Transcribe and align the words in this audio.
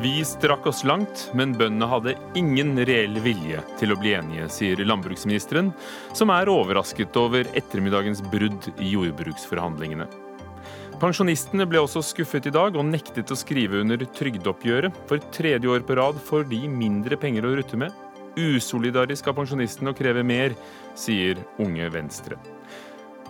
Vi 0.00 0.24
strakk 0.24 0.64
oss 0.66 0.80
langt, 0.84 1.26
men 1.36 1.52
bøndene 1.52 1.84
hadde 1.90 2.12
ingen 2.38 2.72
reell 2.88 3.18
vilje 3.20 3.60
til 3.76 3.92
å 3.92 3.98
bli 4.00 4.14
enige, 4.16 4.46
sier 4.52 4.80
landbruksministeren, 4.80 5.74
som 6.16 6.32
er 6.32 6.48
overrasket 6.48 7.16
over 7.20 7.44
ettermiddagens 7.56 8.22
brudd 8.32 8.70
i 8.80 8.94
jordbruksforhandlingene. 8.94 10.06
Pensjonistene 11.00 11.64
ble 11.68 11.80
også 11.84 12.00
skuffet 12.04 12.48
i 12.48 12.52
dag 12.52 12.74
og 12.76 12.88
nektet 12.88 13.32
å 13.32 13.36
skrive 13.36 13.80
under 13.80 14.00
trygdeoppgjøret. 14.16 14.96
For 15.08 15.20
tredje 15.36 15.68
år 15.68 15.84
på 15.88 15.96
rad 16.00 16.20
får 16.26 16.48
de 16.48 16.62
mindre 16.68 17.16
penger 17.20 17.48
å 17.48 17.54
rutte 17.56 17.80
med. 17.80 17.92
Usolidarisk 18.40 19.28
av 19.28 19.36
pensjonistene 19.36 19.92
å 19.92 19.96
kreve 19.96 20.24
mer, 20.24 20.56
sier 20.96 21.40
Unge 21.60 21.88
Venstre. 21.92 22.40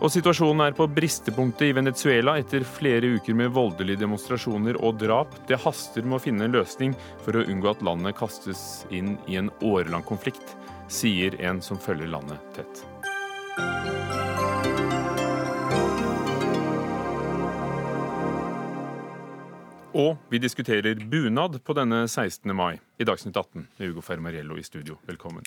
Og 0.00 0.08
situasjonen 0.08 0.62
er 0.64 0.72
på 0.76 0.86
bristepunktet 0.88 1.66
i 1.66 1.74
Venezuela 1.76 2.38
etter 2.40 2.64
flere 2.64 3.18
uker 3.18 3.36
med 3.36 3.52
voldelige 3.52 4.00
demonstrasjoner 4.00 4.78
og 4.80 4.96
drap. 5.02 5.34
Det 5.48 5.60
haster 5.60 6.06
med 6.06 6.16
å 6.16 6.22
finne 6.24 6.48
en 6.48 6.56
løsning 6.56 6.94
for 7.20 7.36
å 7.36 7.44
unngå 7.44 7.68
at 7.74 7.84
landet 7.84 8.16
kastes 8.16 8.86
inn 8.88 9.18
i 9.28 9.36
en 9.36 9.52
årelang 9.60 10.04
konflikt, 10.08 10.56
sier 10.88 11.36
en 11.44 11.60
som 11.60 11.76
følger 11.76 12.08
landet 12.16 12.40
tett. 12.56 12.84
Og 20.00 20.16
vi 20.32 20.40
diskuterer 20.40 20.96
bunad 21.12 21.60
på 21.60 21.76
denne 21.76 22.06
16. 22.08 22.48
mai 22.56 22.78
i 22.96 23.04
Dagsnytt 23.04 23.36
18 23.36 23.66
med 23.66 23.90
Ugo 23.90 24.06
Fermariello 24.06 24.56
i 24.56 24.64
studio. 24.64 24.96
Velkommen. 25.04 25.44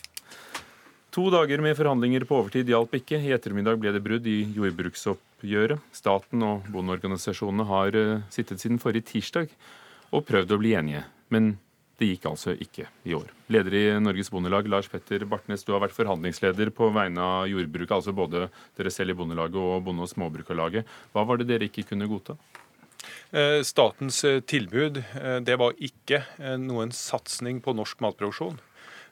To 1.13 1.27
dager 1.29 1.61
med 1.61 1.75
forhandlinger 1.77 2.23
på 2.25 2.39
overtid 2.39 2.71
hjalp 2.71 2.95
ikke. 2.97 3.19
I 3.21 3.35
ettermiddag 3.35 3.77
ble 3.77 3.91
det 3.93 3.99
brudd 4.01 4.25
i 4.25 4.47
jordbruksoppgjøret. 4.55 5.83
Staten 5.93 6.41
og 6.41 6.65
bondeorganisasjonene 6.73 7.67
har 7.69 7.97
eh, 7.99 8.23
sittet 8.33 8.63
siden 8.63 8.79
forrige 8.81 9.11
tirsdag 9.11 9.53
og 10.09 10.25
prøvd 10.25 10.55
å 10.55 10.57
bli 10.57 10.71
enige. 10.79 11.03
Men 11.29 11.51
det 12.01 12.09
gikk 12.09 12.25
altså 12.31 12.55
ikke 12.57 12.87
i 13.05 13.13
år. 13.13 13.29
Leder 13.53 13.77
i 13.77 13.83
Norges 14.01 14.33
Bondelag, 14.33 14.65
Lars 14.73 14.89
Petter 14.89 15.27
Bartnes, 15.29 15.61
du 15.61 15.75
har 15.75 15.85
vært 15.85 15.93
forhandlingsleder 15.93 16.73
på 16.73 16.89
vegne 16.97 17.21
av 17.21 17.45
jordbruket, 17.51 17.93
altså 17.99 18.17
både 18.17 18.47
dere 18.73 18.95
selv 18.97 19.13
i 19.13 19.19
Bondelaget 19.21 19.61
og 19.61 19.85
Bonde- 19.85 20.07
og 20.07 20.09
Småbrukarlaget. 20.09 20.89
Hva 21.13 21.27
var 21.29 21.37
det 21.37 21.51
dere 21.51 21.69
ikke 21.69 21.85
kunne 21.93 22.09
godta? 22.09 22.39
Eh, 23.29 23.61
statens 23.61 24.23
eh, 24.25 24.41
tilbud 24.41 25.03
det 25.45 25.61
var 25.61 25.77
ikke 25.77 26.23
noen 26.57 26.89
satsing 26.89 27.61
på 27.61 27.77
norsk 27.77 28.01
matproduksjon. 28.01 28.57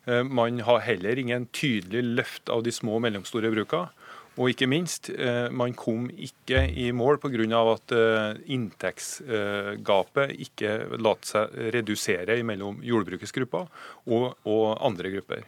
Eh, 0.06 0.24
man 0.24 0.60
har 0.60 0.80
heller 0.80 1.20
ingen 1.20 1.46
tydelig 1.54 2.04
løft 2.04 2.50
av 2.50 2.64
de 2.66 2.74
små 2.74 2.98
og 2.98 3.06
mellomstore 3.06 3.52
brukene. 3.54 3.92
Og 4.40 4.54
ikke 4.54 4.68
minst, 4.72 5.10
eh, 5.10 5.50
man 5.52 5.74
kom 5.76 6.08
ikke 6.10 6.64
i 6.72 6.92
mål 6.92 7.20
pga. 7.20 7.74
at 7.74 7.92
eh, 7.92 8.40
inntektsgapet 8.48 10.32
ikke 10.40 10.98
lot 10.98 11.26
seg 11.26 11.50
redusere 11.76 12.42
mellom 12.44 12.80
jordbrukets 12.82 13.32
grupper 13.32 13.68
og, 14.08 14.38
andre 14.80 15.12
grupper. 15.12 15.44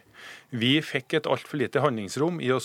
Vi 0.54 0.76
fikk 0.86 1.16
et 1.18 1.26
altfor 1.26 1.58
lite 1.58 1.80
handlingsrom 1.82 2.36
i 2.44 2.50
å 2.54 2.60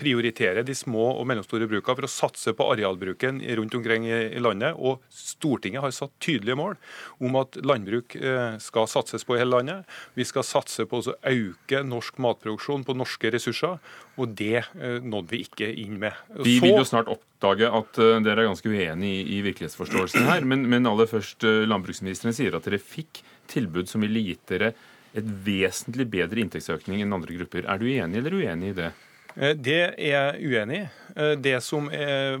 prioritere 0.00 0.62
de 0.64 0.74
små 0.76 1.10
og 1.18 1.26
mellomstore 1.28 1.68
brukene 1.68 1.98
for 1.98 2.06
å 2.06 2.10
satse 2.10 2.54
på 2.56 2.68
arealbruken 2.72 3.42
rundt 3.58 3.76
omkring 3.76 4.06
i 4.08 4.40
landet. 4.40 4.78
Og 4.78 5.02
Stortinget 5.12 5.84
har 5.84 5.92
satt 5.92 6.14
tydelige 6.22 6.56
mål 6.56 6.78
om 7.20 7.36
at 7.40 7.58
landbruk 7.60 8.16
eh, 8.16 8.56
skal 8.62 8.88
satses 8.88 9.26
på 9.28 9.36
i 9.36 9.42
hele 9.42 9.58
landet. 9.58 9.88
Vi 10.16 10.24
skal 10.28 10.46
satse 10.48 10.86
på 10.88 11.02
å 11.02 11.16
øke 11.28 11.82
norsk 11.84 12.20
matproduksjon 12.24 12.86
på 12.88 12.96
norske 12.96 13.32
ressurser, 13.34 13.76
og 14.16 14.36
det 14.38 14.62
eh, 14.62 15.00
nådde 15.04 15.34
vi 15.34 15.42
ikke 15.44 15.68
inn 15.82 15.98
med. 16.00 16.16
Vi 16.40 16.56
vil 16.64 16.78
jo 16.78 16.86
snart 16.88 17.10
oppdage 17.12 17.68
at 17.68 18.00
eh, 18.00 18.16
dere 18.24 18.46
er 18.46 18.48
ganske 18.48 18.72
uenige 18.72 19.26
i 19.28 19.42
virkelighetsforståelsen 19.44 20.30
her, 20.30 20.48
men, 20.48 20.64
men 20.72 20.88
aller 20.88 21.10
først, 21.10 21.44
landbruksministeren 21.44 22.36
sier 22.36 22.56
at 22.56 22.64
dere 22.64 22.80
fikk 22.80 23.20
tilbud 23.50 23.90
som 23.90 24.04
ville 24.04 24.22
gitt 24.24 24.46
dere 24.48 24.72
et 25.16 25.30
vesentlig 25.46 26.06
bedre 26.10 26.42
inntektsøkning 26.44 27.02
enn 27.04 27.14
andre 27.16 27.38
grupper. 27.38 27.66
Er 27.66 27.80
du 27.80 27.88
enig 27.90 28.20
eller 28.20 28.36
uenig 28.40 28.72
i 28.72 28.76
det? 28.82 28.90
Eh, 29.36 29.54
det 29.54 29.78
er 29.80 29.94
jeg 30.10 30.50
uenig 30.50 30.82
i. 30.82 30.88
Eh, 31.16 31.32
det 31.42 31.56
som 31.66 31.88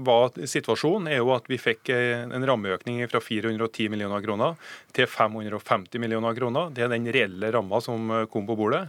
var 0.06 0.34
situasjonen, 0.34 1.08
er 1.10 1.20
jo 1.20 1.32
at 1.34 1.48
vi 1.50 1.58
fikk 1.60 1.90
eh, 1.94 2.26
en 2.26 2.46
rammeøkning 2.46 3.02
fra 3.10 3.22
410 3.22 3.90
millioner 3.92 4.22
kroner 4.24 4.70
til 4.96 5.10
550 5.10 6.02
millioner 6.02 6.36
kroner. 6.36 6.70
Det 6.74 6.86
er 6.86 6.94
den 6.94 7.10
reelle 7.10 7.52
ramma 7.54 7.82
som 7.84 8.10
kom 8.32 8.48
på 8.48 8.58
bordet 8.58 8.86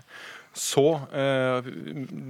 så 0.54 0.86
eh, 1.16 1.68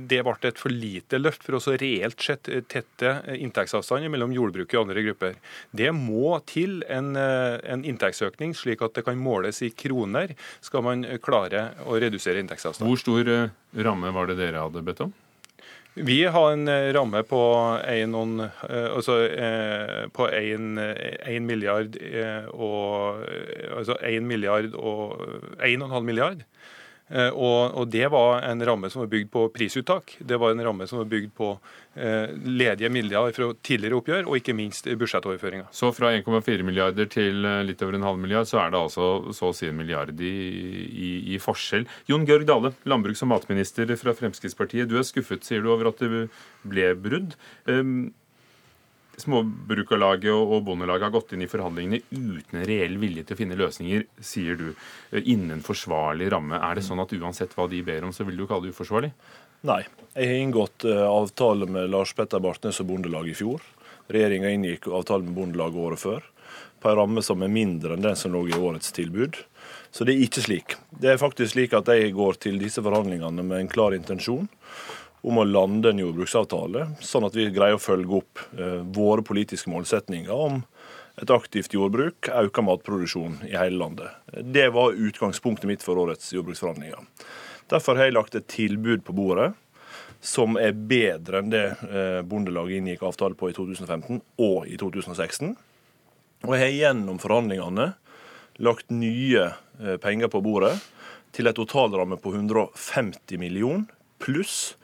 det 0.10 0.20
ble 0.22 0.34
et 0.46 0.60
for 0.62 0.74
lite 0.74 1.18
løft 1.18 1.42
for 1.46 1.58
å 1.58 1.74
reelt 1.82 2.22
sett 2.22 2.50
tette 2.70 3.14
inntektsavstander 3.34 4.12
mellom 4.14 4.34
jordbruket 4.36 4.78
og 4.78 4.86
andre 4.86 5.06
grupper. 5.08 5.40
Det 5.74 5.90
må 5.98 6.36
til 6.50 6.84
en, 6.86 7.16
eh, 7.18 7.58
en, 7.66 7.86
inntektsøkning, 7.88 8.54
slik 8.58 8.84
at 8.86 8.94
det 8.98 9.06
kan 9.08 9.18
måles 9.18 9.64
i 9.66 9.72
kroner, 9.74 10.36
skal 10.62 10.86
man 10.86 11.06
klare 11.24 11.72
å 11.90 11.98
redusere 12.02 12.44
inntektsavstand. 12.44 12.86
Hvor 12.92 13.02
stor 13.02 13.34
eh, 13.34 13.50
ramme 13.82 14.14
var 14.14 14.30
det 14.30 14.38
dere 14.38 14.68
hadde 14.68 14.86
bedt 14.86 15.02
om? 15.08 15.16
Vi 15.98 16.22
har 16.24 16.54
en 16.54 16.70
ramme 16.96 17.20
på 17.28 17.40
1 17.84 18.14
altså, 18.72 19.18
på 20.16 20.28
milliard 21.44 21.98
og 22.54 23.26
altså 23.76 23.98
1 24.00 24.24
milliard 24.24 24.78
og 24.80 25.20
1,5 25.60 26.08
milliard. 26.08 26.46
Eh, 27.12 27.30
og, 27.36 27.76
og, 27.76 27.88
Det 27.92 28.08
var 28.12 28.42
en 28.48 28.64
ramme 28.66 28.90
som 28.90 29.04
var 29.04 29.12
bygd 29.12 29.32
på 29.34 29.46
prisuttak. 29.54 30.16
Det 30.20 30.40
var 30.40 30.54
en 30.54 30.64
ramme 30.64 30.88
som 30.88 31.02
var 31.02 31.10
bygd 31.12 31.34
på 31.36 31.50
eh, 31.96 32.32
ledige 32.48 32.92
midler 32.94 33.34
fra 33.36 33.50
tidligere 33.64 34.00
oppgjør, 34.00 34.30
og 34.30 34.40
ikke 34.40 34.56
minst 34.56 34.88
budsjettoverføringer. 34.88 35.68
Så 35.76 35.92
fra 35.96 36.14
1,4 36.16 36.64
milliarder 36.68 37.10
til 37.12 37.46
eh, 37.48 37.62
litt 37.68 37.84
over 37.84 38.00
en 38.00 38.08
halv 38.08 38.22
milliard, 38.22 38.48
så 38.50 38.62
er 38.64 38.72
det 38.72 38.80
altså 38.80 39.34
så 39.36 39.52
å 39.52 39.58
si 39.58 39.68
en 39.68 39.78
milliard 39.80 40.16
i, 40.24 40.32
i, 40.88 41.12
i 41.36 41.42
forskjell. 41.42 41.88
Jon 42.12 42.26
Georg 42.30 42.48
Dale, 42.50 42.74
landbruks- 42.88 43.26
og 43.26 43.34
matminister 43.34 43.92
fra 44.00 44.16
Fremskrittspartiet. 44.16 44.90
Du 44.90 44.98
er 45.00 45.08
skuffet, 45.08 45.44
sier 45.48 45.64
du, 45.64 45.72
over 45.74 45.92
at 45.92 46.02
det 46.02 46.28
ble 46.68 46.92
brudd. 46.96 47.36
Um, 47.68 48.12
Småbrukarlaget 49.22 50.34
og 50.34 50.64
Bondelaget 50.68 51.08
har 51.08 51.14
gått 51.14 51.36
inn 51.36 51.46
i 51.46 51.50
forhandlingene 51.52 52.02
uten 52.12 52.60
en 52.60 52.68
reell 52.68 52.98
vilje 53.02 53.24
til 53.28 53.38
å 53.38 53.42
finne 53.42 53.60
løsninger, 53.60 54.08
sier 54.20 54.58
du, 54.60 54.68
eh, 55.12 55.22
innen 55.34 55.62
forsvarlig 55.66 56.32
ramme. 56.34 56.58
Er 56.58 56.76
det 56.76 56.86
sånn 56.88 57.02
at 57.04 57.14
uansett 57.14 57.54
hva 57.56 57.70
de 57.70 57.82
ber 57.86 58.08
om, 58.08 58.12
så 58.12 58.26
vil 58.28 58.38
du 58.38 58.48
kalle 58.48 58.68
det 58.68 58.76
uforsvarlig? 58.76 59.12
Nei. 59.68 59.84
Jeg 60.16 60.28
har 60.28 60.42
inngått 60.42 60.86
eh, 60.90 61.06
avtale 61.06 61.70
med 61.70 61.90
Lars 61.94 62.14
Petter 62.18 62.42
Bartnes 62.42 62.82
og 62.82 62.90
Bondelaget 62.90 63.36
i 63.36 63.40
fjor. 63.44 63.62
Regjeringa 64.12 64.52
inngikk 64.52 64.90
avtale 64.92 65.24
med 65.24 65.38
Bondelaget 65.38 65.86
året 65.86 66.02
før 66.02 66.28
på 66.82 66.90
en 66.90 66.98
ramme 66.98 67.22
som 67.22 67.44
er 67.46 67.52
mindre 67.54 67.96
enn 67.96 68.02
den 68.04 68.18
som 68.18 68.34
lå 68.34 68.48
i 68.50 68.58
årets 68.58 68.92
tilbud. 68.96 69.38
Så 69.94 70.08
det 70.08 70.16
er 70.16 70.26
ikke 70.26 70.42
slik. 70.42 70.76
Det 70.90 71.14
er 71.14 71.22
faktisk 71.22 71.54
slik 71.54 71.76
at 71.78 71.92
jeg 71.94 72.16
går 72.18 72.40
til 72.42 72.58
disse 72.62 72.82
forhandlingene 72.82 73.46
med 73.46 73.60
en 73.60 73.72
klar 73.72 73.96
intensjon 73.96 74.50
om 75.22 75.38
å 75.38 75.46
lande 75.46 75.92
en 75.92 76.02
jordbruksavtale, 76.02 76.88
sånn 77.04 77.28
at 77.28 77.36
vi 77.38 77.50
greier 77.54 77.78
å 77.78 77.82
følge 77.82 78.22
opp 78.22 78.42
eh, 78.58 78.82
våre 78.96 79.26
politiske 79.26 79.70
målsetninger 79.70 80.34
om 80.34 80.62
et 81.22 81.34
aktivt 81.34 81.76
jordbruk, 81.76 82.30
økt 82.32 82.62
matproduksjon 82.66 83.42
i 83.50 83.54
hele 83.54 83.78
landet. 83.78 84.10
Det 84.42 84.70
var 84.74 84.98
utgangspunktet 84.98 85.70
mitt 85.70 85.84
for 85.86 86.00
årets 86.02 86.32
jordbruksforhandlinger. 86.34 87.04
Derfor 87.72 88.00
har 88.00 88.10
jeg 88.10 88.18
lagt 88.18 88.36
et 88.36 88.50
tilbud 88.52 89.04
på 89.06 89.16
bordet 89.16 89.52
som 90.22 90.58
er 90.62 90.74
bedre 90.74 91.42
enn 91.42 91.52
det 91.54 91.66
eh, 91.90 92.22
Bondelaget 92.26 92.82
inngikk 92.82 93.06
avtale 93.10 93.38
på 93.38 93.50
i 93.50 93.56
2015 93.58 94.22
og 94.42 94.68
i 94.70 94.78
2016. 94.80 95.56
Og 96.46 96.54
jeg 96.56 96.62
har 96.62 96.76
gjennom 96.78 97.22
forhandlingene 97.22 97.92
lagt 98.62 98.94
nye 98.94 99.48
eh, 99.82 99.98
penger 100.02 100.30
på 100.34 100.44
bordet 100.46 100.76
til 101.34 101.50
en 101.50 101.58
totalramme 101.58 102.20
på 102.22 102.34
150 102.36 103.42
millioner 103.42 103.90
pluss 104.22 104.76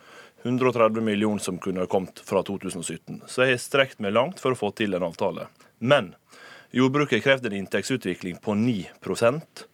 130 0.47 1.03
millioner 1.03 1.43
som 1.43 1.57
kunne 1.61 1.83
ha 1.83 1.89
kommet 1.89 2.19
fra 2.25 2.43
2017. 2.43 3.21
Så 3.27 3.43
jeg 3.43 3.55
har 3.55 3.61
strekt 3.61 4.01
meg 4.03 4.15
langt 4.15 4.41
for 4.41 4.55
å 4.55 4.59
få 4.59 4.71
til 4.77 4.95
en 4.97 5.05
avtale. 5.07 5.47
Men 5.79 6.13
jordbruket 6.75 7.19
har 7.19 7.25
krevd 7.25 7.49
en 7.49 7.57
inntektsutvikling 7.61 8.39
på 8.43 8.55
9% 8.57 9.65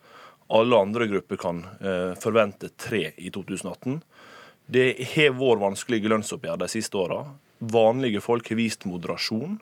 Alle 0.53 0.77
andre 0.77 1.07
grupper 1.07 1.39
kan 1.39 1.63
eh, 1.81 2.13
forvente 2.19 2.69
3 2.77 3.13
i 3.17 3.29
2018. 3.33 4.01
Det 4.65 4.89
har 5.15 5.31
vært 5.39 5.61
vanskelige 5.63 6.11
lønnsoppgjør 6.11 6.59
de 6.61 6.67
siste 6.69 6.99
åra. 6.99 7.23
Vanlige 7.59 8.21
folk 8.21 8.51
har 8.51 8.59
vist 8.59 8.85
moderasjon. 8.85 9.55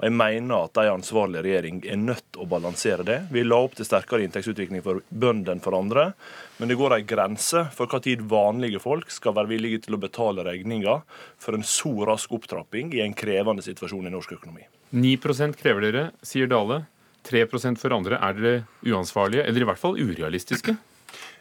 Og 0.00 0.06
Jeg 0.08 0.14
mener 0.16 0.64
at 0.66 0.78
en 0.82 0.96
ansvarlig 0.96 1.42
regjering 1.44 1.82
er 1.86 2.00
nødt 2.00 2.24
til 2.32 2.42
å 2.42 2.48
balansere 2.50 3.04
det. 3.06 3.18
Vi 3.30 3.44
la 3.44 3.58
opp 3.62 3.76
til 3.78 3.86
sterkere 3.86 4.24
inntektsutvikling 4.26 4.82
for 4.82 5.02
bøndene 5.10 5.56
enn 5.56 5.64
for 5.64 5.76
andre, 5.78 6.12
men 6.58 6.70
det 6.70 6.78
går 6.80 6.96
en 6.96 7.06
grense 7.06 7.66
for 7.76 7.90
hva 7.90 8.00
tid 8.02 8.24
vanlige 8.30 8.82
folk 8.82 9.12
skal 9.14 9.36
være 9.36 9.52
villige 9.52 9.84
til 9.86 9.98
å 9.98 10.02
betale 10.02 10.46
regninga 10.48 11.00
for 11.42 11.58
en 11.58 11.66
så 11.66 11.92
rask 12.08 12.32
opptrapping 12.34 12.94
i 12.96 13.04
en 13.04 13.14
krevende 13.14 13.62
situasjon 13.62 14.08
i 14.08 14.14
norsk 14.14 14.34
økonomi. 14.38 14.66
9% 14.92 15.60
krever 15.60 15.88
dere, 15.88 16.08
sier 16.22 16.50
Dale. 16.50 16.84
3 17.22 17.46
for 17.78 17.94
andre. 17.94 18.18
Er 18.18 18.34
dere 18.34 18.64
uansvarlige, 18.82 19.44
eller 19.46 19.62
i 19.62 19.68
hvert 19.68 19.78
fall 19.78 19.94
urealistiske? 19.94 20.74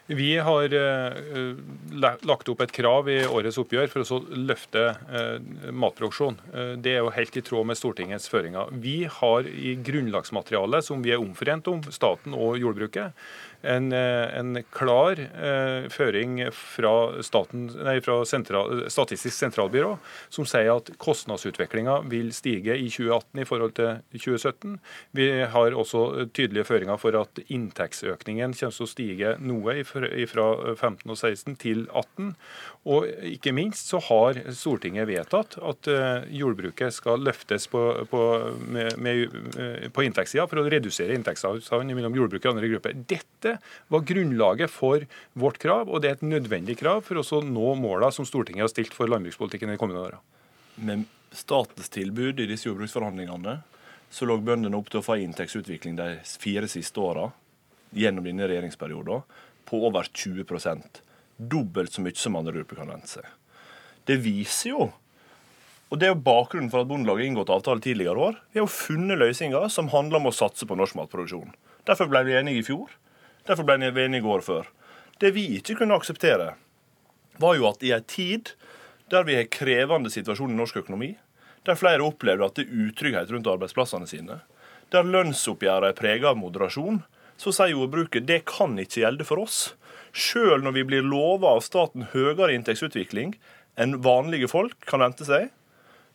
Vi 0.06 0.38
har 0.38 0.74
eh, 0.74 1.56
lagt 1.94 2.50
opp 2.50 2.62
et 2.66 2.74
krav 2.74 3.10
i 3.10 3.20
årets 3.28 3.60
oppgjør 3.62 3.92
for 3.92 4.04
å 4.04 4.20
løfte 4.34 4.84
eh, 4.90 5.70
matproduksjon. 5.72 6.40
Eh, 6.52 6.72
det 6.82 6.96
er 6.96 7.06
jo 7.06 7.14
helt 7.16 7.38
i 7.38 7.44
tråd 7.46 7.70
med 7.70 7.80
Stortingets 7.80 8.28
føringer. 8.32 8.74
Vi 8.84 9.06
har 9.20 9.48
i 9.48 9.76
grunnlagsmaterialet 9.78 10.88
som 10.88 11.06
vi 11.06 11.14
er 11.14 11.22
omforent 11.22 11.70
om, 11.72 11.84
staten 11.94 12.36
og 12.36 12.58
jordbruket, 12.60 13.14
en, 13.62 13.92
eh, 13.92 14.40
en 14.40 14.64
klar 14.74 15.20
eh, 15.20 15.88
føring 15.94 16.40
fra, 16.56 16.94
staten, 17.24 17.68
nei, 17.84 18.00
fra 18.04 18.22
sentral, 18.26 18.86
Statistisk 18.92 19.36
sentralbyrå 19.38 19.94
som 20.34 20.48
sier 20.50 20.72
at 20.74 20.92
kostnadsutviklinga 21.02 22.00
vil 22.12 22.32
stige 22.36 22.76
i 22.78 22.90
2018 22.90 23.44
i 23.44 23.48
forhold 23.48 23.76
til 23.78 24.02
2017. 24.16 24.78
Vi 25.18 25.28
har 25.54 25.78
også 25.78 26.28
tydelige 26.34 26.68
føringer 26.68 27.00
for 27.02 27.18
at 27.20 27.42
inntektsøkningen 27.48 28.56
kommer 28.58 28.76
til 28.78 28.88
å 28.88 28.90
stige 28.90 29.36
noe 29.42 29.78
fra 29.86 30.48
15 30.76 31.12
og 31.12 31.18
16 31.18 31.58
til 31.62 31.86
18. 31.90 32.34
Og 32.90 33.06
ikke 33.30 33.52
minst 33.54 33.92
så 33.92 34.00
har 34.08 34.40
Stortinget 34.58 35.06
vedtatt 35.06 35.54
at 35.62 35.90
uh, 35.92 36.24
jordbruket 36.34 36.96
skal 36.96 37.22
løftes 37.22 37.68
på, 37.70 37.82
på, 38.10 38.22
med, 38.58 38.96
med, 38.98 39.36
uh, 39.54 39.86
på 39.94 40.06
inntektssida 40.08 40.48
for 40.50 40.64
å 40.64 40.66
redusere 40.66 41.14
inntektsavstanden 41.14 41.94
mellom 41.94 42.18
jordbruket 42.18 42.50
og 42.50 42.56
andre 42.56 42.72
grupper. 42.72 42.96
Dette 43.06 43.60
var 43.94 44.08
grunnlaget 44.10 44.74
for 44.74 45.06
vårt 45.38 45.62
krav, 45.62 45.92
og 45.94 46.02
det 46.02 46.10
er 46.10 46.18
et 46.18 46.26
nødvendig 46.26 46.80
krav 46.82 47.04
for 47.06 47.22
å 47.22 47.44
nå 47.46 47.76
måla 47.78 48.10
som 48.16 48.26
Stortinget 48.26 48.66
har 48.66 48.74
stilt 48.74 48.98
for 48.98 49.12
landbrukspolitikken 49.14 49.76
de 49.76 49.78
kommende 49.82 50.02
åra. 50.08 50.24
Med 50.82 51.06
statens 51.38 51.94
tilbud 51.94 52.42
i 52.42 52.50
disse 52.50 52.66
jordbruksforhandlingene 52.66 53.60
så 54.12 54.26
lå 54.26 54.42
bøndene 54.42 54.76
opp 54.76 54.90
til 54.90 55.04
å 55.04 55.06
få 55.06 55.22
inntektsutvikling 55.22 56.02
de 56.02 56.16
fire 56.26 56.66
siste 56.72 57.00
åra 57.00 57.30
gjennom 57.94 58.26
denne 58.26 58.50
regjeringsperioden 58.50 59.22
på 59.70 59.86
over 59.86 60.10
20 60.10 60.50
dobbelt 61.50 61.94
så 61.94 62.04
mye 62.04 62.18
som 62.18 62.38
andre 62.38 62.54
grupper 62.60 62.82
kan 62.82 62.92
vente 62.92 63.10
seg. 63.18 63.26
Det 64.06 64.18
viser 64.22 64.74
jo 64.74 64.92
og 65.92 66.00
Det 66.00 66.08
er 66.08 66.14
jo 66.14 66.24
bakgrunnen 66.24 66.70
for 66.72 66.86
at 66.86 66.88
Bondelaget 66.88 67.20
har 67.20 67.28
inngått 67.28 67.50
avtale 67.52 67.84
tidligere 67.84 68.16
år. 68.16 68.36
Vi 68.54 68.62
har 68.62 68.64
jo 68.64 68.72
funnet 68.72 69.20
løsninger 69.20 69.66
som 69.68 69.90
handler 69.92 70.22
om 70.22 70.30
å 70.30 70.32
satse 70.32 70.64
på 70.64 70.78
norsk 70.80 70.96
matproduksjon. 70.96 71.52
Derfor 71.84 72.08
ble 72.08 72.22
vi 72.24 72.38
enige 72.40 72.62
i 72.62 72.64
fjor. 72.64 72.94
Derfor 73.44 73.68
ble 73.68 73.90
vi 73.92 74.06
enige 74.06 74.24
i 74.24 74.32
år 74.32 74.46
før. 74.46 74.70
Det 75.20 75.34
vi 75.36 75.50
ikke 75.58 75.76
kunne 75.82 75.98
akseptere, 76.00 76.54
var 77.44 77.58
jo 77.60 77.68
at 77.68 77.84
i 77.84 77.92
en 77.92 78.08
tid 78.08 78.54
der 79.12 79.28
vi 79.28 79.36
har 79.36 79.52
krevende 79.52 80.14
situasjon 80.14 80.54
i 80.54 80.58
norsk 80.62 80.80
økonomi, 80.80 81.12
der 81.68 81.78
flere 81.78 82.08
opplever 82.08 82.48
at 82.48 82.56
det 82.56 82.70
er 82.70 82.88
utrygghet 82.88 83.36
rundt 83.36 83.52
arbeidsplassene 83.52 84.08
sine, 84.08 84.40
der 84.96 85.08
lønnsoppgjørene 85.08 85.92
er 85.92 85.98
preget 85.98 86.30
av 86.32 86.40
moderasjon, 86.40 87.04
så 87.36 87.52
sier 87.52 87.76
jordbruket 87.76 88.28
det 88.30 88.46
kan 88.48 88.80
ikke 88.80 89.04
gjelde 89.04 89.28
for 89.28 89.44
oss. 89.44 89.74
Sjøl 90.12 90.64
når 90.64 90.76
vi 90.76 90.86
blir 90.88 91.08
lova 91.08 91.56
av 91.56 91.64
staten 91.66 92.10
høyere 92.12 92.52
inntektsutvikling 92.56 93.36
enn 93.80 94.00
vanlige 94.04 94.50
folk 94.52 94.76
kan 94.88 95.04
vente 95.04 95.28
seg, 95.28 95.50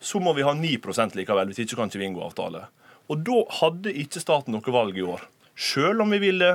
så 0.00 0.20
må 0.20 0.34
vi 0.36 0.44
ha 0.44 0.52
9 0.52 1.16
likevel, 1.16 1.48
hvis 1.48 1.64
ikke 1.64 1.78
kan 1.80 1.88
vi 1.88 1.98
ikke 1.98 2.10
inngå 2.10 2.26
avtale. 2.26 2.66
Og 3.08 3.22
da 3.24 3.40
hadde 3.62 3.94
ikke 3.96 4.20
staten 4.20 4.52
noe 4.52 4.74
valg 4.74 4.98
i 4.98 5.06
år. 5.06 5.24
Sjøl 5.56 6.02
om 6.04 6.12
vi 6.12 6.20
ville 6.20 6.50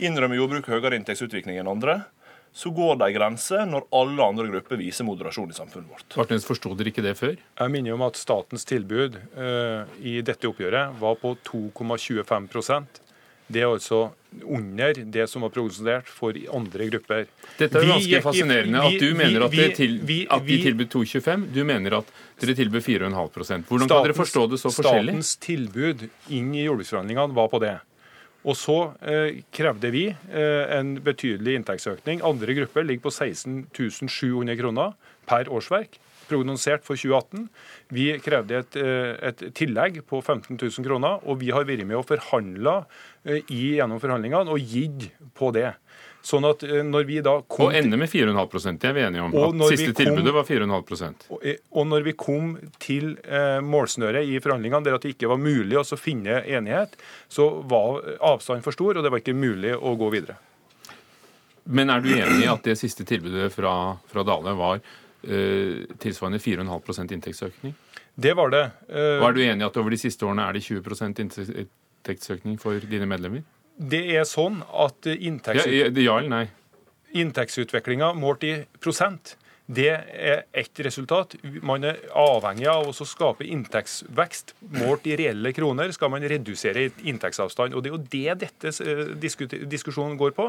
innrømme 0.00 0.38
jordbruket 0.38 0.70
høyere 0.76 1.00
inntektsutvikling 1.00 1.58
enn 1.60 1.70
andre, 1.70 2.02
så 2.52 2.70
går 2.74 2.96
det 2.98 3.06
ei 3.06 3.14
grense 3.14 3.62
når 3.66 3.86
alle 3.94 4.24
andre 4.26 4.48
grupper 4.50 4.78
viser 4.80 5.06
moderasjon 5.06 5.52
i 5.52 5.56
samfunnet 5.56 5.90
vårt. 5.90 6.16
Martins, 6.18 6.46
Forsto 6.46 6.72
dere 6.74 6.90
ikke 6.90 7.04
det 7.04 7.14
før? 7.18 7.36
Jeg 7.38 7.72
minner 7.74 7.94
om 7.94 8.02
at 8.06 8.18
statens 8.18 8.66
tilbud 8.66 9.18
uh, 9.36 9.86
i 10.02 10.18
dette 10.26 10.50
oppgjøret 10.50 10.96
var 10.98 11.18
på 11.22 11.36
2,25 11.46 12.90
det 13.50 13.64
er 13.64 13.70
altså 13.70 14.08
under 14.46 14.94
det 14.94 15.26
som 15.30 15.42
var 15.42 15.50
prognosert 15.54 16.08
for 16.08 16.36
andre 16.54 16.86
grupper. 16.92 17.26
Dette 17.58 17.80
er 17.80 17.86
jo 17.86 17.96
ganske 17.96 18.22
fascinerende 18.24 18.82
at 18.86 19.02
du 19.02 19.14
mener 19.18 19.44
at, 19.46 19.56
til, 19.76 19.96
at 20.30 20.46
de 20.46 20.58
tilbød 20.62 20.90
2,25. 20.94 21.46
Du 21.54 21.60
mener 21.66 21.98
at 21.98 22.12
dere 22.40 22.56
tilbød 22.58 22.84
4,5 22.86 23.10
Hvordan 23.10 23.66
statens, 23.66 23.90
kan 23.90 24.06
dere 24.06 24.18
forstå 24.18 24.46
det 24.52 24.60
så 24.62 24.72
forskjellig? 24.72 25.14
Statens 25.16 25.32
tilbud 25.42 26.04
inn 26.30 26.52
i 26.54 26.66
jordbruksforhandlingene 26.68 27.36
var 27.40 27.50
på 27.50 27.62
det. 27.64 27.76
Og 28.40 28.56
så 28.56 28.78
eh, 29.04 29.42
krevde 29.52 29.90
vi 29.92 30.06
eh, 30.08 30.76
en 30.78 30.94
betydelig 31.04 31.58
inntektsøkning. 31.58 32.22
Andre 32.24 32.54
grupper 32.56 32.86
ligger 32.86 33.10
på 33.10 33.12
16 33.12 33.66
700 34.08 34.56
kroner 34.62 34.94
per 35.28 35.50
årsverk 35.52 35.98
prognosert 36.30 36.86
for 36.86 36.98
2018. 36.98 37.48
Vi 37.96 38.06
krevde 38.22 38.62
et, 38.62 38.78
eh, 38.80 39.12
et, 39.30 39.44
tillegg 39.56 40.00
på 40.08 40.22
15 40.22 40.56
000 40.56 40.86
kroner, 40.86 41.20
og 41.26 41.42
vi 41.42 41.50
har 41.54 41.66
vært 41.68 41.84
med 41.88 41.98
og 42.00 42.06
forhandla 42.08 42.80
eh, 43.24 43.42
gjennom 43.50 44.00
forhandlingene 44.02 44.54
og 44.54 44.72
gitt 44.72 45.10
på 45.36 45.52
det. 45.56 45.72
Sånn 46.26 46.44
at 46.44 46.62
eh, 46.66 46.82
når 46.84 47.06
vi 47.08 47.20
da 47.24 47.38
kom 47.48 47.70
Og 47.70 47.76
ende 47.76 47.96
med 48.00 48.10
4,5 48.12 48.76
det 48.80 48.90
er 48.90 48.96
vi 48.96 49.04
enige 49.06 49.24
om. 49.24 49.36
At 49.40 49.72
siste 49.72 49.94
kom, 49.94 50.00
tilbudet 50.02 50.34
var 50.36 50.46
4,5 50.48 51.30
og, 51.32 51.46
og 51.48 51.88
når 51.88 52.04
vi 52.10 52.14
kom 52.18 52.52
til 52.82 53.14
eh, 53.24 53.58
målsnøret 53.64 54.28
i 54.28 54.36
forhandlingene 54.42 54.84
der 54.84 54.98
at 54.98 55.06
det 55.06 55.14
ikke 55.16 55.30
var 55.32 55.40
mulig 55.40 55.80
å 55.80 55.86
finne 55.96 56.42
enighet, 56.44 56.98
så 57.32 57.48
var 57.68 58.02
avstanden 58.32 58.64
for 58.64 58.76
stor, 58.76 58.98
og 58.98 59.06
det 59.06 59.12
var 59.12 59.22
ikke 59.22 59.36
mulig 59.36 59.72
å 59.76 59.96
gå 60.00 60.12
videre. 60.12 60.36
Men 61.70 61.92
er 61.92 62.02
du 62.02 62.10
enig 62.12 62.44
i 62.44 62.50
at 62.50 62.64
det 62.66 62.76
siste 62.80 63.06
tilbudet 63.08 63.50
fra, 63.54 63.72
fra 64.10 64.24
Dale 64.26 64.56
var 64.58 64.80
tilsvarende 65.22 66.40
4,5% 66.40 67.12
inntektsøkning? 67.16 67.74
Det 68.20 68.32
var 68.36 68.52
det. 68.52 68.64
Og 68.90 69.26
er 69.28 69.36
du 69.36 69.40
enig 69.44 69.64
i 69.64 69.68
at 69.68 69.76
over 69.80 69.94
de 69.94 70.00
siste 70.00 70.26
årene 70.26 70.46
er 70.48 70.56
det 70.56 70.64
20% 70.66 71.20
inntektsøkning 71.24 72.56
for 72.60 72.80
dine 72.90 73.08
medlemmer? 73.08 73.44
Det 73.80 74.02
er 74.12 74.26
sånn 74.28 74.58
at 74.76 75.08
inntektsutviklinga 75.12 76.40
ja, 76.40 76.46
ja 76.46 76.56
inntektsutviklinga 77.10 78.12
målt 78.14 78.44
i 78.46 78.52
prosent, 78.82 79.36
det 79.70 79.90
er 79.90 80.44
ett 80.56 80.80
resultat. 80.82 81.36
Man 81.62 81.84
er 81.86 82.00
avhengig 82.18 82.66
av 82.70 82.88
å 82.90 83.06
skape 83.06 83.46
inntektsvekst. 83.46 84.56
Målt 84.80 85.06
i 85.06 85.14
reelle 85.20 85.52
kroner 85.54 85.92
skal 85.94 86.10
man 86.10 86.26
redusere 86.26 86.88
inntektsavstand. 87.06 87.76
Og 87.78 87.84
Det 87.84 87.92
er 87.92 87.94
jo 87.94 88.02
det 88.16 88.38
dette 88.42 88.72
eh, 88.82 89.04
diskusjonen 89.70 90.18
går 90.18 90.34
på. 90.34 90.48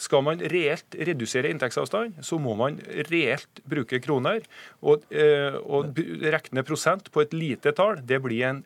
Skal 0.00 0.24
man 0.26 0.42
reelt 0.52 0.96
redusere 0.98 1.50
inntektsavstand, 1.52 2.22
så 2.24 2.38
må 2.42 2.56
man 2.58 2.78
reelt 3.10 3.62
bruke 3.68 4.00
kroner. 4.02 4.42
Og, 4.82 5.04
eh, 5.10 5.56
og 5.62 5.98
regne 6.22 6.64
prosent 6.66 7.10
på 7.12 7.22
et 7.22 7.36
lite 7.36 7.74
tall, 7.76 8.00
det 8.02 8.22
blir 8.24 8.48
en 8.48 8.64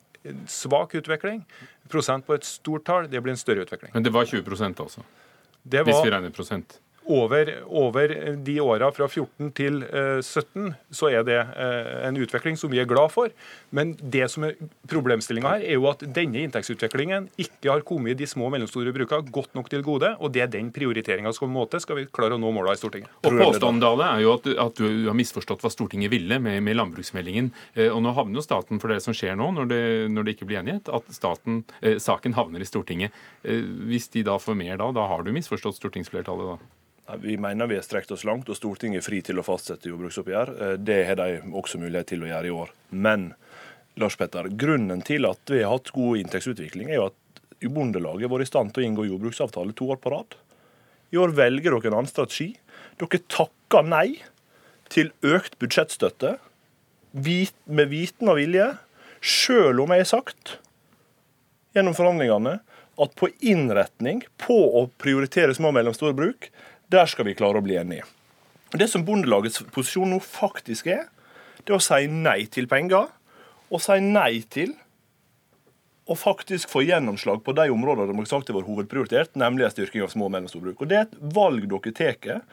svak 0.51 0.95
utvikling. 0.99 1.45
Prosent 1.93 2.27
på 2.27 2.35
et 2.35 2.47
stort 2.47 2.87
tall, 2.87 3.07
det 3.11 3.23
blir 3.23 3.35
en 3.37 3.41
større 3.41 3.67
utvikling. 3.67 3.93
Men 3.95 4.07
det 4.07 4.13
var 4.15 4.27
20% 4.27 4.83
altså? 4.83 5.05
Var, 5.67 5.85
Hvis 5.85 6.05
vi 6.05 6.11
regner 6.11 6.31
prosent? 6.31 6.79
Over, 7.07 7.53
over 7.67 8.15
de 8.45 8.57
åra 8.61 8.91
fra 8.95 9.09
14 9.09 9.51
til 9.57 9.81
17 9.85 10.67
eh, 10.67 10.75
så 10.91 11.11
er 11.13 11.27
det 11.27 11.39
eh, 11.39 11.91
en 12.09 12.19
utvikling 12.19 12.59
som 12.59 12.73
vi 12.73 12.81
er 12.83 12.89
glad 12.89 13.13
for. 13.15 13.33
Men 13.75 13.95
det 14.01 14.27
som 14.33 14.47
er 14.49 14.57
problemstillinga 14.91 15.57
her, 15.57 15.67
er 15.67 15.79
jo 15.79 15.89
at 15.91 16.03
denne 16.17 16.43
inntektsutviklingen 16.45 17.29
ikke 17.41 17.71
har 17.73 17.85
kommet 17.87 18.19
de 18.19 18.29
små 18.29 18.49
og 18.49 18.55
mellomstore 18.55 18.95
brukene 18.95 19.35
godt 19.35 19.55
nok 19.59 19.71
til 19.73 19.85
gode. 19.87 20.13
Og 20.21 20.33
det 20.35 20.45
er 20.45 20.53
den 20.53 20.73
prioriteringa 20.75 21.33
som 21.37 21.53
måte 21.53 21.81
skal 21.83 22.01
vi 22.01 22.07
klare 22.11 22.37
å 22.37 22.43
nå 22.43 22.53
måla 22.55 22.75
i 22.77 22.81
Stortinget. 22.81 23.13
Og 23.27 23.39
Påstanden 23.39 23.83
Dale, 23.83 24.11
er 24.17 24.25
jo 24.25 24.35
at, 24.37 24.49
at, 24.67 24.81
du 24.81 25.09
har 25.09 25.19
misforstått 25.19 25.65
hva 25.65 25.73
Stortinget 25.73 26.13
ville 26.13 26.41
med, 26.43 26.61
med 26.67 26.79
landbruksmeldingen. 26.79 27.53
Eh, 27.75 27.91
og 27.91 28.03
nå 28.05 28.15
havner 28.17 28.41
jo 28.41 28.47
staten 28.47 28.83
for 28.83 28.93
det 28.93 29.01
som 29.05 29.17
skjer 29.17 29.39
nå, 29.39 29.53
når 29.57 29.71
det, 29.73 29.83
når 30.13 30.27
det 30.27 30.37
ikke 30.37 30.51
blir 30.51 30.63
enighet, 30.63 30.91
at 30.93 31.11
staten, 31.15 31.63
eh, 31.83 32.01
saken 32.03 32.37
havner 32.39 32.63
i 32.63 32.69
Stortinget. 32.69 33.15
Eh, 33.47 33.63
hvis 33.91 34.11
de 34.15 34.27
da 34.27 34.39
får 34.43 34.59
mer 34.59 34.81
da, 34.81 34.91
da 34.95 35.07
har 35.11 35.27
du 35.27 35.33
misforstått 35.35 35.79
stortingsflertallet 35.79 36.57
da? 36.57 36.76
Vi 37.23 37.37
mener 37.39 37.67
vi 37.71 37.79
har 37.79 37.85
strekt 37.87 38.11
oss 38.11 38.25
langt, 38.27 38.49
og 38.51 38.59
Stortinget 38.59 39.01
er 39.01 39.07
fri 39.07 39.21
til 39.23 39.39
å 39.39 39.45
fastsette 39.47 39.91
jordbruksoppgjør. 39.91 40.55
Eh, 40.63 40.73
det 40.83 40.99
har 41.07 41.21
de 41.21 41.41
også 41.55 41.79
mulighet 41.79 42.11
til 42.11 42.25
å 42.25 42.31
gjøre 42.31 42.51
i 42.51 42.55
år. 42.55 42.73
Men 42.91 43.29
Lars 44.01 44.19
Petter, 44.19 44.51
grunnen 44.51 45.05
til 45.07 45.29
at 45.29 45.53
vi 45.53 45.63
har 45.63 45.73
hatt 45.73 45.93
god 45.95 46.23
inntektsutvikling, 46.23 46.91
er 46.91 47.01
jo 47.01 47.09
at 47.13 47.23
Bondelaget 47.67 48.27
har 48.27 48.31
vært 48.31 48.47
i 48.47 48.51
stand 48.51 48.75
til 48.75 48.85
å 48.85 48.87
inngå 48.87 49.07
jordbruksavtale 49.07 49.75
to 49.79 49.89
år 49.95 50.01
på 50.03 50.13
rad. 50.13 50.37
I 51.15 51.19
år 51.23 51.33
velger 51.39 51.73
dere 51.73 51.91
en 51.91 52.01
annen 52.03 52.11
strategi. 52.11 52.51
Dere 53.01 53.23
takker 53.33 53.87
nei 53.87 54.21
til 54.93 55.11
økt 55.27 55.57
budsjettstøtte 55.63 56.37
med 57.17 57.91
viten 57.91 58.29
og 58.29 58.39
vilje, 58.39 58.69
sjøl 59.25 59.81
om 59.83 59.95
jeg 59.95 60.05
har 60.05 60.11
sagt 60.11 60.59
gjennom 61.77 61.97
forhandlingene 61.97 62.59
at 63.03 63.17
på 63.17 63.29
innretning, 63.45 64.23
på 64.41 64.57
å 64.79 64.87
prioritere 65.01 65.55
små 65.57 65.73
og 65.73 65.77
mellomstore 65.79 66.17
bruk, 66.17 66.49
der 66.93 67.11
skal 67.11 67.27
vi 67.29 67.37
klare 67.39 67.61
å 67.61 67.65
bli 67.65 67.79
enige. 67.81 68.07
Det 68.77 68.89
som 68.91 69.05
Bondelagets 69.07 69.63
posisjon 69.75 70.11
nå 70.11 70.19
faktisk 70.23 70.89
er, 70.91 71.07
det 71.63 71.73
er 71.73 71.79
å 71.79 71.83
si 71.83 72.07
nei 72.11 72.45
til 72.53 72.69
penger, 72.71 73.09
og 73.71 73.83
si 73.83 73.99
nei 74.03 74.43
til 74.53 74.75
å 76.07 76.15
faktisk 76.15 76.71
få 76.71 76.85
gjennomslag 76.87 77.43
på 77.43 77.55
de 77.59 77.67
områdene 77.75 78.13
de 78.13 78.21
har 78.21 78.29
sagt 78.31 78.53
har 78.53 78.59
vært 78.61 78.71
hovedprioritert, 78.71 79.33
nemlig 79.39 79.67
en 79.67 79.75
styrking 79.75 80.05
av 80.05 80.13
små 80.13 80.29
og 80.29 80.37
mellomstore 80.37 80.69
bruk. 80.69 80.85
Og 80.85 80.91
Det 80.91 80.99
er 80.99 81.09
et 81.09 81.17
valg 81.35 81.67
dere 81.67 81.95
tar. 81.97 82.45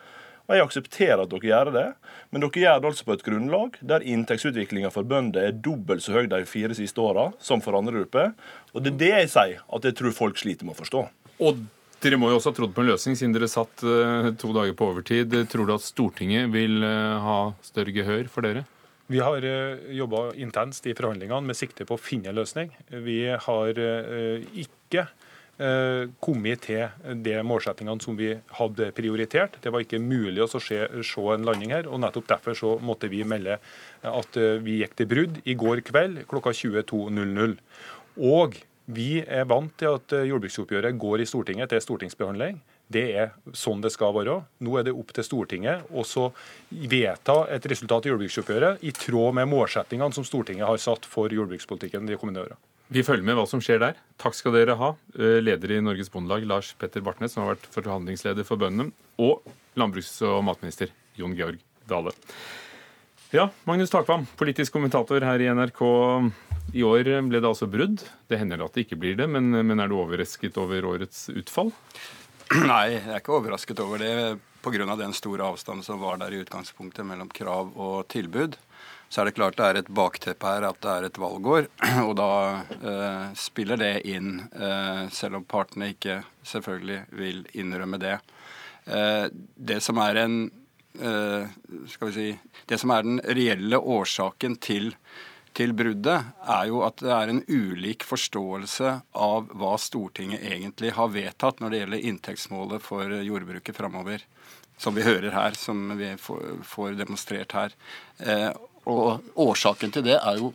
Og 0.43 0.55
Jeg 0.55 0.65
aksepterer 0.65 1.21
at 1.23 1.29
dere 1.31 1.47
gjør 1.47 1.69
det, 1.71 1.85
men 2.31 2.41
dere 2.43 2.63
gjør 2.63 2.81
det 2.81 2.89
altså 2.89 3.05
på 3.07 3.13
et 3.13 3.23
grunnlag 3.23 3.77
der 3.79 4.03
inntektsutviklinga 4.03 4.89
for 4.91 5.07
bønder 5.07 5.47
er 5.47 5.53
dobbelt 5.55 6.03
så 6.03 6.17
høy 6.17 6.27
de 6.27 6.41
fire 6.49 6.75
siste 6.75 6.99
åra 6.99 7.29
som 7.39 7.61
for 7.63 7.77
andre 7.77 7.93
grupper. 8.01 8.33
Og 8.73 8.83
det 8.83 8.91
er 8.95 8.99
det 8.99 9.13
jeg 9.13 9.31
sier 9.37 9.63
at 9.63 9.87
jeg 9.87 9.95
tror 10.01 10.17
folk 10.17 10.41
sliter 10.41 10.67
med 10.67 10.75
å 10.75 10.81
forstå. 10.81 11.05
Og 11.45 11.63
Dere 12.03 12.19
må 12.19 12.27
jo 12.27 12.36
også 12.36 12.51
ha 12.51 12.57
trodd 12.57 12.74
på 12.75 12.83
en 12.83 12.89
løsning, 12.91 13.15
siden 13.15 13.31
dere 13.36 13.48
satt 13.48 13.83
uh, 13.88 14.33
to 14.39 14.51
dager 14.55 14.75
på 14.75 14.89
overtid. 14.91 15.36
Tror 15.51 15.69
du 15.69 15.75
at 15.77 15.86
Stortinget 15.86 16.50
vil 16.51 16.83
uh, 16.83 17.19
ha 17.24 17.38
større 17.63 17.93
gehør 17.95 18.27
for 18.31 18.43
dere? 18.43 18.65
Vi 19.12 19.22
har 19.24 19.45
uh, 19.48 19.86
jobba 19.95 20.25
intenst 20.36 20.89
i 20.89 20.95
forhandlingene 20.98 21.48
med 21.48 21.55
sikte 21.55 21.88
på 21.88 21.95
å 21.95 22.01
finne 22.01 22.33
en 22.33 22.41
løsning. 22.41 22.74
Vi 23.05 23.22
har 23.31 23.79
ikke 24.51 25.07
kommet 26.25 26.63
til 26.65 27.19
de 27.22 27.36
målsettingene 27.45 28.01
som 28.01 28.15
vi 28.17 28.31
hadde 28.57 28.88
prioritert. 28.98 29.60
Det 29.62 29.69
var 29.72 29.83
ikke 29.83 30.00
mulig 30.01 30.41
å 30.41 30.48
se, 30.50 30.79
se 31.05 31.25
en 31.29 31.45
landing 31.45 31.72
her. 31.75 31.86
og 31.86 32.01
Nettopp 32.01 32.25
derfor 32.31 32.57
så 32.57 32.72
måtte 32.81 33.07
vi 33.07 33.22
melde 33.22 33.60
at 34.01 34.39
vi 34.65 34.79
gikk 34.79 34.98
til 34.98 35.12
brudd 35.12 35.38
i 35.45 35.53
går 35.53 35.83
kveld 35.86 36.24
klokka 36.31 36.55
22.00. 36.57 37.53
Og 38.17 38.57
vi 38.85 39.21
er 39.21 39.45
vant 39.47 39.71
til 39.79 39.95
at 39.95 40.13
eh, 40.15 40.27
jordbruksoppgjøret 40.27 40.97
går 40.99 41.23
i 41.23 41.27
Stortinget 41.27 41.71
til 41.71 41.83
stortingsbehandling. 41.83 42.59
Det 42.93 43.03
er 43.15 43.31
sånn 43.55 43.81
det 43.81 43.93
skal 43.93 44.11
være. 44.15 44.41
Nå 44.65 44.75
er 44.77 44.87
det 44.87 44.95
opp 44.97 45.13
til 45.15 45.25
Stortinget 45.25 45.87
å 45.87 46.03
vedta 46.69 47.37
et 47.53 47.65
resultat 47.71 48.05
i 48.05 48.11
jordbruksoppgjøret 48.11 48.83
i 48.83 48.91
tråd 48.97 49.39
med 49.39 49.49
målsettingene 49.53 50.13
som 50.15 50.27
Stortinget 50.27 50.67
har 50.67 50.81
satt 50.83 51.07
for 51.07 51.31
jordbrukspolitikken 51.31 52.09
de 52.09 52.19
kommende 52.19 52.43
åra. 52.43 52.59
Vi 52.93 53.01
følger 53.01 53.25
med 53.25 53.39
hva 53.39 53.47
som 53.49 53.61
skjer 53.63 53.79
der. 53.81 54.01
Takk 54.21 54.35
skal 54.37 54.53
dere 54.57 54.75
ha, 54.77 54.91
eh, 55.15 55.39
leder 55.41 55.71
i 55.71 55.81
Norges 55.81 56.11
Bondelag 56.11 56.43
Lars 56.45 56.73
Petter 56.77 57.01
Bartnes, 57.01 57.33
som 57.33 57.45
har 57.45 57.55
vært 57.55 57.71
forhandlingsleder 57.71 58.45
for 58.45 58.59
bøndene, 58.59 58.91
og 59.17 59.41
landbruks- 59.79 60.21
og 60.27 60.43
matminister 60.43 60.91
Jon 61.17 61.33
Georg 61.33 61.63
Dale. 61.87 62.11
Ja, 63.33 63.47
Magnus 63.65 63.89
Takvam, 63.89 64.27
politisk 64.37 64.75
kommentator 64.75 65.23
her 65.25 65.41
i 65.41 65.47
NRK. 65.49 65.81
I 66.74 66.84
år 66.84 67.10
ble 67.27 67.39
det 67.39 67.50
altså 67.50 67.67
brudd. 67.70 68.01
Det 68.27 68.39
hender 68.39 68.63
at 68.65 68.74
det 68.74 68.88
ikke 68.88 69.00
blir 69.01 69.17
det, 69.20 69.27
men, 69.29 69.51
men 69.51 69.84
er 69.84 69.91
du 69.91 69.98
overrasket 70.00 70.58
over 70.62 70.88
årets 70.96 71.27
utfall? 71.34 71.74
Nei, 72.63 72.96
jeg 72.96 73.05
er 73.10 73.22
ikke 73.22 73.38
overrasket 73.38 73.79
over 73.84 74.01
det 74.01 74.15
pga. 74.63 74.96
den 74.96 75.13
store 75.13 75.43
avstanden 75.43 75.84
som 75.84 76.00
var 76.00 76.17
der 76.17 76.34
i 76.34 76.41
utgangspunktet 76.43 77.05
mellom 77.05 77.29
krav 77.29 77.74
og 77.75 78.08
tilbud. 78.08 78.58
Så 79.10 79.22
er 79.22 79.25
det 79.25 79.36
klart 79.38 79.58
det 79.58 79.65
er 79.65 79.77
et 79.77 79.89
bakteppe 79.93 80.50
her 80.50 80.65
at 80.65 80.79
det 80.82 80.89
er 80.89 81.08
et 81.08 81.17
valgår, 81.22 81.67
og 82.08 82.15
da 82.17 82.32
eh, 82.74 83.27
spiller 83.38 83.77
det 83.77 83.93
inn, 84.10 84.39
eh, 84.53 85.03
selv 85.13 85.38
om 85.38 85.46
partene 85.46 85.91
ikke 85.93 86.24
selvfølgelig 86.50 87.03
vil 87.20 87.43
innrømme 87.53 88.00
det. 88.01 88.17
Eh, 88.86 89.27
det 89.55 89.79
som 89.86 90.01
er 90.01 90.24
en 90.24 90.39
eh, 90.98 91.46
skal 91.93 92.10
vi 92.10 92.15
si, 92.15 92.27
det 92.70 92.79
som 92.82 92.93
er 92.96 93.05
den 93.05 93.22
reelle 93.38 93.77
årsaken 93.77 94.58
til 94.63 94.93
til 95.57 95.74
bruddet, 95.77 96.33
er 96.50 96.67
jo 96.69 96.81
at 96.86 97.01
det 97.03 97.13
er 97.13 97.31
en 97.31 97.43
ulik 97.48 98.05
forståelse 98.07 98.93
av 99.13 99.51
hva 99.53 99.75
Stortinget 99.81 100.43
egentlig 100.45 100.93
har 100.98 101.13
vedtatt 101.13 101.62
når 101.62 101.72
det 101.74 101.81
gjelder 101.83 102.07
inntektsmålet 102.10 102.83
for 102.86 103.15
jordbruket 103.22 103.77
framover. 103.77 104.25
Som 104.77 104.98
vi 104.98 105.05
hører 105.05 105.31
her, 105.36 105.55
som 105.57 105.93
vi 106.00 106.15
får 106.17 106.98
demonstrert 106.98 107.53
her. 107.53 107.75
Eh, 108.17 108.50
og 108.89 109.24
årsaken 109.39 109.93
til 109.93 110.05
det 110.10 110.17
er 110.17 110.41
jo 110.41 110.51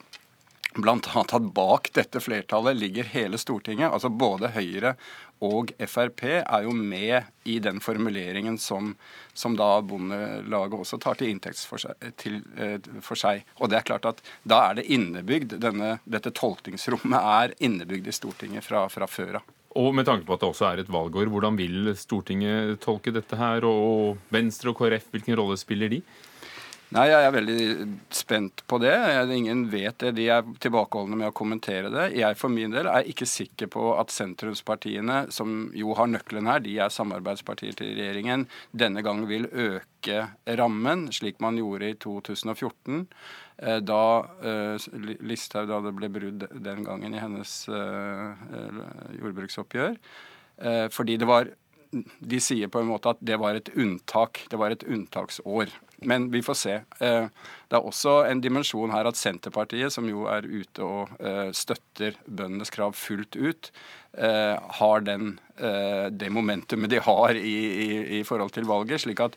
bl.a. 0.78 0.98
at 1.22 1.46
bak 1.54 1.90
dette 1.96 2.20
flertallet 2.20 2.76
ligger 2.76 3.08
hele 3.14 3.38
Stortinget, 3.40 3.90
altså 3.90 4.10
både 4.10 4.52
Høyre 4.54 4.94
og 5.44 5.72
Frp 5.86 6.24
er 6.28 6.64
jo 6.64 6.72
med 6.74 7.28
i 7.48 7.58
den 7.62 7.80
formuleringen 7.80 8.58
som, 8.58 8.94
som 9.34 9.56
da 9.56 9.78
Bondelaget 9.86 10.78
også 10.78 10.98
tar 11.02 11.18
til 11.18 11.30
inntekt 11.32 11.60
for, 11.68 11.78
eh, 11.78 12.88
for 13.04 13.18
seg, 13.18 13.44
Og 13.60 13.70
det 13.70 13.78
er 13.78 13.86
klart 13.86 14.08
at 14.08 14.22
da 14.44 14.62
er 14.70 14.80
det 14.80 14.88
innebygd, 14.90 15.58
denne, 15.60 15.98
dette 16.04 16.34
tolkningsrommet 16.34 17.18
er 17.18 17.54
innebygd 17.60 18.08
i 18.08 18.16
Stortinget 18.16 18.66
fra, 18.66 18.88
fra 18.88 19.06
før 19.06 19.40
av. 19.40 19.54
Og 19.78 19.92
med 19.94 20.08
tanke 20.08 20.26
på 20.26 20.34
at 20.34 20.42
det 20.42 20.48
også 20.48 20.66
er 20.72 20.80
et 20.82 20.90
valgår, 20.90 21.28
hvordan 21.30 21.56
vil 21.58 21.92
Stortinget 21.94 22.80
tolke 22.82 23.12
dette 23.14 23.36
her? 23.38 23.64
Og 23.68 24.18
Venstre 24.32 24.72
og 24.72 24.80
KrF, 24.80 25.10
hvilken 25.12 25.36
rolle 25.38 25.58
spiller 25.60 25.92
de? 25.92 26.00
Nei, 26.88 27.02
jeg 27.10 27.20
er 27.20 27.32
veldig 27.34 27.62
spent 28.16 28.62
på 28.64 28.78
det. 28.80 28.94
Ingen 29.34 29.66
vet 29.68 29.98
det. 30.00 30.14
De 30.16 30.24
er 30.32 30.46
tilbakeholdne 30.64 31.18
med 31.20 31.28
å 31.28 31.34
kommentere 31.36 31.90
det. 31.92 32.06
Jeg 32.16 32.38
for 32.40 32.48
min 32.48 32.72
del 32.72 32.88
er 32.88 33.10
ikke 33.10 33.28
sikker 33.28 33.68
på 33.74 33.90
at 34.00 34.14
sentrumspartiene, 34.14 35.26
som 35.34 35.66
jo 35.76 35.92
har 35.98 36.08
nøkkelen 36.08 36.48
her, 36.48 36.62
de 36.64 36.78
er 36.80 36.94
samarbeidspartier 36.94 37.76
til 37.76 37.92
regjeringen, 37.92 38.46
denne 38.72 39.02
gangen 39.04 39.28
vil 39.28 39.44
øke 39.52 40.22
rammen, 40.56 41.10
slik 41.12 41.44
man 41.44 41.60
gjorde 41.60 41.90
i 41.92 41.98
2014. 42.00 43.04
Eh, 43.58 43.80
da 43.84 44.02
eh, 44.40 44.88
Listhaug, 45.28 45.68
da 45.68 45.82
det 45.84 45.92
ble 45.98 46.08
brudd 46.14 46.46
den 46.56 46.88
gangen 46.88 47.12
i 47.12 47.20
hennes 47.20 47.58
eh, 47.68 48.80
jordbruksoppgjør. 49.18 50.00
Fordi 50.90 51.14
det 51.20 51.26
var 51.28 51.52
de 51.92 52.40
sier 52.42 52.68
på 52.72 52.80
en 52.82 52.88
måte 52.90 53.12
at 53.12 53.20
det 53.24 53.36
var 53.40 53.56
et 53.56 53.68
unntak. 53.78 54.42
Det 54.50 54.58
var 54.60 54.74
et 54.74 54.82
unntaksår. 54.84 55.70
Men 56.06 56.30
vi 56.30 56.42
får 56.42 56.54
se. 56.54 56.74
Eh, 57.00 57.28
det 57.68 57.76
er 57.76 57.86
også 57.86 58.20
en 58.28 58.40
dimensjon 58.42 58.92
her 58.94 59.08
at 59.10 59.18
Senterpartiet, 59.18 59.92
som 59.92 60.06
jo 60.08 60.28
er 60.30 60.46
ute 60.46 60.84
og 60.84 61.14
eh, 61.18 61.48
støtter 61.56 62.18
bøndenes 62.26 62.70
krav 62.74 62.94
fullt 62.94 63.34
ut, 63.34 63.70
eh, 64.14 64.54
har 64.80 65.06
den, 65.06 65.38
det 65.58 66.28
momentumet 66.30 66.92
de 66.92 67.00
har 67.02 67.34
i, 67.34 67.56
i, 67.82 67.88
i 68.20 68.22
forhold 68.22 68.52
til 68.54 68.68
valget. 68.68 69.02
slik 69.02 69.24
at 69.24 69.34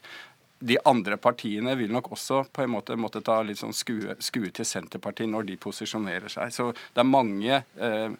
de 0.61 0.77
andre 0.85 1.17
partiene 1.17 1.73
vil 1.77 1.91
nok 1.93 2.11
også 2.13 2.43
på 2.53 2.63
en 2.63 2.73
måte 2.75 2.95
måtte 2.99 3.23
ta 3.25 3.39
litt 3.45 3.57
sånn 3.57 3.73
skue, 3.73 4.15
skue 4.21 4.51
til 4.53 4.67
Senterpartiet 4.67 5.29
når 5.31 5.47
de 5.49 5.57
posisjonerer 5.61 6.29
seg. 6.29 6.53
Så 6.53 6.69
det 6.73 7.01
er 7.01 7.09
mange 7.09 7.63
eh, 7.81 8.13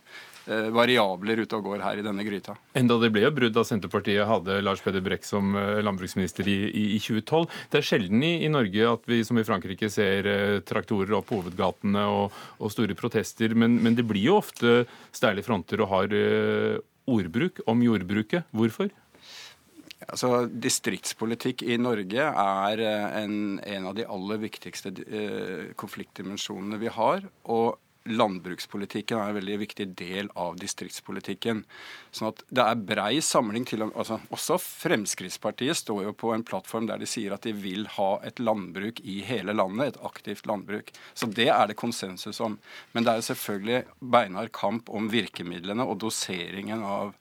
variabler 0.74 1.44
ute 1.44 1.58
og 1.58 1.68
går 1.70 1.84
her 1.84 2.00
i 2.02 2.06
denne 2.06 2.26
gryta. 2.26 2.56
Enda 2.78 2.98
det 3.02 3.12
ble 3.14 3.26
jo 3.26 3.34
brudd 3.36 3.56
da 3.56 3.64
Senterpartiet 3.68 4.28
hadde 4.28 4.60
Lars 4.64 4.84
Peder 4.84 5.04
Brekk 5.04 5.26
som 5.28 5.56
eh, 5.58 5.82
landbruksminister 5.84 6.48
i, 6.50 6.58
i, 6.70 6.86
i 6.98 7.00
2012. 7.02 7.46
Det 7.72 7.82
er 7.82 7.88
sjelden 7.88 8.24
i, 8.26 8.34
i, 8.46 8.52
Norge 8.52 8.88
at 8.90 9.06
vi 9.10 9.22
som 9.28 9.40
i 9.40 9.46
Frankrike 9.48 9.90
ser 9.92 10.30
eh, 10.30 10.58
traktorer 10.68 11.18
opp 11.20 11.32
hovedgatene 11.34 12.06
og, 12.12 12.40
og 12.60 12.74
store 12.74 12.98
protester, 12.98 13.56
men, 13.58 13.80
men, 13.84 13.98
det 13.98 14.08
blir 14.08 14.32
jo 14.32 14.40
ofte 14.40 14.82
steile 15.16 15.44
fronter 15.46 15.84
og 15.84 15.92
har 15.92 16.16
eh, 16.16 16.80
ordbruk 17.12 17.64
om 17.70 17.84
jordbruket. 17.86 18.48
Hvorfor? 18.56 18.92
Altså, 20.10 20.48
Distriktspolitikk 20.50 21.62
i 21.62 21.78
Norge 21.78 22.26
er 22.26 22.82
en, 23.22 23.60
en 23.60 23.88
av 23.92 23.96
de 23.98 24.08
aller 24.10 24.42
viktigste 24.42 24.96
eh, 25.06 25.72
konfliktdimensjonene 25.78 26.82
vi 26.82 26.92
har. 26.92 27.28
og 27.46 27.78
landbrukspolitikken 28.10 29.20
er 29.20 29.30
en 29.30 29.38
veldig 29.38 29.58
viktig 29.62 29.86
del 30.00 30.30
av 30.40 30.56
distriktspolitikken. 30.62 31.64
Sånn 32.12 32.32
at 32.32 32.42
det 32.50 32.66
er 32.66 32.82
brei 32.92 33.22
samling 33.24 33.68
til 33.70 33.86
altså 33.86 34.20
Også 34.34 34.58
Fremskrittspartiet 34.62 35.78
står 35.78 36.04
jo 36.08 36.16
på 36.18 36.34
en 36.34 36.46
plattform 36.48 36.90
der 36.90 37.02
de 37.02 37.10
sier 37.10 37.36
at 37.36 37.46
de 37.46 37.54
vil 37.54 37.86
ha 37.98 38.10
et 38.26 38.42
landbruk 38.42 39.04
i 39.06 39.20
hele 39.28 39.54
landet, 39.54 39.94
et 39.94 40.06
aktivt 40.08 40.50
landbruk. 40.50 40.92
Så 41.14 41.30
det 41.30 41.50
er 41.54 41.70
det 41.70 41.80
konsensus 41.80 42.42
om. 42.42 42.58
Men 42.92 43.06
det 43.06 43.14
er 43.14 43.30
selvfølgelig 43.30 43.84
beinhard 44.00 44.52
kamp 44.56 44.90
om 44.90 45.12
virkemidlene 45.14 45.86
og 45.86 46.02
doseringen 46.02 46.86
av 46.88 47.16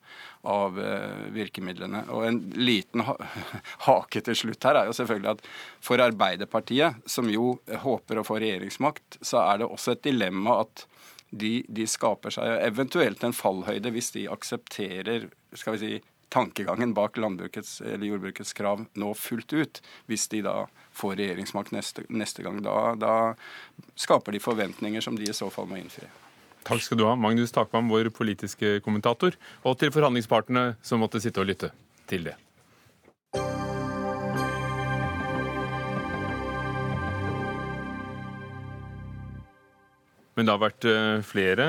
av 0.49 0.79
eh, 0.81 1.25
virkemidlene. 1.35 2.05
Og 2.15 2.27
En 2.29 2.41
liten 2.57 3.05
hake 3.87 4.23
til 4.25 4.39
slutt 4.39 4.65
her 4.65 4.81
er 4.81 4.91
jo 4.91 4.97
selvfølgelig 4.97 5.35
at 5.35 5.45
for 5.85 6.03
Arbeiderpartiet, 6.05 7.03
som 7.07 7.29
jo 7.33 7.57
håper 7.85 8.21
å 8.21 8.27
få 8.27 8.41
regjeringsmakt, 8.41 9.21
så 9.21 9.43
er 9.45 9.61
det 9.61 9.71
også 9.71 9.97
et 9.97 10.07
dilemma 10.09 10.63
at 10.65 10.87
de, 11.31 11.61
de 11.69 11.87
skaper 11.87 12.35
seg 12.35 12.57
eventuelt 12.67 13.23
en 13.23 13.37
fallhøyde 13.37 13.93
hvis 13.95 14.11
de 14.17 14.25
aksepterer 14.33 15.29
skal 15.55 15.77
vi 15.77 15.79
si, 15.79 16.01
tankegangen 16.31 16.95
bak 16.95 17.19
landbrukets 17.19 17.81
eller 17.81 18.07
jordbrukets 18.07 18.53
krav 18.55 18.85
nå 18.95 19.11
fullt 19.19 19.53
ut. 19.53 19.83
Hvis 20.07 20.29
de 20.31 20.45
da 20.47 20.57
får 20.95 21.17
regjeringsmakt 21.19 21.75
neste, 21.75 22.07
neste 22.09 22.47
gang. 22.47 22.61
Da, 22.63 22.95
da 22.99 23.15
skaper 23.99 24.35
de 24.35 24.43
forventninger 24.43 25.03
som 25.03 25.19
de 25.19 25.27
i 25.31 25.37
så 25.37 25.51
fall 25.51 25.67
må 25.71 25.81
innfri. 25.81 26.07
Takk 26.67 26.83
skal 26.85 27.00
du 27.00 27.07
ha, 27.09 27.17
Magnus 27.17 27.55
Takvam, 27.55 27.88
vår 27.88 28.11
politiske 28.14 28.79
kommentator, 28.85 29.37
og 29.64 29.79
til 29.81 29.93
forhandlingspartene 29.95 30.75
som 30.85 31.00
måtte 31.02 31.23
sitte 31.23 31.43
og 31.43 31.49
lytte 31.49 31.73
til 32.11 32.29
det. 32.29 32.37
Men 40.37 40.47
det 40.47 40.55
har 40.55 40.62
vært 40.62 40.87
eh, 40.88 41.25
flere 41.26 41.67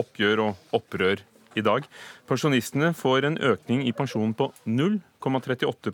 oppgjør 0.00 0.44
og 0.46 0.76
opprør 0.76 1.20
i 1.58 1.64
dag. 1.64 1.84
Pensjonistene 2.30 2.92
får 2.96 3.26
en 3.28 3.36
økning 3.50 3.82
i 3.88 3.92
pensjonen 3.96 4.32
på 4.38 4.50
0,38 4.64 5.92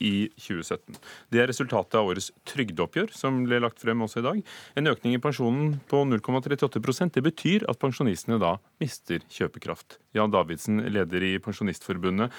i 0.00 0.30
2017. 0.40 0.98
Det 1.30 1.42
er 1.42 1.50
resultatet 1.50 1.98
av 2.00 2.08
årets 2.08 2.30
trygdeoppgjør, 2.48 3.12
som 3.14 3.42
ble 3.44 3.60
lagt 3.62 3.82
frem 3.82 4.02
også 4.04 4.22
i 4.22 4.26
dag. 4.26 4.42
En 4.80 4.90
økning 4.90 5.16
i 5.16 5.22
pensjonen 5.22 5.74
på 5.90 6.02
0,38 6.08 7.10
det 7.14 7.24
betyr 7.24 7.66
at 7.70 7.80
pensjonistene 7.80 8.40
da 8.40 8.56
mister 8.82 9.22
kjøpekraft. 9.28 9.98
Jan 10.16 10.32
Davidsen, 10.32 10.80
leder 10.90 11.24
i 11.26 11.34
Pensjonistforbundet. 11.42 12.32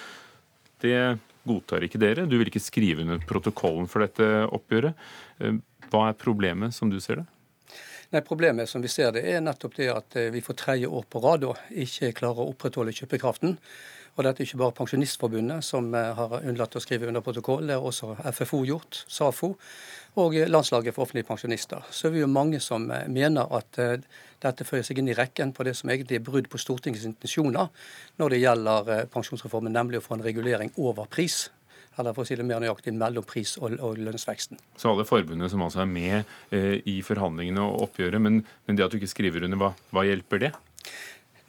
Det 0.82 0.98
godtar 1.46 1.86
ikke 1.86 2.00
dere. 2.02 2.26
Du 2.26 2.36
vil 2.38 2.50
ikke 2.50 2.62
skrive 2.62 3.04
under 3.04 3.22
protokollen 3.28 3.88
for 3.90 4.04
dette 4.04 4.26
oppgjøret. 4.50 4.98
Eh, 5.42 5.62
hva 5.92 6.08
er 6.10 6.18
problemet, 6.18 6.74
som 6.74 6.90
du 6.90 6.98
ser 7.02 7.22
det? 7.22 7.28
Nei, 8.12 8.20
Problemet 8.20 8.68
som 8.68 8.82
vi 8.84 8.90
ser 8.92 9.14
det 9.16 9.22
er 9.24 9.40
nettopp 9.40 9.78
det 9.78 9.88
at 9.88 10.16
eh, 10.20 10.30
vi 10.34 10.42
for 10.44 10.58
tredje 10.58 10.90
år 10.90 11.06
på 11.08 11.22
rad 11.24 11.46
ikke 11.70 12.12
klarer 12.18 12.44
å 12.44 12.52
opprettholde 12.52 12.94
kjøpekraften. 12.96 13.56
Og 14.12 14.26
dette 14.26 14.42
er 14.42 14.48
ikke 14.48 14.60
bare 14.60 14.76
Pensjonistforbundet 14.76 15.64
som 15.64 15.88
har 15.94 16.34
unnlatt 16.42 16.76
å 16.76 16.82
skrive 16.84 17.08
under 17.08 17.24
protokoll, 17.24 17.64
det 17.68 17.78
har 17.78 17.86
også 17.88 18.12
FFO 18.34 18.60
gjort, 18.68 19.04
SAFO 19.08 19.54
og 20.20 20.36
Landslaget 20.52 20.92
for 20.92 21.06
offentlige 21.06 21.30
pensjonister. 21.30 21.86
Så 21.88 22.10
er 22.10 22.12
vi 22.18 22.20
jo 22.20 22.28
mange 22.28 22.60
som 22.60 22.84
mener 23.08 23.48
at 23.56 23.80
dette 24.44 24.66
føyer 24.68 24.84
seg 24.84 25.00
inn 25.00 25.08
i 25.08 25.16
rekken 25.16 25.54
på 25.56 25.64
det 25.64 25.72
som 25.78 25.88
egentlig 25.88 26.20
er 26.20 26.26
brudd 26.26 26.50
på 26.52 26.60
Stortingets 26.60 27.08
intensjoner 27.08 27.72
når 28.20 28.34
det 28.34 28.42
gjelder 28.42 28.92
pensjonsreformen, 29.14 29.72
nemlig 29.72 30.02
å 30.02 30.04
få 30.04 30.18
en 30.18 30.26
regulering 30.28 30.74
over 30.76 31.08
pris 31.08 31.46
eller 32.00 32.14
for 32.16 32.24
å 32.24 32.28
si 32.28 32.36
det 32.38 32.46
mer 32.46 32.62
nøyaktig, 32.62 32.94
mellom 32.96 33.24
pris- 33.28 33.58
og, 33.60 33.76
og 33.84 34.00
lønnsveksten. 34.00 34.60
Så 34.80 34.92
alle 34.92 35.06
forbundene 35.08 35.50
som 35.52 35.64
altså 35.64 35.82
er 35.84 35.90
med 35.90 36.34
eh, 36.54 36.78
i 36.88 36.98
forhandlingene 37.04 37.64
og 37.66 37.88
oppgjøret, 37.88 38.22
men, 38.22 38.42
men, 38.66 38.78
det 38.78 38.86
at 38.86 38.94
du 38.94 39.00
ikke 39.00 39.12
skriver 39.12 39.46
under, 39.48 39.60
hva, 39.60 39.72
hva 39.92 40.06
hjelper 40.08 40.46
det? 40.46 40.52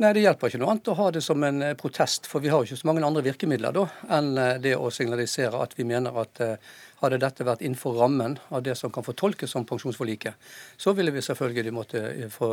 Nei, 0.01 0.09
Det 0.13 0.23
hjelper 0.23 0.49
ikke 0.49 0.57
noe 0.57 0.71
annet 0.73 0.89
å 0.89 0.95
ha 0.97 1.09
det 1.13 1.21
som 1.21 1.43
en 1.45 1.61
eh, 1.61 1.75
protest, 1.77 2.25
for 2.29 2.41
vi 2.41 2.49
har 2.49 2.63
jo 2.63 2.71
ikke 2.71 2.81
så 2.81 2.87
mange 2.89 3.03
andre 3.05 3.21
virkemidler 3.27 3.75
da, 3.75 3.83
enn 4.17 4.31
eh, 4.41 4.55
det 4.63 4.71
å 4.73 4.89
signalisere 4.89 5.59
at 5.61 5.75
vi 5.77 5.85
mener 5.85 6.15
at 6.17 6.41
eh, 6.41 6.71
hadde 7.03 7.19
dette 7.21 7.45
vært 7.45 7.61
innenfor 7.61 7.99
rammen 8.01 8.39
av 8.49 8.63
det 8.65 8.73
som 8.79 8.89
kan 8.93 9.05
fortolkes 9.05 9.53
som 9.53 9.67
pensjonsforliket, 9.69 10.49
så 10.81 10.95
ville 10.97 11.13
vi 11.13 11.21
selvfølgelig 11.21 11.73
måtte 11.75 12.01
få 12.33 12.49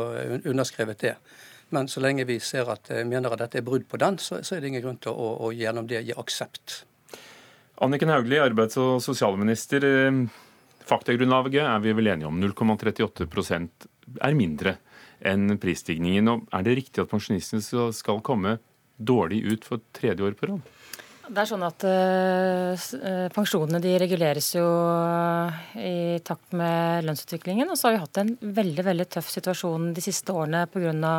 underskrevet 0.51 1.01
det. 1.01 1.15
Men 1.73 1.89
så 1.89 2.03
lenge 2.03 2.27
vi 2.29 2.37
ser 2.43 2.69
at, 2.69 2.91
mener 3.07 3.33
at 3.33 3.45
dette 3.45 3.61
er 3.61 3.65
brudd 3.65 3.87
på 3.89 3.97
den, 3.97 4.19
så, 4.21 4.41
så 4.45 4.57
er 4.57 4.61
det 4.61 4.73
ingen 4.73 4.83
grunn 4.85 5.01
til 5.01 5.15
å, 5.15 5.31
å 5.47 5.53
gjennom 5.55 5.87
det 5.89 6.03
gi 6.03 6.13
aksept. 6.19 6.81
Anniken 7.81 8.11
Hauglie, 8.11 8.43
arbeids- 8.43 8.77
og 8.77 8.99
sosialminister. 9.01 9.87
Faktagrunnlaget 10.85 11.63
er 11.63 11.79
vi 11.81 11.95
vel 11.95 12.11
enige 12.11 12.29
om. 12.29 12.43
0,38% 12.43 13.87
er 14.19 14.37
mindre 14.37 14.75
enn 15.27 15.57
prisstigningen. 15.61 16.29
Og 16.31 16.45
er 16.53 16.67
det 16.67 16.77
riktig 16.79 17.03
at 17.03 17.11
pensjonistene 17.11 17.89
skal 17.95 18.21
komme 18.25 18.57
dårlig 19.01 19.43
ut 19.47 19.65
for 19.67 19.83
tredje 19.95 20.25
år 20.25 20.37
på 20.37 20.51
rad? 20.51 20.69
Det 21.31 21.39
er 21.39 21.47
sånn 21.47 21.63
at 21.63 21.83
uh, 21.87 23.27
Pensjonene 23.31 23.79
de 23.79 23.93
reguleres 24.01 24.49
jo 24.57 24.65
i 25.79 26.19
takt 26.27 26.51
med 26.57 27.05
lønnsutviklingen. 27.07 27.69
Og 27.71 27.79
så 27.79 27.87
har 27.87 27.95
vi 27.95 28.01
hatt 28.01 28.19
en 28.19 28.33
veldig 28.41 28.85
veldig 28.89 29.07
tøff 29.15 29.29
situasjon 29.31 29.91
de 29.95 30.03
siste 30.03 30.35
årene 30.35 30.65
pga 30.71 31.13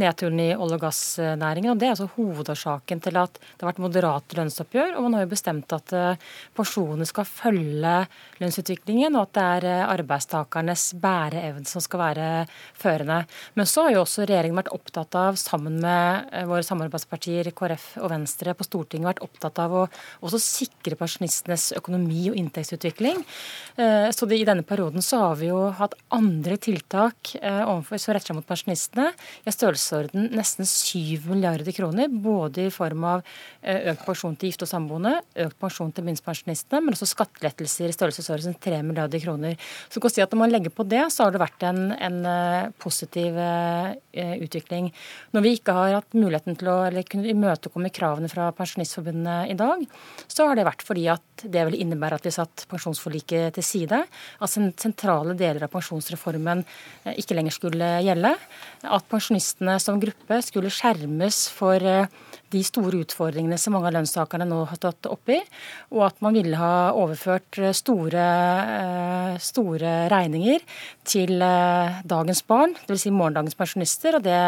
nedturen 0.00 0.40
i 0.40 0.54
olje- 0.56 0.76
og 0.76 0.82
gassnæringen. 0.82 1.70
og 1.70 1.78
Det 1.78 1.86
er 1.86 1.94
altså 1.94 2.08
hovedårsaken 2.16 3.00
til 3.02 3.16
at 3.16 3.38
det 3.38 3.62
har 3.62 3.70
vært 3.70 3.82
moderate 3.82 4.36
lønnsoppgjør. 4.38 4.96
Og 4.96 5.06
man 5.06 5.14
har 5.14 5.24
jo 5.24 5.32
bestemt 5.32 5.72
at 5.72 5.92
eh, 5.94 6.20
pensjonene 6.56 7.06
skal 7.06 7.28
følge 7.28 7.94
lønnsutviklingen, 8.40 9.14
og 9.14 9.28
at 9.28 9.34
det 9.34 9.44
er 9.44 9.68
eh, 9.70 9.92
arbeidstakernes 9.94 10.86
bæreevne 11.02 11.68
som 11.68 11.84
skal 11.84 12.02
være 12.02 12.28
førende. 12.80 13.20
Men 13.54 13.70
så 13.70 13.86
har 13.86 13.96
jo 13.96 14.02
også 14.04 14.26
regjeringen 14.26 14.58
vært 14.58 14.72
opptatt 14.74 15.18
av, 15.18 15.38
sammen 15.40 15.78
med 15.84 16.32
eh, 16.32 16.46
våre 16.50 16.66
samarbeidspartier 16.66 17.52
KrF 17.54 17.86
og 18.02 18.10
Venstre 18.14 18.56
på 18.58 18.66
Stortinget, 18.66 19.12
vært 19.14 19.24
opptatt 19.26 19.62
av 19.62 19.78
å 19.78 19.86
også 20.24 20.42
sikre 20.42 20.98
pensjonistenes 20.98 21.70
økonomi 21.78 22.28
og 22.30 22.38
inntektsutvikling. 22.38 23.22
Så 23.74 24.26
i 24.32 24.44
denne 24.46 24.64
perioden 24.66 25.02
så 25.04 25.18
har 25.20 25.38
vi 25.38 25.48
jo 25.48 25.58
hatt 25.76 25.96
andre 26.14 26.56
tiltak 26.62 27.34
overfor, 27.42 28.00
som 28.00 28.14
retter 28.14 28.30
seg 28.30 28.38
mot 28.38 28.46
pensjonistene. 28.46 29.10
i 29.44 29.52
størrelse 29.52 29.83
størrelsesorden 29.84 30.30
nesten 30.34 30.66
7 30.66 31.28
milliarder 31.28 31.72
kroner. 31.72 32.08
Både 32.08 32.66
i 32.68 32.72
form 32.72 33.04
av 33.08 33.22
eh, 33.62 33.92
økt 33.92 34.04
pensjon 34.06 34.36
til 34.36 34.50
gifte 34.50 34.66
og 34.66 34.70
samboende, 34.70 35.14
økt 35.44 35.58
pensjon 35.60 35.92
til 35.94 36.06
minstepensjonistene, 36.06 36.82
men 36.84 36.96
også 36.96 37.08
skattelettelser 37.10 37.90
i 37.90 37.96
størrelsesorden 37.96 38.56
3 38.60 38.80
milliarder 38.86 39.22
kroner. 39.22 39.58
Så 39.90 40.00
kan 40.00 40.12
si 40.12 40.22
at 40.24 40.32
Når 40.34 40.40
man 40.40 40.50
legger 40.52 40.72
på 40.74 40.86
det, 40.88 41.04
så 41.12 41.24
har 41.24 41.34
det 41.34 41.42
vært 41.42 41.62
en, 41.68 41.92
en 41.92 42.16
eh, 42.26 42.70
positiv 42.80 43.36
uh, 43.38 43.92
utvikling. 44.14 44.90
Når 45.34 45.44
vi 45.44 45.52
ikke 45.54 45.74
har 45.76 45.98
hatt 45.98 46.16
muligheten 46.16 46.56
til 46.58 46.70
å 46.72 46.78
eller 46.88 47.06
kunne 47.06 47.30
imøtekomme 47.30 47.92
kravene 47.94 48.30
fra 48.30 48.48
Pensjonistforbundet 48.56 49.52
i 49.52 49.56
dag, 49.58 49.84
så 50.26 50.48
har 50.48 50.58
det 50.58 50.66
vært 50.66 50.82
fordi 50.86 51.06
at 51.12 51.44
det 51.44 51.62
vil 51.68 51.78
innebære 51.84 52.18
at 52.18 52.26
vi 52.26 52.34
satt 52.34 52.64
pensjonsforliket 52.70 53.54
til 53.56 53.66
side. 53.66 54.00
At 54.42 54.54
sentrale 54.54 55.36
deler 55.38 55.66
av 55.66 55.72
pensjonsreformen 55.72 56.64
ikke 57.14 57.36
lenger 57.38 57.54
skulle 57.54 57.90
gjelde. 58.06 58.34
At 58.84 59.06
pensjonistene 59.10 59.73
som 59.82 60.00
gruppe 60.02 60.40
skulle 60.44 60.72
skjermes 60.72 61.44
for 61.54 61.82
eh, 61.82 62.10
de 62.54 62.62
store 62.66 63.02
utfordringene 63.04 63.58
som 63.60 63.74
mange 63.76 63.90
av 63.90 63.96
lønnstakerne 63.98 64.46
nå 64.48 64.62
har 64.70 64.80
stått 64.80 65.08
oppi, 65.10 65.40
og 65.92 66.06
at 66.08 66.22
man 66.24 66.36
ville 66.38 66.58
ha 66.58 66.94
overført 66.96 67.60
eh, 67.60 67.74
store, 67.76 68.24
eh, 68.78 69.34
store 69.42 69.94
regninger 70.12 70.64
til 71.04 71.36
dagens 71.36 72.40
barn, 72.48 72.72
dvs. 72.86 73.04
Si 73.04 73.10
morgendagens 73.12 73.56
pensjonister, 73.58 74.16
og 74.16 74.22
det 74.24 74.38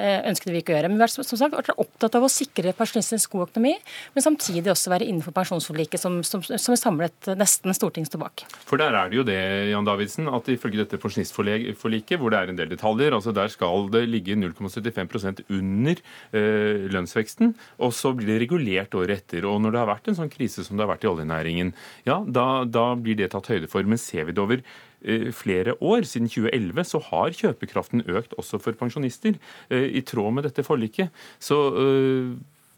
ønsket 0.00 0.50
vi 0.50 0.62
ikke 0.62 0.72
å 0.72 0.76
gjøre. 0.76 0.88
Men 0.90 0.98
vi 0.98 1.04
har 1.04 1.12
som 1.12 1.38
sagt 1.38 1.54
vært 1.54 1.70
opptatt 1.78 2.16
av 2.18 2.24
å 2.26 2.30
sikre 2.32 2.72
pensjonistenes 2.74 3.28
god 3.30 3.46
økonomi, 3.46 3.76
men 4.16 4.24
samtidig 4.24 4.72
også 4.72 4.90
være 4.90 5.06
innenfor 5.06 5.34
pensjonsforliket, 5.36 6.02
som, 6.02 6.18
som, 6.26 6.42
som 6.42 6.74
er 6.74 6.80
samlet 6.80 7.30
nesten 7.38 7.76
storting 7.76 8.08
står 8.08 8.24
bak. 8.24 8.44
For 8.66 8.80
der 8.80 8.96
er 8.96 9.12
det 9.12 9.20
jo 9.20 9.26
det, 9.28 9.38
Jan 9.70 9.86
Davidsen, 9.86 10.28
at 10.32 10.50
ifølge 10.50 10.82
dette 10.82 10.98
pensjonistforliket, 11.00 12.18
hvor 12.20 12.32
det 12.32 12.40
er 12.40 12.52
en 12.52 12.58
del 12.58 12.72
detaljer, 12.72 13.14
altså 13.16 13.34
der 13.36 13.52
skal 13.52 13.88
det 13.92 14.04
ligge 14.10 14.36
0,75% 14.38 15.44
under 15.48 16.00
eh, 16.32 16.86
lønnsveksten, 16.92 17.49
og 17.78 17.94
så 17.96 18.12
blir 18.16 18.32
det 18.32 18.42
regulert 18.44 18.94
året 18.98 19.24
etter. 19.24 19.46
Og 19.48 19.58
når 19.62 19.74
det 19.74 19.82
har 19.82 19.90
vært 19.92 20.10
en 20.10 20.20
sånn 20.20 20.32
krise 20.32 20.64
som 20.66 20.76
det 20.76 20.86
har 20.86 20.92
vært 20.92 21.06
i 21.06 21.10
oljenæringen, 21.10 21.72
ja, 22.08 22.20
da, 22.26 22.64
da 22.68 22.92
blir 22.98 23.18
det 23.18 23.32
tatt 23.34 23.50
høyde 23.52 23.70
for. 23.70 23.86
Men 23.86 24.00
ser 24.00 24.28
vi 24.28 24.36
det 24.36 24.44
over 24.44 24.62
eh, 24.62 25.28
flere 25.36 25.76
år, 25.78 26.06
siden 26.08 26.30
2011, 26.30 26.86
så 26.92 27.02
har 27.10 27.36
kjøpekraften 27.40 28.06
økt 28.06 28.36
også 28.40 28.60
for 28.62 28.78
pensjonister, 28.78 29.40
eh, 29.72 29.90
i 30.00 30.04
tråd 30.06 30.36
med 30.36 30.48
dette 30.50 30.66
forliket. 30.66 31.14
Så 31.42 31.60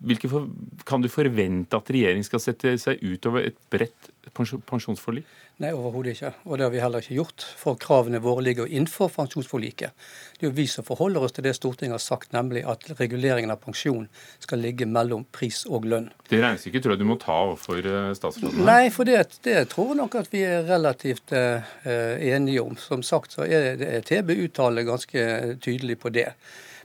hvilke 0.02 0.30
for, 0.30 0.48
kan 0.88 1.02
du 1.02 1.10
forvente 1.12 1.78
at 1.78 1.90
regjeringen 1.94 2.26
skal 2.26 2.42
sette 2.42 2.74
seg 2.80 3.02
utover 3.02 3.46
et 3.46 3.58
bredt 3.72 4.11
pensjonsforlik? 4.30 5.26
Nei, 5.62 5.70
overhodet 5.74 6.14
ikke. 6.16 6.30
Og 6.46 6.58
det 6.58 6.64
har 6.64 6.72
vi 6.72 6.80
heller 6.82 7.02
ikke 7.04 7.16
gjort. 7.18 7.44
For 7.58 7.78
kravene 7.80 8.20
våre 8.22 8.44
ligger 8.46 8.70
innenfor 8.70 9.10
pensjonsforliket. 9.14 9.92
Det 10.38 10.46
er 10.46 10.48
jo 10.48 10.54
vi 10.56 10.66
som 10.70 10.86
forholder 10.86 11.26
oss 11.26 11.34
til 11.36 11.46
det 11.46 11.54
Stortinget 11.58 11.98
har 11.98 12.02
sagt, 12.02 12.32
nemlig 12.34 12.64
at 12.68 12.86
reguleringen 12.98 13.52
av 13.52 13.60
pensjon 13.62 14.08
skal 14.42 14.62
ligge 14.62 14.88
mellom 14.88 15.26
pris 15.34 15.62
og 15.68 15.86
lønn. 15.90 16.08
Det 16.30 16.40
regnestykket 16.42 16.86
tror 16.86 16.96
jeg 16.96 17.02
du 17.02 17.08
må 17.10 17.18
ta 17.20 17.36
overfor 17.44 17.82
eh, 17.82 18.10
statsråden? 18.18 18.64
Nei, 18.66 18.88
for 18.94 19.08
det, 19.08 19.20
det 19.46 19.60
tror 19.74 19.92
jeg 19.92 20.00
nok 20.00 20.18
at 20.22 20.32
vi 20.32 20.44
er 20.48 20.66
relativt 20.70 21.34
eh, 21.36 21.72
enige 22.32 22.64
om. 22.64 22.78
Som 22.80 23.06
sagt 23.06 23.36
så 23.36 23.46
er 23.46 24.02
TB 24.06 24.36
uttaler 24.48 24.88
ganske 24.88 25.24
tydelig 25.62 26.00
på 26.02 26.14
det. 26.14 26.30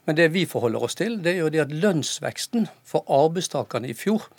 Men 0.08 0.16
det 0.16 0.30
vi 0.32 0.46
forholder 0.48 0.84
oss 0.86 0.96
til, 0.96 1.18
det 1.20 1.34
er 1.34 1.42
jo 1.42 1.52
det 1.52 1.66
at 1.66 1.74
lønnsveksten 1.74 2.70
for 2.88 3.04
arbeidstakerne 3.12 3.90
i 3.92 3.96
fjor, 3.98 4.30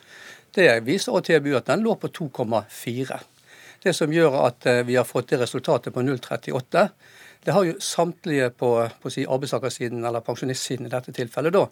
det 0.56 0.70
viser 0.86 1.12
også 1.12 1.38
TBU 1.38 1.56
at 1.58 1.68
den 1.68 1.84
lå 1.84 1.96
på 2.00 2.08
2,4. 2.08 3.18
Det 3.82 3.94
som 3.94 4.12
gjør 4.12 4.40
at 4.48 4.66
eh, 4.66 4.82
vi 4.86 4.96
har 4.98 5.06
fått 5.06 5.30
det 5.32 5.42
resultatet 5.42 5.94
på 5.94 6.02
0,38, 6.02 6.88
det 7.44 7.54
har 7.54 7.64
jo 7.64 7.76
samtlige 7.80 8.50
på, 8.58 8.72
på 9.02 9.12
si 9.14 9.22
arbeidstakersiden, 9.26 10.02
eller 10.04 10.24
pensjonistsiden 10.26 10.88
i 10.88 10.92
dette 10.92 11.14
tilfellet, 11.14 11.54
da, 11.54 11.68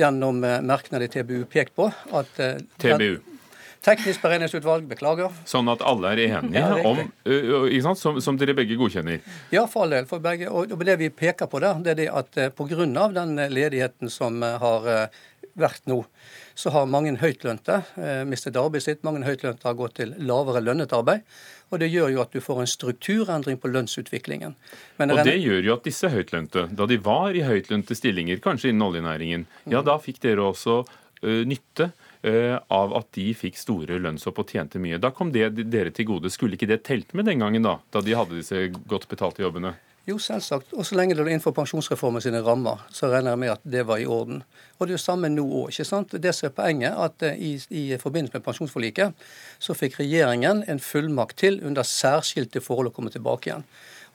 gjennom 0.00 0.40
eh, 0.48 0.62
merknad 0.64 1.04
i 1.04 1.10
TBU 1.12 1.44
pekt 1.52 1.76
på 1.76 1.90
at 1.92 2.40
eh, 2.40 2.64
TBU? 2.80 3.20
Teknisk 3.82 4.22
beregningsutvalg, 4.22 4.84
beklager. 4.86 5.32
Sånn 5.50 5.66
at 5.72 5.80
alle 5.82 6.12
er 6.14 6.20
enige 6.38 6.60
ja, 6.60 6.76
om 6.86 7.00
ikke 7.02 7.80
sant? 7.82 7.98
Som, 7.98 8.20
som, 8.22 8.36
dere 8.38 8.54
begge 8.54 8.76
godkjenner? 8.78 9.18
Ja, 9.50 9.64
for 9.66 9.82
all 9.82 9.96
del. 9.96 10.06
For 10.06 10.22
begge. 10.22 10.52
Og 10.54 10.70
det 10.86 10.94
vi 11.00 11.08
peker 11.10 11.50
på 11.50 11.58
der, 11.64 11.80
det 11.82 11.96
er 11.96 11.98
det 11.98 12.06
at 12.14 12.54
pga. 12.54 12.86
den 12.86 13.34
ledigheten 13.50 14.06
som 14.06 14.38
har 14.38 14.86
vært 15.58 15.88
nå, 15.90 16.02
så 16.54 16.72
har 16.74 16.88
mange 16.90 17.12
høytlønte 17.20 17.80
eh, 18.00 18.22
mistet 18.28 18.56
arbeidet 18.56 18.86
sitt. 18.86 19.02
Mange 19.06 19.24
høytlønte 19.26 19.68
har 19.68 19.76
gått 19.78 19.98
til 20.00 20.14
lavere 20.22 20.62
lønnet 20.64 20.94
arbeid. 20.96 21.26
Og 21.72 21.80
Det 21.80 21.88
gjør 21.88 22.10
jo 22.12 22.22
at 22.24 22.32
du 22.32 22.40
får 22.44 22.62
en 22.62 22.68
strukturendring 22.68 23.58
på 23.60 23.70
lønnsutviklingen. 23.72 24.56
Men 25.00 25.14
og 25.14 25.22
Det 25.24 25.38
gjør 25.40 25.62
jo 25.64 25.76
at 25.78 25.86
disse 25.88 26.10
høytlønte, 26.12 26.66
da 26.76 26.88
de 26.88 26.98
var 27.00 27.36
i 27.36 27.44
høytlønte 27.46 27.96
stillinger, 27.96 28.42
kanskje 28.44 28.72
innen 28.72 28.84
oljenæringen, 28.90 29.46
ja 29.72 29.80
da 29.84 29.96
fikk 30.02 30.20
dere 30.20 30.44
også 30.44 30.82
uh, 30.84 31.42
nytte 31.48 31.88
uh, 32.28 32.58
av 32.68 32.92
at 32.98 33.08
de 33.16 33.30
fikk 33.36 33.56
store 33.56 33.96
lønnsopp 34.04 34.42
og 34.42 34.52
tjente 34.52 34.82
mye. 34.82 35.00
Da 35.00 35.14
kom 35.16 35.32
det 35.32 35.48
dere 35.72 35.94
til 35.96 36.10
gode. 36.12 36.32
Skulle 36.32 36.60
ikke 36.60 36.68
det 36.68 36.82
telt 36.84 37.16
med 37.16 37.30
den 37.30 37.40
gangen, 37.40 37.64
da? 37.64 37.78
Da 37.88 38.04
de 38.04 38.18
hadde 38.20 38.36
disse 38.36 38.68
godt 38.84 39.08
betalte 39.08 39.44
jobbene? 39.44 39.72
Jo, 40.02 40.16
selvsagt. 40.18 40.72
Og 40.74 40.82
så 40.82 40.96
lenge 40.98 41.14
det 41.14 41.22
er 41.22 41.28
innenfor 41.30 41.52
pensjonsreformen 41.54 42.22
sine 42.24 42.40
rammer, 42.42 42.80
så 42.90 43.06
regner 43.06 43.36
jeg 43.36 43.38
med 43.38 43.52
at 43.52 43.60
det 43.62 43.84
var 43.86 44.00
i 44.02 44.06
orden. 44.10 44.40
Og 44.78 44.88
det 44.88 44.96
er 44.96 44.96
jo 44.96 45.02
samme 45.02 45.28
nå 45.30 45.44
òg. 45.46 45.68
ikke 45.70 45.86
sant? 45.86 46.16
Det 46.18 46.32
som 46.34 46.48
er 46.48 46.54
poenget, 46.56 46.96
at 46.98 47.22
eh, 47.22 47.38
i, 47.38 47.52
i, 47.70 47.82
forbindelse 48.02 48.34
med 48.34 48.42
pensjonsforliket 48.42 49.14
så 49.62 49.76
fikk 49.78 50.00
regjeringen 50.00 50.64
en 50.66 50.80
fullmakt 50.82 51.36
til 51.38 51.60
under 51.62 51.86
særskilte 51.86 52.60
forhold 52.60 52.90
å 52.90 52.94
komme 52.96 53.14
tilbake 53.14 53.52
igjen. 53.52 53.62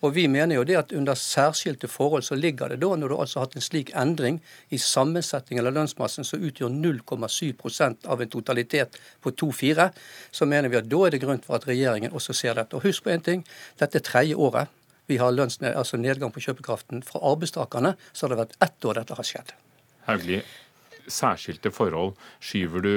Og 0.03 0.11
vi 0.13 0.27
mener 0.27 0.59
jo 0.59 0.65
det 0.67 0.75
at 0.77 0.91
under 0.91 1.15
særskilte 1.15 1.87
forhold 1.87 2.25
så 2.27 2.35
ligger 2.35 2.69
det 2.69 2.81
da, 2.83 2.89
når 2.99 3.07
du 3.07 3.15
altså 3.15 3.39
har 3.39 3.47
hatt 3.47 3.55
en 3.55 3.65
slik 3.65 3.93
endring 3.95 4.41
i 4.69 4.77
sammensetning 4.77 5.63
av 5.63 5.71
lønnsmassen 5.71 6.27
som 6.27 6.43
utgjør 6.43 6.73
0,7% 6.75 8.11
av 8.11 8.21
en 8.21 8.33
totalitet 8.35 8.99
på 9.23 9.31
2-4, 9.31 9.87
så 10.35 10.45
mener 10.45 10.67
vi 10.67 10.81
at 10.83 10.91
da 10.91 10.99
er 11.07 11.15
det 11.15 11.23
grunn 11.23 11.39
for 11.41 11.57
at 11.57 11.69
regjeringen 11.71 12.11
også 12.11 12.35
ser 12.35 12.59
dette. 12.59 12.75
Og 12.75 12.83
husk 12.85 13.07
på 13.07 13.15
en 13.15 13.23
ting, 13.23 13.47
dette 13.79 14.01
er 14.01 14.05
tredje 14.05 14.35
året 14.35 14.75
vi 15.07 15.19
har 15.21 15.33
lønnsned, 15.35 15.71
altså 15.73 15.99
nedgang 15.99 16.33
på 16.35 16.43
kjøpekraften 16.43 17.03
fra 17.07 17.21
arbeidstakerne, 17.31 17.95
så 18.11 18.25
har 18.25 18.33
det 18.33 18.41
vært 18.43 18.57
ett 18.67 18.89
år 18.89 19.01
dette 19.01 19.17
har 19.17 19.27
skjedd. 19.27 19.53
Hauglie, 20.07 20.43
særskilte 21.07 21.71
forhold. 21.75 22.15
Skyver 22.43 22.83
du 22.83 22.93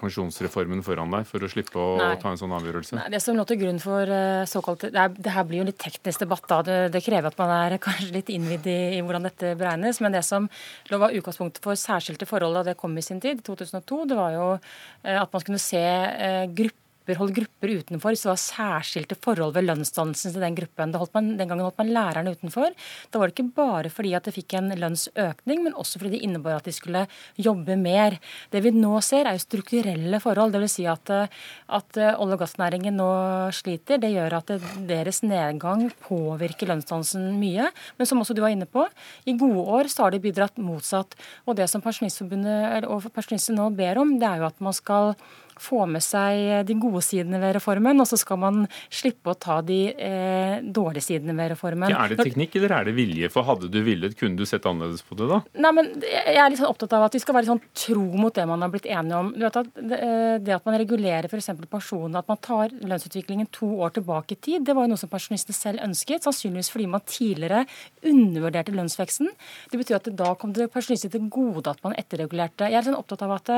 pensjonsreformen 0.00 0.80
foran 0.84 1.12
deg 1.12 1.26
for 1.28 1.44
å 1.44 1.48
slippe 1.50 1.76
å 1.76 1.98
Nei. 2.00 2.14
ta 2.20 2.32
en 2.32 2.40
sånn 2.40 2.54
avgjørelse? 2.56 2.96
Nei, 2.96 3.08
det 3.12 3.20
som 3.20 3.36
lå 3.36 3.44
til 3.48 3.60
grunn 3.60 3.80
for 3.82 4.08
uh, 4.08 4.46
såkalt 4.48 4.86
det, 4.86 4.94
er, 4.96 5.12
det, 5.12 5.32
her 5.34 5.46
blir 5.48 5.60
jo 5.60 5.68
litt 5.68 5.80
teknisk 5.80 6.24
debatt. 6.24 6.46
da, 6.48 6.60
Det, 6.66 6.78
det 6.94 7.02
krever 7.04 7.30
at 7.30 7.40
man 7.40 7.54
er 7.58 7.76
kanskje 7.86 8.12
litt 8.16 8.32
innvidd 8.32 8.68
i, 8.70 8.78
i, 8.96 9.00
hvordan 9.04 9.28
dette 9.28 9.54
beregnes. 9.60 10.00
Men 10.04 10.16
det 10.16 10.24
som 10.26 10.48
lå 10.90 11.00
var 11.02 11.16
utgangspunktet 11.16 11.64
for 11.64 11.78
særskilte 11.78 12.28
forhold 12.28 12.60
da 12.60 12.70
det 12.70 12.78
kom 12.80 12.96
i 12.96 13.04
sin 13.04 13.20
tid, 13.22 13.42
i 13.42 13.46
2002, 13.46 14.04
det 14.10 14.20
var 14.20 14.36
jo 14.36 14.46
uh, 14.56 15.16
at 15.18 15.32
man 15.32 15.44
skulle 15.44 15.62
se 15.62 15.84
uh, 15.84 16.46
grupper 16.48 16.78
grupper, 17.10 17.18
holdt 17.18 17.36
grupper 17.36 17.72
utenfor 17.80 18.14
det 18.14 18.28
var 18.28 18.38
særskilte 18.38 19.16
forhold 19.18 19.54
ved 19.54 19.66
lønnsdannelsen 19.66 20.32
til 20.34 20.42
den 20.42 20.56
gruppen. 20.56 20.94
Man, 21.14 21.36
den 21.38 21.48
gangen 21.48 21.64
holdt 21.64 21.78
man 21.78 21.92
lærerne 21.92 22.32
utenfor. 22.34 22.72
Da 23.10 23.18
var 23.18 23.28
det 23.28 23.38
ikke 23.38 23.54
bare 23.56 23.90
fordi 23.90 24.14
at 24.14 24.24
de 24.24 24.32
fikk 24.34 24.54
en 24.58 24.70
lønnsøkning, 24.78 25.62
men 25.64 25.74
også 25.74 25.98
fordi 25.98 26.16
det 26.16 26.22
innebar 26.24 26.58
at 26.58 26.64
de 26.64 26.72
skulle 26.72 27.06
jobbe 27.36 27.76
mer. 27.76 28.18
Det 28.50 28.62
vi 28.62 28.70
nå 28.70 29.00
ser, 29.00 29.26
er 29.26 29.36
jo 29.36 29.44
strukturelle 29.44 30.20
forhold. 30.20 30.54
Dvs. 30.54 30.76
Si 30.80 30.86
at, 30.86 31.10
at 31.10 31.96
olje- 31.96 32.36
og 32.36 32.40
gassnæringen 32.44 32.96
nå 32.96 33.10
sliter. 33.54 34.00
Det 34.00 34.12
gjør 34.12 34.38
at 34.40 34.54
deres 34.88 35.22
nedgang 35.26 35.88
påvirker 36.06 36.70
lønnsdannelsen 36.70 37.32
mye. 37.40 37.70
Men 37.98 38.08
som 38.08 38.20
også 38.22 38.36
du 38.36 38.42
var 38.44 38.54
inne 38.54 38.68
på, 38.70 38.86
i 39.26 39.36
gode 39.38 39.66
år 39.66 39.90
så 39.90 40.06
har 40.06 40.14
de 40.14 40.22
bidratt 40.22 40.58
motsatt. 40.60 41.16
Og 41.46 41.58
det 41.58 41.68
som 41.70 41.82
Pensjonistforbundet 41.82 42.86
og 42.88 43.10
Pensjonistene 43.14 43.58
nå 43.60 43.70
ber 43.76 44.00
om, 44.02 44.18
det 44.20 44.28
er 44.28 44.42
jo 44.42 44.50
at 44.50 44.60
man 44.62 44.76
skal 44.76 45.14
få 45.60 45.84
med 45.90 46.02
seg 46.04 46.64
de 46.68 46.76
gode 46.80 47.02
sidene 47.04 47.40
ved 47.42 47.54
reformen, 47.58 48.00
og 48.00 48.08
så 48.08 48.18
skal 48.20 48.40
man 48.40 48.64
slippe 48.88 49.32
å 49.32 49.36
ta 49.38 49.60
de 49.64 49.80
eh, 49.92 50.56
dårlige 50.64 51.04
sidene 51.10 51.36
ved 51.36 51.52
reformen. 51.54 51.92
Ja, 51.92 52.04
er 52.04 52.14
det 52.14 52.24
teknikk 52.24 52.56
eller 52.58 52.74
er 52.78 52.88
det 52.88 52.94
vilje? 52.96 53.30
For 53.32 53.46
hadde 53.46 53.70
du 53.72 53.80
villet, 53.84 54.16
kunne 54.18 54.40
du 54.40 54.46
sett 54.48 54.66
annerledes 54.68 55.04
på 55.06 55.18
det 55.18 55.28
da? 55.30 55.40
Nei, 55.60 55.72
men 55.76 55.90
Jeg 56.00 56.38
er 56.40 56.50
litt 56.52 56.60
sånn 56.60 56.70
opptatt 56.70 56.94
av 56.96 57.06
at 57.08 57.16
vi 57.16 57.22
skal 57.22 57.36
være 57.36 57.50
sånn 57.50 57.62
tro 57.76 58.06
mot 58.20 58.34
det 58.34 58.46
man 58.48 58.64
har 58.64 58.72
blitt 58.72 58.88
enige 58.88 59.20
om. 59.20 59.32
Du 59.36 59.44
vet 59.44 59.58
at 59.60 59.80
eh, 59.80 60.36
Det 60.40 60.56
at 60.56 60.68
man 60.68 60.78
regulerer 60.80 61.28
f.eks. 61.28 61.50
pensjonen, 61.70 62.18
at 62.20 62.30
man 62.30 62.40
tar 62.40 62.72
lønnsutviklingen 62.80 63.50
to 63.54 63.68
år 63.84 63.94
tilbake 63.98 64.36
i 64.36 64.40
tid, 64.40 64.64
det 64.66 64.76
var 64.76 64.86
jo 64.86 64.94
noe 64.94 65.00
som 65.00 65.12
pensjonistene 65.12 65.56
selv 65.56 65.84
ønsket. 65.84 66.24
Sannsynligvis 66.26 66.72
fordi 66.72 66.88
man 66.90 67.04
tidligere 67.04 67.64
undervurderte 68.06 68.74
lønnsveksten. 68.74 69.30
Det 69.70 69.80
betyr 69.80 69.98
at 70.00 70.10
da 70.16 70.32
kom 70.40 70.54
det 70.56 70.70
pensjonister 70.72 71.12
til 71.12 71.28
gode 71.32 71.70
at 71.70 71.82
man 71.84 71.96
etterregulerte. 72.00 72.70
Jeg 72.70 72.80
er 72.80 72.88
sånn 72.88 72.98
opptatt 72.98 73.26
av 73.26 73.36
at, 73.36 73.52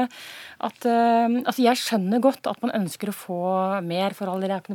at 0.69 0.89
at 1.53 1.59
jeg 1.61 1.79
skjønner 1.93 2.23
godt 2.25 2.49
at 2.49 2.63
man 2.65 2.73
ønsker 2.75 3.11
å 3.11 3.17
få 3.17 3.41
mer 3.85 4.17
for 4.17 4.31
alle. 4.33 4.49
Det 4.49 4.57
er 4.57 4.63
ikke 4.63 4.73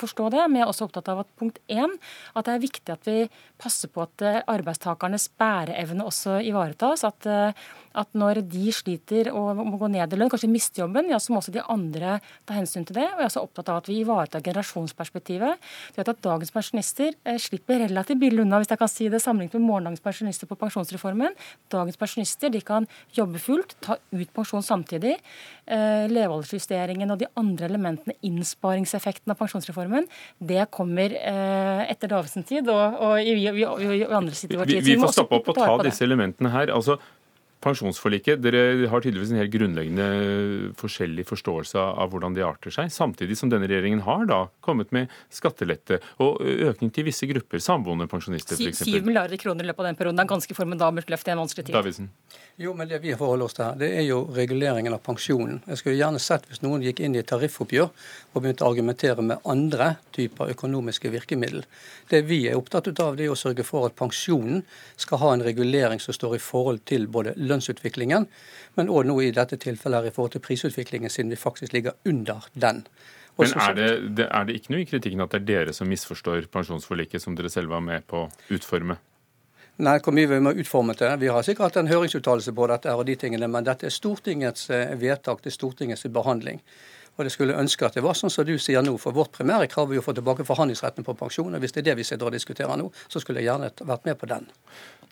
forstå 0.00 0.30
det. 0.34 0.42
Men 0.48 0.60
jeg 0.60 0.66
er 0.66 0.72
også 0.72 0.88
opptatt 0.88 1.10
av 1.12 1.22
at 1.22 1.32
punkt 1.38 1.60
én, 1.70 1.94
at 2.34 2.46
det 2.46 2.54
er 2.54 2.64
viktig 2.64 2.94
at 2.94 3.06
vi 3.06 3.18
passer 3.60 3.92
på 3.92 4.02
at 4.02 4.24
eh, 4.26 4.42
arbeidstakernes 4.50 5.28
bæreevne 5.38 6.06
også 6.06 6.40
ivaretas. 6.46 7.06
At, 7.06 7.28
eh, 7.30 7.66
at 7.96 8.12
når 8.18 8.42
de 8.50 8.72
sliter 8.74 9.30
og 9.32 9.56
må 9.58 9.78
gå 9.80 9.88
ned 9.92 10.12
i 10.12 10.18
lønn, 10.18 10.30
kanskje 10.32 10.50
miste 10.50 10.82
jobben, 10.82 11.08
ja, 11.12 11.20
så 11.22 11.32
må 11.32 11.40
også 11.40 11.54
de 11.54 11.64
andre 11.72 12.18
ta 12.48 12.56
hensyn 12.58 12.86
til 12.86 12.98
det. 12.98 13.06
Og 13.08 13.20
jeg 13.20 13.24
er 13.24 13.30
også 13.30 13.44
opptatt 13.46 13.72
av 13.72 13.80
at 13.80 13.90
vi 13.90 13.98
ivaretar 14.02 14.44
generasjonsperspektivet. 14.44 15.62
Du 15.94 16.00
vet 16.00 16.12
at 16.12 16.22
Dagens 16.26 16.52
pensjonister 16.54 17.14
eh, 17.24 17.40
slipper 17.42 17.80
relativt 17.86 18.20
billig 18.22 18.44
unna, 18.44 18.60
hvis 18.60 18.72
jeg 18.74 18.80
kan 18.82 18.92
si 18.92 19.08
det, 19.12 19.22
sammenlignet 19.24 19.58
med 19.58 19.68
morgendagens 19.68 20.04
pensjonister 20.04 20.50
på 20.50 20.58
pensjonsreformen. 20.60 21.36
Dagens 21.72 22.00
pensjonister 22.00 22.52
de 22.52 22.62
kan 22.66 22.88
jobbe 23.16 23.40
fullt, 23.42 23.76
ta 23.84 23.96
ut 23.96 24.32
pensjon 24.36 24.64
samtidig. 24.66 25.16
Eh, 25.66 26.06
levealdersjusteringen 26.12 27.10
og 27.10 27.20
de 27.22 27.30
andre 27.40 27.70
elementene, 27.70 28.16
innsparingseffekten 28.26 29.32
av 29.32 29.40
pensjonsreformen, 29.40 30.06
det 30.38 30.68
kommer 30.74 31.14
eh, 31.16 31.82
etter 31.90 32.12
Davidsens 32.12 32.46
tid 32.46 32.68
og, 32.70 33.00
og 33.02 33.18
i, 33.18 33.34
i, 33.34 33.50
i, 33.50 33.64
i, 33.64 34.04
andre 34.06 34.36
sitter 34.36 34.58
i 34.58 34.60
vår 34.60 34.70
tid. 34.70 34.84
Vi, 34.84 34.94
vi 34.94 35.02
får 35.02 35.16
stoppe 35.16 35.40
opp 35.40 35.50
og 35.50 35.58
ta 35.58 35.74
disse 35.88 36.04
elementene 36.06 36.52
her. 36.52 36.70
altså 36.74 37.00
pensjonsforliket. 37.66 38.40
Dere 38.44 38.88
har 38.90 39.02
tydeligvis 39.04 39.32
en 39.34 39.40
helt 39.40 39.52
grunnleggende 39.52 40.06
forskjellig 40.78 41.26
forståelse 41.28 41.82
av 42.04 42.12
hvordan 42.12 42.36
de 42.36 42.44
arter 42.46 42.74
seg. 42.74 42.92
Samtidig 42.94 43.38
som 43.38 43.50
denne 43.52 43.68
regjeringen 43.70 44.04
har 44.06 44.26
da 44.30 44.40
kommet 44.64 44.92
med 44.94 45.12
skattelette 45.34 46.00
og 46.22 46.40
økning 46.42 46.92
til 46.94 47.08
visse 47.08 47.28
grupper. 47.30 47.62
Samboende 47.62 48.08
pensjonister 48.10 48.58
f.eks. 48.58 48.84
7 48.86 49.00
milliarder 49.06 49.40
kroner 49.40 49.66
i 49.66 49.70
løpet 49.70 49.84
av 49.84 49.90
den 49.90 49.98
perioden. 49.98 50.20
Det 50.20 50.26
er 50.26 50.32
ganske 50.34 50.58
formidabelt 50.58 51.10
løft 51.12 51.28
i 51.28 51.34
en 51.34 51.42
vanskelig 51.42 51.66
tid. 51.68 51.76
Davidsen. 51.76 52.10
Jo, 52.56 52.72
men 52.72 52.88
Det 52.88 53.02
vi 53.02 53.12
forholder 53.12 53.44
oss 53.44 53.56
til 53.56 53.66
her, 53.66 53.74
det 53.76 53.90
er 53.98 54.06
jo 54.06 54.22
reguleringen 54.32 54.94
av 54.96 55.02
pensjonen. 55.04 55.58
Jeg 55.66 55.80
skulle 55.80 55.98
gjerne 55.98 56.20
sett 56.22 56.46
hvis 56.48 56.62
noen 56.64 56.84
gikk 56.84 57.02
inn 57.04 57.16
i 57.16 57.20
et 57.20 57.28
tariffoppgjør 57.28 57.90
og 58.32 58.38
begynte 58.38 58.64
å 58.64 58.70
argumentere 58.70 59.24
med 59.24 59.44
andre 59.44 59.90
typer 60.16 60.54
økonomiske 60.54 61.10
virkemiddel. 61.12 61.66
Det 62.08 62.22
vi 62.24 62.46
er 62.48 62.56
opptatt 62.56 62.88
av, 63.02 63.18
det 63.18 63.26
er 63.26 63.34
å 63.34 63.38
sørge 63.38 63.66
for 63.66 63.88
at 63.88 63.98
pensjonen 63.98 64.62
skal 64.96 65.20
ha 65.20 65.34
en 65.34 65.44
regulering 65.44 66.00
som 66.00 66.16
står 66.16 66.38
i 66.38 66.42
forhold 66.42 66.84
til 66.88 67.04
både 67.12 67.34
lønnsutviklingen, 67.56 68.28
men 68.78 68.92
òg 68.92 69.08
nå 69.08 69.18
i 69.24 69.32
dette 69.34 69.58
tilfellet 69.58 70.04
her 70.04 70.12
i 70.12 70.14
forhold 70.14 70.36
til 70.36 70.44
prisutviklingen, 70.44 71.10
siden 71.10 71.34
vi 71.34 71.40
faktisk 71.40 71.74
ligger 71.74 71.98
under 72.06 72.46
den. 72.54 72.84
Men 73.36 73.52
er 73.60 73.74
det, 73.76 74.28
er 74.30 74.46
det 74.48 74.54
ikke 74.56 74.72
noe 74.72 74.84
i 74.84 74.88
kritikken 74.88 75.20
at 75.20 75.34
det 75.34 75.42
er 75.42 75.48
dere 75.50 75.76
som 75.76 75.90
misforstår 75.90 76.48
pensjonsforliket, 76.52 77.20
som 77.20 77.36
dere 77.36 77.52
selv 77.52 77.74
var 77.74 77.84
med 77.84 78.06
på 78.08 78.24
å 78.24 78.30
utforme? 78.56 78.96
Nei, 79.76 79.98
hvor 80.00 80.14
mye 80.16 80.28
vi 80.30 80.38
må 80.40 80.54
utforme 80.56 80.94
det. 80.96 81.10
Vi 81.20 81.28
har 81.28 81.44
sikkert 81.44 81.66
hatt 81.66 81.82
en 81.82 81.90
høringsuttalelse 81.90 82.54
på 82.56 82.68
dette, 82.70 82.94
og 82.96 83.04
de 83.04 83.16
tingene, 83.20 83.48
men 83.52 83.66
dette 83.66 83.90
er 83.90 83.92
Stortingets 83.92 84.70
eh, 84.72 84.94
vedtak, 84.96 85.42
det 85.44 85.52
er 85.52 85.56
Stortingets 85.58 86.06
behandling. 86.16 86.62
Og 87.16 87.24
det 87.24 87.32
skulle 87.32 87.56
ønske 87.56 87.84
at 87.84 87.96
det 87.96 88.04
var 88.04 88.16
sånn 88.16 88.32
som 88.32 88.44
du 88.44 88.54
sier 88.60 88.84
nå, 88.84 88.94
for 89.00 89.16
vårt 89.16 89.32
primære 89.36 89.68
krav 89.72 89.92
er 89.92 89.98
jo 89.98 90.02
å 90.02 90.06
få 90.06 90.14
tilbake 90.16 90.44
forhandlingsretten 90.48 91.04
på 91.04 91.14
pensjon. 91.16 91.52
og 91.52 91.60
Hvis 91.60 91.76
det 91.76 91.82
er 91.82 91.90
det 91.90 91.98
vi 92.00 92.08
sitter 92.08 92.28
og 92.28 92.36
diskuterer 92.36 92.76
nå, 92.80 92.88
så 93.08 93.20
skulle 93.20 93.40
jeg 93.40 93.48
gjerne 93.50 93.70
vært 93.88 94.08
med 94.08 94.18
på 94.20 94.28
den. 94.32 94.48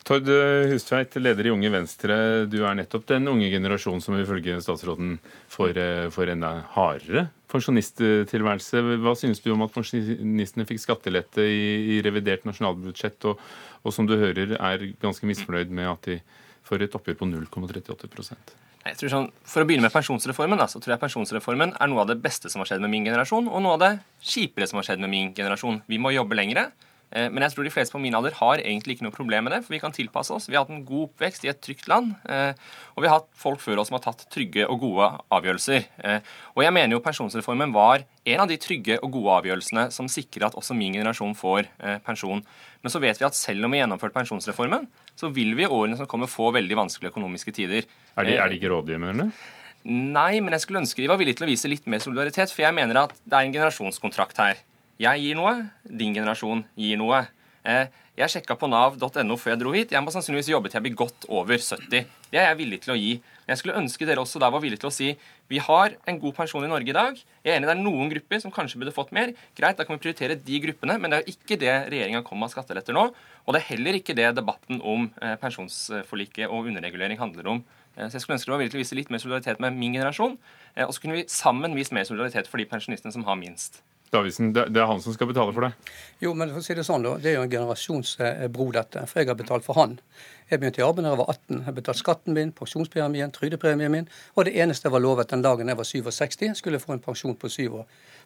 Tord 0.05 0.27
Hustveit, 0.69 1.15
leder 1.17 1.47
i 1.47 1.53
Unge 1.53 1.71
Venstre. 1.73 2.17
Du 2.51 2.59
er 2.65 2.75
nettopp 2.77 3.07
den 3.09 3.29
unge 3.31 3.47
generasjonen 3.49 4.03
som 4.03 4.17
ifølge 4.19 4.59
statsråden 4.61 5.15
får, 5.49 5.77
eh, 5.77 6.09
får 6.13 6.35
enda 6.35 6.51
hardere 6.75 7.29
pensjonisttilværelse. 7.55 8.81
Hva 9.03 9.13
synes 9.17 9.41
du 9.43 9.51
om 9.53 9.63
at 9.65 9.73
pensjonistene 9.75 10.67
fikk 10.67 10.83
skattelette 10.83 11.45
i, 11.45 11.95
i 11.95 12.01
revidert 12.05 12.45
nasjonalbudsjett, 12.47 13.29
og, 13.29 13.41
og, 13.83 13.93
som 13.95 14.09
du 14.09 14.17
hører 14.19 14.57
er 14.57 14.85
ganske 15.01 15.27
misfornøyd 15.29 15.73
med 15.75 15.91
at 15.91 16.09
de 16.09 16.19
får 16.65 16.85
et 16.85 16.95
oppgjør 16.97 17.19
på 17.21 17.29
0,38% 17.29 18.55
jeg 18.85 18.99
tror 18.99 19.09
sånn, 19.09 19.27
For 19.49 19.63
å 19.63 19.65
begynne 19.65 19.87
med 19.87 19.93
pensjonsreformen, 19.95 20.59
da, 20.61 20.67
så 20.69 20.77
tror 20.77 20.93
jeg 20.93 21.01
pensjonsreformen 21.01 21.71
er 21.81 21.89
noe 21.89 22.03
av 22.03 22.11
det 22.11 22.19
beste 22.21 22.51
som 22.53 22.61
har 22.61 22.69
skjedd 22.69 22.83
med 22.83 22.91
min 22.93 23.07
generasjon, 23.07 23.47
og 23.49 23.63
noe 23.65 23.79
av 23.79 23.81
det 23.81 23.89
kjipere 24.21 24.67
som 24.69 24.77
har 24.77 24.85
skjedd 24.85 25.01
med 25.01 25.09
min 25.09 25.31
generasjon. 25.33 25.79
Vi 25.89 25.97
må 25.97 26.11
jobbe 26.13 26.37
lengre. 26.37 26.67
Eh, 27.15 27.29
men 27.31 27.45
jeg 27.45 27.55
tror 27.55 27.67
de 27.67 27.71
fleste 27.71 27.95
på 27.95 28.01
min 28.03 28.15
alder 28.17 28.35
har 28.41 28.59
egentlig 28.59 28.97
ikke 28.97 29.05
noe 29.07 29.15
problem 29.15 29.47
med 29.47 29.55
det, 29.55 29.61
for 29.65 29.75
vi 29.75 29.79
kan 29.79 29.95
tilpasse 29.95 30.33
oss. 30.35 30.49
Vi 30.49 30.57
har 30.57 30.65
hatt 30.65 30.73
en 30.73 30.83
god 30.87 31.07
oppvekst 31.07 31.45
i 31.47 31.51
et 31.51 31.61
trygt 31.63 31.87
land, 31.91 32.11
eh, 32.27 32.51
og 32.95 33.03
vi 33.03 33.09
har 33.09 33.21
hatt 33.21 33.29
folk 33.39 33.63
før 33.63 33.81
oss 33.81 33.91
som 33.91 33.97
har 33.97 34.03
tatt 34.03 34.25
trygge 34.33 34.67
og 34.67 34.83
gode 34.83 35.07
avgjørelser. 35.35 35.87
Eh, 36.03 36.35
og 36.53 36.65
jeg 36.65 36.75
mener 36.75 36.97
jo 36.97 37.03
pensjonsreformen 37.05 37.73
var 37.75 38.03
en 38.25 38.43
av 38.43 38.51
de 38.51 38.59
trygge 38.59 38.99
og 38.99 39.15
gode 39.15 39.39
avgjørelsene 39.39 39.87
som 39.95 40.09
sikrer 40.11 40.49
at 40.49 40.59
også 40.59 40.75
min 40.75 40.97
generasjon 40.97 41.35
får 41.37 41.69
pensjon. 42.05 42.41
Men 42.81 42.93
så 42.93 42.99
vet 43.03 43.19
vi 43.21 43.27
at 43.27 43.37
selv 43.37 43.67
om 43.67 43.73
vi 43.73 43.77
har 43.77 43.85
gjennomført 43.85 44.15
pensjonsreformen, 44.15 44.87
så 45.15 45.29
vil 45.33 45.53
vi 45.57 45.67
i 45.67 45.69
årene 45.69 45.99
som 45.99 46.09
kommer 46.09 46.29
få 46.29 46.49
veldig 46.55 46.79
vanskelige 46.79 47.13
økonomiske 47.13 47.53
tider. 47.53 47.85
Er 48.17 48.27
de, 48.27 48.37
er 48.41 48.49
de 48.49 48.57
ikke 48.57 48.71
du? 49.21 49.29
Nei, 49.85 50.39
men 50.41 50.55
jeg 50.55 50.65
skulle 50.65 50.81
ønske 50.81 51.03
de 51.03 51.09
var 51.11 51.19
villige 51.21 51.37
til 51.37 51.45
å 51.45 51.51
vise 51.51 51.69
litt 51.69 51.85
mer 51.85 52.01
solidaritet, 52.01 52.49
for 52.49 52.65
jeg 52.65 52.73
mener 52.73 53.03
at 53.03 53.13
det 53.21 53.37
er 53.37 53.45
en 53.45 53.53
generasjonskontrakt 53.53 54.41
her. 54.41 54.63
Jeg 55.01 55.25
gir 55.25 55.35
noe, 55.35 55.57
din 55.83 56.13
generasjon 56.15 56.61
gir 56.79 56.99
noe. 57.01 57.25
Eh, 57.67 57.89
jeg 58.15 58.31
sjekka 58.31 58.55
på 58.55 58.69
nav.no 58.71 59.35
før 59.35 59.51
jeg 59.51 59.59
dro 59.59 59.71
hit. 59.75 59.91
Jeg 59.91 60.03
må 60.05 60.11
sannsynligvis 60.13 60.53
jobbe 60.53 60.69
til 60.69 60.79
jeg 60.79 60.85
blir 60.85 60.99
godt 61.01 61.25
over 61.27 61.59
70. 61.59 62.05
Det 62.31 62.39
er 62.39 62.45
jeg 62.47 62.59
villig 62.61 62.79
til 62.85 62.93
å 62.93 62.95
gi. 62.95 63.17
Jeg 63.43 63.59
skulle 63.59 63.75
ønske 63.75 64.07
dere 64.07 64.21
også 64.23 64.39
da 64.39 64.47
var 64.53 64.61
villige 64.63 64.85
til 64.85 64.87
å 64.87 64.93
si 64.95 65.09
vi 65.51 65.59
har 65.61 65.97
en 66.07 66.19
god 66.21 66.37
pensjon 66.37 66.63
i 66.63 66.69
Norge 66.71 66.93
i 66.93 66.95
dag. 66.95 67.17
Jeg 67.43 67.51
er 67.51 67.59
enig 67.59 67.67
det 67.67 67.73
er 67.75 67.81
noen 67.81 68.13
grupper 68.13 68.39
som 68.41 68.53
kanskje 68.55 68.79
burde 68.79 68.93
fått 68.95 69.11
mer. 69.17 69.33
Greit, 69.57 69.75
da 69.75 69.83
kan 69.83 69.97
vi 69.97 70.05
prioritere 70.05 70.37
de 70.39 70.61
gruppene, 70.63 70.95
men 71.01 71.11
det 71.11 71.17
er 71.17 71.25
jo 71.25 71.35
ikke 71.35 71.57
det 71.59 71.73
regjeringa 71.91 72.23
kommer 72.23 72.45
med 72.45 72.53
skatteletter 72.55 72.95
nå. 72.95 73.03
Og 73.43 73.51
det 73.51 73.61
er 73.61 73.67
heller 73.73 73.99
ikke 73.99 74.15
det 74.15 74.29
debatten 74.39 74.79
om 74.79 75.09
eh, 75.19 75.35
pensjonsforliket 75.41 76.47
og 76.47 76.71
underregulering 76.71 77.19
handler 77.19 77.51
om. 77.57 77.65
Eh, 77.97 78.07
så 78.07 78.15
jeg 78.15 78.23
skulle 78.23 78.39
ønske 78.39 78.47
dere 78.47 78.55
var 78.55 78.63
villig 78.63 78.77
til 78.77 78.79
å 78.79 78.85
vise 78.85 79.01
litt 79.01 79.11
mer 79.11 79.25
solidaritet 79.25 79.59
med 79.59 79.75
min 79.75 79.99
generasjon. 79.99 80.39
Og 80.87 80.95
så 80.95 81.03
kunne 81.03 81.19
vi 81.19 81.27
sammen 81.31 81.75
vist 81.75 81.93
mer 81.95 82.07
solidaritet 82.07 82.47
for 82.47 82.63
de 82.63 82.69
pensjonistene 82.71 83.11
som 83.11 83.27
har 83.27 83.37
minst. 83.39 83.83
Davidsen, 84.13 84.53
det 84.53 84.79
er 84.79 84.87
han 84.87 85.01
som 85.01 85.13
skal 85.15 85.27
betale 85.27 85.53
for 85.55 85.65
det? 85.65 85.71
Jo, 86.21 86.33
men 86.37 86.51
for 86.53 86.61
å 86.61 86.63
si 86.63 86.75
det 86.77 86.85
sånn 86.87 87.03
da, 87.03 87.15
det 87.19 87.31
er 87.31 87.39
jo 87.39 87.45
en 87.45 87.51
generasjonsbro, 87.51 88.67
dette. 88.75 89.03
For 89.09 89.21
jeg 89.21 89.31
har 89.31 89.37
betalt 89.39 89.65
for 89.65 89.77
han. 89.79 89.97
Jeg 90.49 90.61
begynte 90.61 90.79
i 90.81 90.85
arbeid 90.85 91.07
da 91.07 91.11
jeg 91.11 91.19
var 91.19 91.31
18. 91.33 91.57
Jeg 91.57 91.65
har 91.65 91.75
betalt 91.79 91.99
skatten 91.99 92.37
min, 92.37 92.51
pensjonspremien, 92.55 93.33
trygdepremien 93.33 93.91
min. 93.91 94.07
Og 94.35 94.45
det 94.47 94.53
eneste 94.61 94.87
jeg 94.87 94.93
var 94.93 95.03
lovet 95.03 95.33
den 95.33 95.43
dagen 95.45 95.71
jeg 95.71 95.79
var 95.79 95.89
67, 95.89 96.45
skulle 96.61 96.81
få 96.83 96.93
en 96.95 97.01
pensjon 97.07 97.35
på, 97.41 97.49
7, 97.49 97.65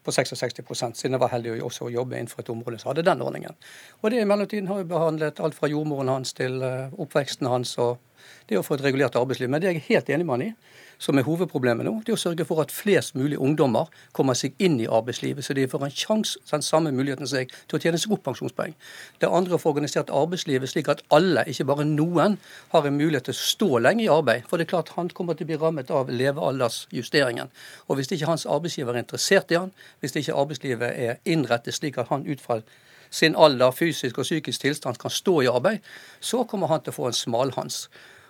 på 0.04 0.16
66 0.16 0.60
siden 1.00 1.16
jeg 1.16 1.24
var 1.24 1.32
heldig 1.32 1.56
også 1.64 1.88
å 1.88 1.94
jobbe 1.94 2.20
innenfor 2.20 2.44
et 2.44 2.52
område 2.54 2.82
som 2.82 2.92
hadde 2.92 3.08
den 3.08 3.24
ordningen. 3.24 3.56
Og 4.04 4.12
det 4.12 4.20
i 4.20 4.28
mellomtiden 4.28 4.68
har 4.70 4.84
jeg 4.84 4.92
behandlet 4.92 5.40
alt 5.40 5.58
fra 5.58 5.72
jordmoren 5.72 6.12
hans 6.12 6.36
til 6.36 6.60
eh, 6.66 6.94
oppveksten 7.00 7.48
hans 7.50 7.74
og 7.80 7.98
det 8.50 8.60
å 8.60 8.66
få 8.66 8.76
et 8.76 8.86
regulert 8.86 9.16
arbeidsliv. 9.16 9.50
Men 9.50 9.64
det 9.64 9.72
er 9.72 9.80
jeg 9.80 9.88
helt 9.88 10.14
enig 10.14 10.28
med 10.28 10.36
han 10.36 10.48
i 10.50 10.54
som 11.00 11.18
er 11.18 11.24
hovedproblemet 11.24 11.88
nå, 11.88 11.94
det 12.04 12.12
er 12.12 12.18
å 12.18 12.20
sørge 12.20 12.46
for 12.48 12.60
at 12.64 12.74
flest 12.76 13.16
mulig 13.16 13.40
ungdommer 13.40 13.88
kommer 14.16 14.36
seg 14.38 14.58
inn 14.60 14.76
i 14.84 14.88
arbeidslivet, 14.88 15.46
så 15.46 15.56
de 15.56 15.68
får 15.72 15.86
en 15.88 15.96
sjanse, 15.96 16.42
den 16.52 16.66
samme 16.66 16.92
muligheten 16.96 17.30
seg, 17.30 17.54
til 17.68 17.80
å 17.80 17.82
tjene 17.82 18.02
seg 18.02 18.12
opp 18.16 18.26
pensjonspoeng. 18.28 18.76
Det 19.22 19.30
andre 19.32 19.56
er 19.56 19.60
å 19.60 19.62
få 19.64 19.72
organisert 19.74 20.12
arbeidslivet 20.12 20.72
slik 20.72 20.92
at 20.92 21.06
alle, 21.16 21.46
ikke 21.48 21.68
bare 21.72 21.88
noen, 21.88 22.36
har 22.74 22.86
en 22.86 23.00
mulighet 23.00 23.30
til 23.30 23.38
å 23.38 23.40
stå 23.40 23.70
lenge 23.86 24.06
i 24.06 24.12
arbeid. 24.12 24.44
For 24.52 24.60
det 24.60 24.68
er 24.68 24.74
klart 24.76 24.94
han 24.98 25.14
kommer 25.16 25.40
til 25.40 25.48
å 25.48 25.54
bli 25.54 25.62
rammet 25.64 25.94
av 25.96 26.12
levealdersjusteringen. 26.12 27.50
Og 27.88 28.00
hvis 28.00 28.12
ikke 28.12 28.30
hans 28.34 28.46
arbeidsgiver 28.50 28.98
er 28.98 29.06
interessert 29.06 29.56
i 29.56 29.60
han, 29.62 29.74
hvis 30.04 30.20
ikke 30.20 30.36
arbeidslivet 30.36 31.02
er 31.08 31.24
innrettet 31.24 31.80
slik 31.80 31.98
at 32.02 32.12
han 32.12 32.28
ut 32.28 32.44
fra 32.44 32.60
sin 33.10 33.36
alder, 33.40 33.72
fysisk 33.74 34.20
og 34.22 34.28
psykisk 34.28 34.62
tilstand 34.62 35.00
kan 35.02 35.10
stå 35.10 35.40
i 35.42 35.50
arbeid, 35.50 35.80
så 36.20 36.44
kommer 36.44 36.70
han 36.70 36.84
til 36.84 36.94
å 36.94 37.00
få 37.00 37.10
en 37.10 37.18
smalhans. 37.18 37.86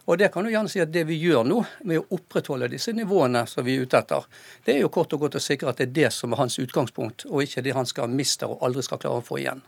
Og 0.10 0.17
det 0.17 0.32
kan 0.34 0.45
du 0.45 0.50
gjerne 0.50 0.72
si 0.72 0.82
at 0.82 0.89
det 0.89 1.04
vi 1.06 1.19
gjør 1.22 1.43
nå, 1.45 1.60
med 1.86 2.02
å 2.02 2.06
opprettholde 2.17 2.72
disse 2.72 2.89
nivåene 2.98 3.43
som 3.50 3.65
vi 3.65 3.76
er 3.78 3.86
ute 3.86 4.00
etter, 4.00 4.26
det 4.65 4.74
er 4.74 4.80
jo 4.82 4.93
kort 4.93 5.12
og 5.13 5.26
godt 5.26 5.38
å 5.38 5.43
sikre 5.43 5.69
at 5.69 5.78
det 5.78 5.91
er 5.91 5.98
det 6.00 6.13
som 6.15 6.34
er 6.34 6.41
hans 6.41 6.58
utgangspunkt, 6.62 7.28
og 7.30 7.43
ikke 7.45 7.62
det 7.65 7.76
han 7.78 7.86
skal 7.86 8.10
miste 8.10 8.50
og 8.50 8.63
aldri 8.65 8.86
skal 8.88 9.02
klare 9.04 9.22
å 9.22 9.26
få 9.26 9.38
igjen. 9.43 9.62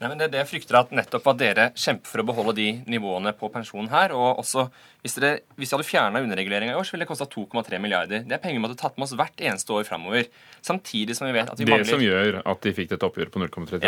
Nei, 0.00 0.08
men 0.08 0.16
det 0.16 0.30
er 0.30 0.32
det 0.32 0.38
jeg 0.40 0.48
frykter 0.54 0.78
at 0.78 0.92
nettopp 0.96 1.26
at 1.28 1.38
dere 1.42 1.64
kjemper 1.76 2.08
for 2.08 2.22
å 2.22 2.24
beholde 2.30 2.54
de 2.56 2.68
nivåene 2.88 3.34
på 3.36 3.50
pensjonen 3.52 3.90
her. 3.92 4.14
og 4.16 4.40
også 4.40 4.64
Hvis 5.04 5.18
dere, 5.18 5.42
hvis 5.60 5.74
hadde 5.76 5.84
fjerna 5.84 6.22
underreguleringa 6.24 6.72
i 6.72 6.78
år, 6.80 6.88
så 6.88 6.96
ville 6.96 7.04
det 7.04 7.10
kosta 7.10 7.28
2,3 7.28 7.78
milliarder. 7.84 8.24
Det 8.24 8.32
er 8.32 8.40
penger 8.40 8.56
vi 8.56 8.62
måtte 8.64 8.78
tatt 8.80 8.96
med 8.96 9.04
oss 9.04 9.12
hvert 9.20 9.44
eneste 9.44 9.76
år 9.76 9.84
framover. 9.84 10.24
Samtidig 10.64 11.18
som 11.18 11.28
vi 11.28 11.36
vet 11.36 11.52
at 11.52 11.60
vi 11.60 11.68
det 11.68 11.74
mangler 11.74 11.84
Det 11.84 11.92
som 11.92 12.06
gjør 12.06 12.40
at 12.40 12.64
de 12.64 12.72
fikk 12.80 12.94
dette 12.94 13.10
oppgjøret 13.10 13.34
på 13.34 13.44
0,38 13.44 13.84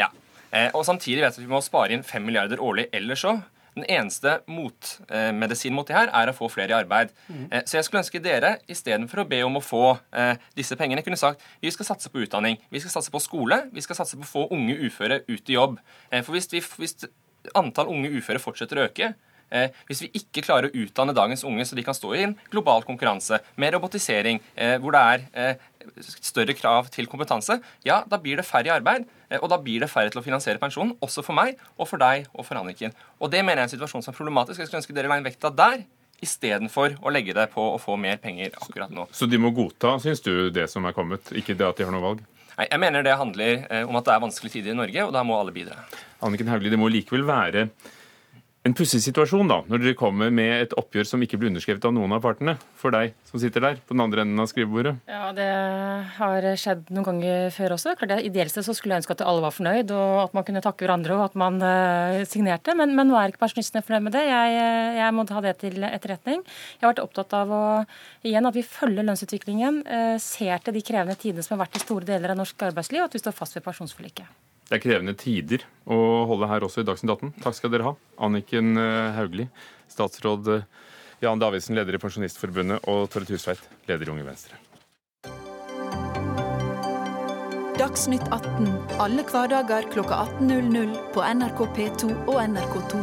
ja, 0.00 0.08
ja. 0.08 0.10
Eh, 0.48 0.72
og 0.72 0.88
samtidig 0.88 1.20
vet 1.26 1.36
vi 1.36 1.44
at 1.44 1.44
vi 1.44 1.52
må 1.52 1.60
spare 1.62 1.92
inn 1.92 2.08
5 2.08 2.24
milliarder 2.24 2.64
årlig 2.64 2.88
ellers 2.96 3.28
òg. 3.28 3.44
Den 3.80 3.86
eneste 3.88 4.38
motmedisin 4.50 5.74
mot 5.76 5.88
det 5.88 5.96
her 5.96 6.12
er 6.16 6.30
å 6.30 6.36
få 6.36 6.50
flere 6.52 6.74
i 6.74 6.76
arbeid. 6.76 7.14
Mm. 7.28 7.46
Så 7.64 7.78
jeg 7.78 7.86
skulle 7.86 8.02
ønske 8.02 8.20
dere 8.22 8.56
istedenfor 8.70 9.22
å 9.22 9.28
be 9.30 9.40
om 9.46 9.56
å 9.56 9.64
få 9.64 9.84
eh, 10.12 10.34
disse 10.58 10.76
pengene, 10.76 11.04
kunne 11.06 11.20
sagt 11.20 11.42
vi 11.62 11.72
skal 11.72 11.88
satse 11.88 12.12
på 12.12 12.20
utdanning, 12.26 12.60
vi 12.70 12.82
skal 12.82 12.92
satse 12.92 13.12
på 13.14 13.22
skole, 13.22 13.62
vi 13.72 13.84
skal 13.84 13.98
satse 13.98 14.18
på 14.20 14.26
å 14.26 14.32
få 14.34 14.46
unge 14.56 14.76
uføre 14.84 15.22
ut 15.30 15.50
i 15.50 15.56
jobb. 15.56 15.80
Eh, 16.10 16.20
for 16.26 16.36
hvis, 16.36 16.50
vi, 16.52 16.62
hvis 16.82 16.98
antall 17.56 17.88
unge 17.92 18.12
uføre 18.20 18.42
fortsetter 18.42 18.80
å 18.80 18.88
øke, 18.90 19.14
Eh, 19.50 19.74
hvis 19.88 20.04
vi 20.04 20.10
ikke 20.20 20.44
klarer 20.46 20.70
å 20.70 20.82
utdanne 20.84 21.14
dagens 21.16 21.42
unge 21.46 21.64
så 21.66 21.74
de 21.74 21.82
kan 21.86 21.96
stå 21.96 22.12
i 22.14 22.22
en 22.28 22.36
global 22.52 22.84
konkurranse 22.86 23.40
med 23.58 23.74
robotisering, 23.74 24.38
eh, 24.54 24.76
hvor 24.78 24.94
det 24.94 25.00
er 25.00 25.24
eh, 25.32 25.64
større 26.20 26.54
krav 26.56 26.90
til 26.94 27.08
kompetanse, 27.10 27.60
ja, 27.86 28.00
da 28.08 28.18
blir 28.20 28.40
det 28.40 28.46
færre 28.48 28.70
i 28.70 28.74
arbeid. 28.74 29.06
Og 29.40 29.48
da 29.52 29.60
blir 29.62 29.84
det 29.84 29.90
færre 29.90 30.10
til 30.10 30.20
å 30.20 30.24
finansiere 30.24 30.60
pensjonen, 30.62 30.96
også 31.04 31.22
for 31.26 31.36
meg 31.38 31.60
og 31.76 31.86
for 31.88 32.02
deg 32.02 32.26
og 32.34 32.46
for 32.46 32.58
Anniken. 32.60 32.94
Og 33.20 33.30
det 33.32 33.44
mener 33.44 33.62
jeg 33.62 33.68
er 33.68 33.68
en 33.68 33.74
situasjon 33.76 34.04
som 34.04 34.14
er 34.14 34.18
problematisk. 34.18 34.60
Jeg 34.60 34.70
skulle 34.70 34.82
ønske 34.82 34.96
dere 34.96 35.10
la 35.10 35.20
inn 35.20 35.26
vekta 35.26 35.52
der 35.54 35.84
istedenfor 36.20 36.98
å 37.00 37.12
legge 37.14 37.32
det 37.36 37.46
på 37.54 37.62
å 37.74 37.78
få 37.80 37.96
mer 38.00 38.18
penger 38.20 38.52
akkurat 38.60 38.92
nå. 38.92 39.06
Så 39.16 39.28
de 39.30 39.38
må 39.40 39.52
godta, 39.56 39.94
syns 40.02 40.20
du, 40.24 40.50
det 40.52 40.66
som 40.72 40.84
er 40.84 40.96
kommet, 40.96 41.32
ikke 41.32 41.56
det 41.56 41.68
at 41.68 41.80
de 41.80 41.86
har 41.88 41.94
noe 41.94 42.04
valg? 42.04 42.26
Nei, 42.58 42.66
Jeg 42.68 42.82
mener 42.82 43.06
det 43.06 43.16
handler 43.16 43.64
om 43.86 43.96
at 43.96 44.08
det 44.08 44.14
er 44.14 44.24
vanskelige 44.26 44.58
tider 44.58 44.74
i 44.74 44.80
Norge, 44.82 45.06
og 45.06 45.14
da 45.16 45.24
må 45.24 45.38
alle 45.40 45.54
bidra. 45.54 45.78
Anniken 46.26 46.50
Hauglie, 46.52 46.72
det 46.72 46.80
må 46.80 46.90
likevel 46.92 47.24
være 47.24 47.70
en 48.68 48.74
pussig 48.76 48.98
situasjon 49.00 49.48
da, 49.48 49.62
når 49.70 49.80
dere 49.80 49.96
kommer 49.96 50.28
med 50.34 50.50
et 50.66 50.74
oppgjør 50.76 51.06
som 51.08 51.22
ikke 51.24 51.38
blir 51.40 51.48
underskrevet 51.48 51.84
av 51.88 51.94
noen 51.96 52.12
av 52.12 52.20
partene, 52.20 52.58
for 52.76 52.92
deg 52.92 53.14
som 53.24 53.40
sitter 53.40 53.64
der 53.64 53.78
på 53.80 53.94
den 53.94 54.02
andre 54.04 54.26
enden 54.26 54.42
av 54.42 54.50
skrivebordet? 54.50 54.98
Ja, 55.08 55.30
Det 55.32 55.46
har 56.18 56.48
skjedd 56.60 56.90
noen 56.92 57.06
ganger 57.06 57.48
før 57.56 57.76
også. 57.78 57.94
Klart, 57.96 58.20
Ideelt 58.20 58.52
sett 58.52 58.66
så 58.66 58.74
skulle 58.76 58.98
jeg 58.98 59.04
ønske 59.04 59.16
at 59.16 59.24
alle 59.24 59.44
var 59.46 59.56
fornøyd, 59.56 59.94
og 59.96 60.16
at 60.26 60.36
man 60.36 60.44
kunne 60.44 60.60
takke 60.64 60.84
hverandre 60.84 61.16
og 61.16 61.24
at 61.30 61.38
man 61.40 61.56
uh, 61.64 62.20
signerte. 62.28 62.76
Men, 62.76 62.92
men, 62.98 63.08
nå 63.08 63.16
er 63.16 63.32
ikke 63.32 63.46
pensjonistene 63.46 63.84
fornøyd 63.86 64.06
med 64.10 64.16
det. 64.18 64.26
Jeg, 64.28 64.60
jeg 64.98 65.16
må 65.16 65.24
ta 65.30 65.40
det 65.46 65.56
til 65.64 65.88
etterretning. 65.88 66.44
Jeg 66.76 66.84
har 66.84 66.92
vært 66.92 67.04
opptatt 67.06 67.32
av 67.40 67.56
å, 67.56 67.64
igjen, 68.28 68.50
at 68.50 68.60
vi 68.60 68.66
følger 68.66 69.08
lønnsutviklingen, 69.08 69.82
uh, 69.88 70.14
ser 70.20 70.60
til 70.60 70.76
de 70.76 70.84
krevende 70.84 71.16
tidene 71.16 71.46
som 71.46 71.56
har 71.56 71.64
vært 71.64 71.80
i 71.80 71.84
store 71.86 72.12
deler 72.12 72.36
av 72.36 72.42
norsk 72.44 72.68
arbeidsliv, 72.68 73.00
og 73.00 73.08
at 73.08 73.16
vi 73.16 73.24
står 73.24 73.40
fast 73.40 73.56
ved 73.56 73.64
pensjonsforliket. 73.64 74.49
Det 74.70 74.78
er 74.78 74.82
krevende 74.84 75.16
tider 75.18 75.64
å 75.90 75.96
holde 76.30 76.46
her 76.46 76.62
også 76.62 76.84
i 76.84 76.86
Dagsnytt 76.86 77.10
18. 77.10 77.32
Takk 77.42 77.56
skal 77.58 77.72
dere 77.72 77.88
ha. 77.88 77.92
Anniken 78.22 78.78
eh, 78.78 79.16
Hauglie, 79.16 79.48
statsråd 79.90 80.46
eh, 80.54 80.66
Jan 81.24 81.40
Davidsen, 81.42 81.74
leder 81.74 81.96
i 81.96 81.98
Pensjonistforbundet, 81.98 82.86
og 82.86 83.08
Tore 83.10 83.26
Tusveit, 83.26 83.64
leder 83.90 84.06
i 84.06 84.12
Unge 84.14 84.28
Venstre. 84.28 84.54
Dagsnytt 87.80 88.22
18 88.30 88.68
alle 89.02 89.24
hverdager 89.26 89.88
klokka 89.90 90.20
18.00 90.38 90.94
på 91.16 91.24
NRK 91.26 91.64
P2 91.74 92.10
og 92.30 92.38
NRK2. 92.38 93.00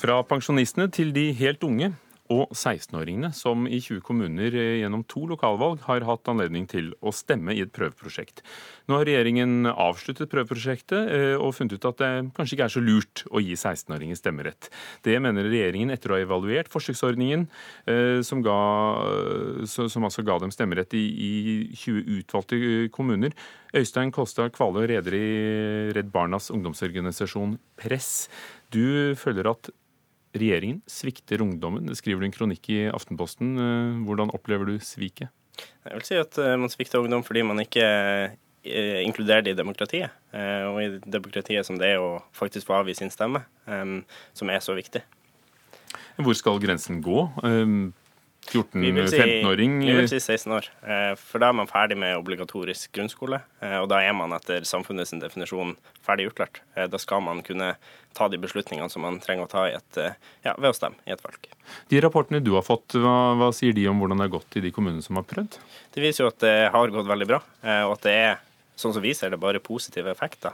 Fra 0.00 0.16
pensjonistene 0.32 0.88
til 0.88 1.12
de 1.12 1.28
helt 1.42 1.68
unge 1.68 1.92
og 2.32 2.52
16-åringene, 2.54 3.32
som 3.36 3.66
i 3.68 3.78
20 3.82 4.02
kommuner 4.06 4.54
eh, 4.56 4.78
gjennom 4.80 5.04
to 5.10 5.24
lokalvalg 5.30 5.82
har 5.86 6.06
hatt 6.08 6.30
anledning 6.30 6.66
til 6.70 6.92
å 7.04 7.12
stemme 7.14 7.54
i 7.54 7.62
et 7.64 7.72
prøveprosjekt. 7.74 8.42
Nå 8.88 8.98
har 8.98 9.08
regjeringen 9.08 9.68
avsluttet 9.70 10.30
prøveprosjektet 10.32 11.12
eh, 11.12 11.34
og 11.36 11.54
funnet 11.56 11.76
ut 11.76 11.88
at 11.90 12.00
det 12.00 12.12
kanskje 12.36 12.56
ikke 12.56 12.68
er 12.68 12.74
så 12.76 12.84
lurt 12.84 13.24
å 13.30 13.42
gi 13.42 13.56
16-åringer 13.58 14.20
stemmerett. 14.20 14.70
Det 15.04 15.18
mener 15.22 15.50
regjeringen 15.50 15.92
etter 15.94 16.12
å 16.12 16.18
ha 16.18 16.24
evaluert 16.24 16.72
forsøksordningen, 16.72 17.46
eh, 17.90 18.20
som, 18.26 18.44
ga, 18.44 18.58
som 19.68 20.08
altså 20.08 20.24
ga 20.26 20.38
dem 20.42 20.54
stemmerett 20.54 20.96
i, 20.98 21.04
i 21.12 21.32
20 21.76 22.22
utvalgte 22.22 22.62
kommuner. 22.94 23.36
Øystein 23.76 24.12
Kolstad 24.12 24.52
Kvalø, 24.52 24.84
leder 24.88 25.14
i 25.16 25.28
Redd 25.96 26.10
Barnas 26.12 26.50
ungdomsorganisasjon 26.52 27.56
Press. 27.80 28.28
Du 28.72 29.14
føler 29.18 29.48
at 29.52 29.70
regjeringen 30.36 30.80
svikter 30.90 31.42
ungdommen. 31.44 31.86
Det 31.88 31.98
skriver 31.98 32.22
du 32.22 32.28
en 32.28 32.34
kronikk 32.34 32.68
i 32.72 32.80
Aftenposten. 32.92 33.54
Eh, 33.58 34.00
hvordan 34.06 34.32
opplever 34.34 34.72
du 34.72 34.76
sviket? 34.82 35.32
Jeg 35.84 35.98
vil 35.98 36.06
si 36.06 36.18
at 36.20 36.38
eh, 36.40 36.56
man 36.60 36.72
svikter 36.72 37.02
ungdom 37.02 37.24
fordi 37.26 37.44
man 37.46 37.60
ikke 37.62 37.84
eh, 37.84 39.00
inkluderer 39.04 39.44
det 39.44 39.54
i 39.54 39.58
demokratiet. 39.58 40.14
Og 40.32 40.78
i 40.80 40.90
demokratiet 41.04 41.66
som 41.68 41.76
det 41.80 41.94
er 41.94 42.00
å 42.00 42.22
faktisk 42.36 42.70
få 42.70 42.78
avgi 42.78 42.94
sin 42.96 43.10
stemme, 43.12 43.42
som 44.32 44.48
er 44.48 44.62
så 44.64 44.72
viktig. 44.72 45.02
Hvor 46.16 46.36
skal 46.38 46.60
grensen 46.62 47.02
gå? 47.04 47.26
14-15-åring? 48.50 49.78
Vi 49.86 49.94
vil 49.94 50.08
si 50.10 50.20
16 50.20 50.52
år. 50.52 50.66
Eh, 50.82 51.12
for 51.18 51.42
da 51.42 51.48
er 51.48 51.56
man 51.56 51.68
ferdig 51.70 51.96
med 52.00 52.16
obligatorisk 52.18 52.92
grunnskole. 52.96 53.38
Eh, 53.62 53.78
og 53.78 53.88
da 53.92 54.00
er 54.02 54.14
man 54.16 54.34
etter 54.36 54.66
samfunnets 54.68 55.14
definisjon 55.22 55.76
ferdig 56.04 56.28
utlært. 56.32 56.60
Eh, 56.74 56.88
da 56.90 57.00
skal 57.00 57.22
man 57.24 57.42
kunne 57.46 57.74
ta 58.16 58.28
de 58.28 58.40
beslutningene 58.42 58.90
som 58.92 59.06
man 59.06 59.20
trenger 59.22 59.46
å 59.46 59.50
ta 59.52 59.66
et, 59.70 60.00
ja, 60.44 60.52
ved 60.58 60.68
å 60.68 60.76
stemme 60.76 60.98
i 61.06 61.14
et 61.14 61.22
valg. 61.24 61.46
De 61.88 62.00
rapportene 62.04 62.42
du 62.44 62.50
har 62.58 62.66
fått, 62.66 62.98
hva, 62.98 63.32
hva 63.40 63.48
sier 63.56 63.72
de 63.76 63.86
om 63.88 64.02
hvordan 64.02 64.20
det 64.20 64.26
har 64.26 64.34
gått 64.34 64.58
i 64.58 64.64
de 64.66 64.72
kommunene 64.74 65.04
som 65.04 65.16
har 65.16 65.24
prøvd? 65.30 65.56
Det 65.94 66.02
viser 66.02 66.26
jo 66.26 66.32
at 66.32 66.42
det 66.44 66.56
har 66.74 66.92
gått 66.92 67.08
veldig 67.08 67.28
bra, 67.30 67.38
og 67.86 67.94
at 67.94 68.04
det 68.04 68.16
er 68.26 68.42
sånn 68.76 68.92
som 68.92 69.04
vi 69.04 69.14
ser 69.16 69.32
det, 69.32 69.40
bare 69.40 69.62
positive 69.64 70.12
effekter. 70.12 70.52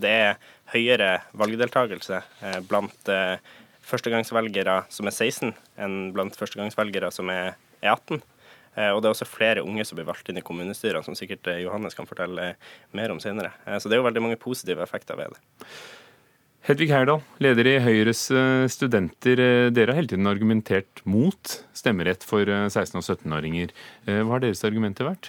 Det 0.00 0.14
er 0.30 0.40
høyere 0.72 1.10
valgdeltakelse 1.36 2.22
blant 2.70 3.12
førstegangsvelgere 3.84 4.82
som 4.92 5.08
er 5.08 5.14
16, 5.14 5.52
enn 5.80 5.98
blant 6.16 6.36
førstegangsvelgere 6.38 7.10
som 7.14 7.30
er 7.32 7.54
18. 7.84 8.22
Eh, 8.74 8.90
og 8.90 9.00
det 9.00 9.08
er 9.08 9.14
også 9.14 9.28
flere 9.28 9.62
unge 9.62 9.84
som 9.86 9.98
blir 9.98 10.08
valgt 10.08 10.28
inn 10.30 10.40
i 10.40 10.44
kommunestyrene, 10.44 11.04
som 11.06 11.16
sikkert 11.18 11.46
eh, 11.50 11.62
Johannes 11.62 11.94
kan 11.96 12.08
fortelle 12.10 12.54
mer 12.96 13.14
om 13.14 13.20
senere. 13.22 13.52
Eh, 13.66 13.78
så 13.78 13.90
det 13.90 13.96
er 13.96 14.02
jo 14.02 14.08
veldig 14.08 14.24
mange 14.24 14.40
positive 14.40 14.82
effekter 14.82 15.18
ved 15.18 15.34
det. 15.34 15.68
Hedvig 16.64 16.88
Herdal, 16.88 17.20
leder 17.44 17.68
i 17.68 17.76
Høyres 17.84 18.22
studenter. 18.72 19.40
Dere 19.68 19.92
har 19.92 19.98
hele 19.98 20.08
tiden 20.08 20.30
argumentert 20.30 21.02
mot 21.04 21.58
stemmerett 21.76 22.24
for 22.24 22.48
16- 22.48 23.02
og 23.02 23.04
17-åringer. 23.04 23.74
Hva 24.08 24.30
har 24.30 24.40
deres 24.46 24.64
argumenter 24.64 25.04
vært? 25.04 25.28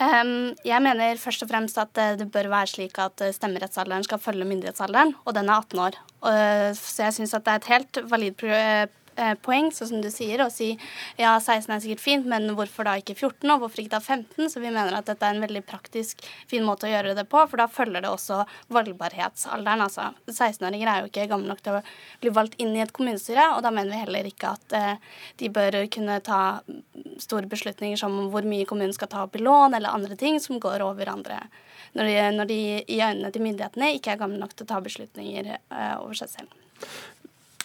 Jeg 0.00 0.78
mener 0.80 1.20
først 1.20 1.42
og 1.44 1.50
fremst 1.50 1.76
at 1.78 1.98
det 2.18 2.30
bør 2.32 2.48
være 2.48 2.70
slik 2.70 2.96
at 3.02 3.20
stemmerettsalderen 3.36 4.06
skal 4.06 4.22
følge 4.22 4.46
myndighetsalderen, 4.48 5.12
og 5.24 5.34
den 5.36 5.50
er 5.50 5.60
18 5.60 5.82
år. 5.84 5.98
Uh, 6.22 6.70
så 6.78 7.04
jeg 7.04 7.16
syns 7.18 7.34
at 7.36 7.44
det 7.44 7.52
er 7.52 7.60
et 7.60 7.70
helt 7.74 8.00
valid 8.10 8.38
Eh, 9.20 9.34
poeng, 9.44 9.68
sånn 9.76 9.90
som 9.90 10.00
du 10.00 10.08
sier, 10.08 10.40
og 10.40 10.48
si 10.54 10.70
ja, 11.18 11.34
16 11.36 11.68
er 11.74 11.80
sikkert 11.84 12.00
fint, 12.00 12.28
men 12.28 12.48
hvorfor 12.56 12.86
da 12.88 12.94
ikke 12.96 13.12
14, 13.18 13.44
og 13.52 13.60
hvorfor 13.60 13.82
ikke 13.82 13.92
da 13.98 14.00
15? 14.00 14.48
Så 14.48 14.62
vi 14.62 14.70
mener 14.72 14.94
at 14.96 15.10
dette 15.10 15.28
er 15.28 15.36
en 15.36 15.44
veldig 15.44 15.60
praktisk, 15.68 16.22
fin 16.48 16.64
måte 16.64 16.88
å 16.88 16.92
gjøre 16.92 17.12
det 17.18 17.26
på, 17.28 17.42
for 17.50 17.60
da 17.60 17.68
følger 17.68 18.06
det 18.06 18.08
også 18.08 18.40
valgbarhetsalderen. 18.72 19.84
Altså 19.84 20.08
16-åringer 20.30 20.88
er 20.88 21.02
jo 21.02 21.10
ikke 21.10 21.28
gamle 21.34 21.52
nok 21.52 21.60
til 21.60 21.76
å 21.76 21.82
bli 22.22 22.32
valgt 22.32 22.56
inn 22.62 22.72
i 22.72 22.80
et 22.84 22.94
kommunestyre, 22.96 23.50
og 23.58 23.60
da 23.66 23.74
mener 23.74 23.92
vi 23.92 24.00
heller 24.06 24.30
ikke 24.32 24.54
at 24.56 24.76
eh, 24.78 25.20
de 25.42 25.52
bør 25.52 25.82
kunne 25.92 26.16
ta 26.24 26.40
store 27.20 27.50
beslutninger 27.52 28.00
som 28.00 28.16
hvor 28.32 28.48
mye 28.48 28.68
kommunen 28.68 28.96
skal 28.96 29.12
ta 29.12 29.26
opp 29.26 29.36
i 29.36 29.44
lån, 29.44 29.76
eller 29.76 29.92
andre 29.92 30.16
ting 30.16 30.40
som 30.40 30.62
går 30.62 30.86
over 30.88 31.12
andre. 31.12 31.42
Når 31.92 32.08
de, 32.08 32.18
når 32.38 32.48
de 32.48 32.60
i 32.88 33.02
øynene 33.04 33.28
til 33.28 33.44
myndighetene 33.44 33.92
ikke 33.98 34.14
er 34.14 34.24
gamle 34.24 34.40
nok 34.40 34.56
til 34.56 34.64
å 34.64 34.72
ta 34.72 34.80
beslutninger 34.80 35.52
eh, 35.52 35.96
over 36.00 36.16
seg 36.16 36.32
selv. 36.32 36.60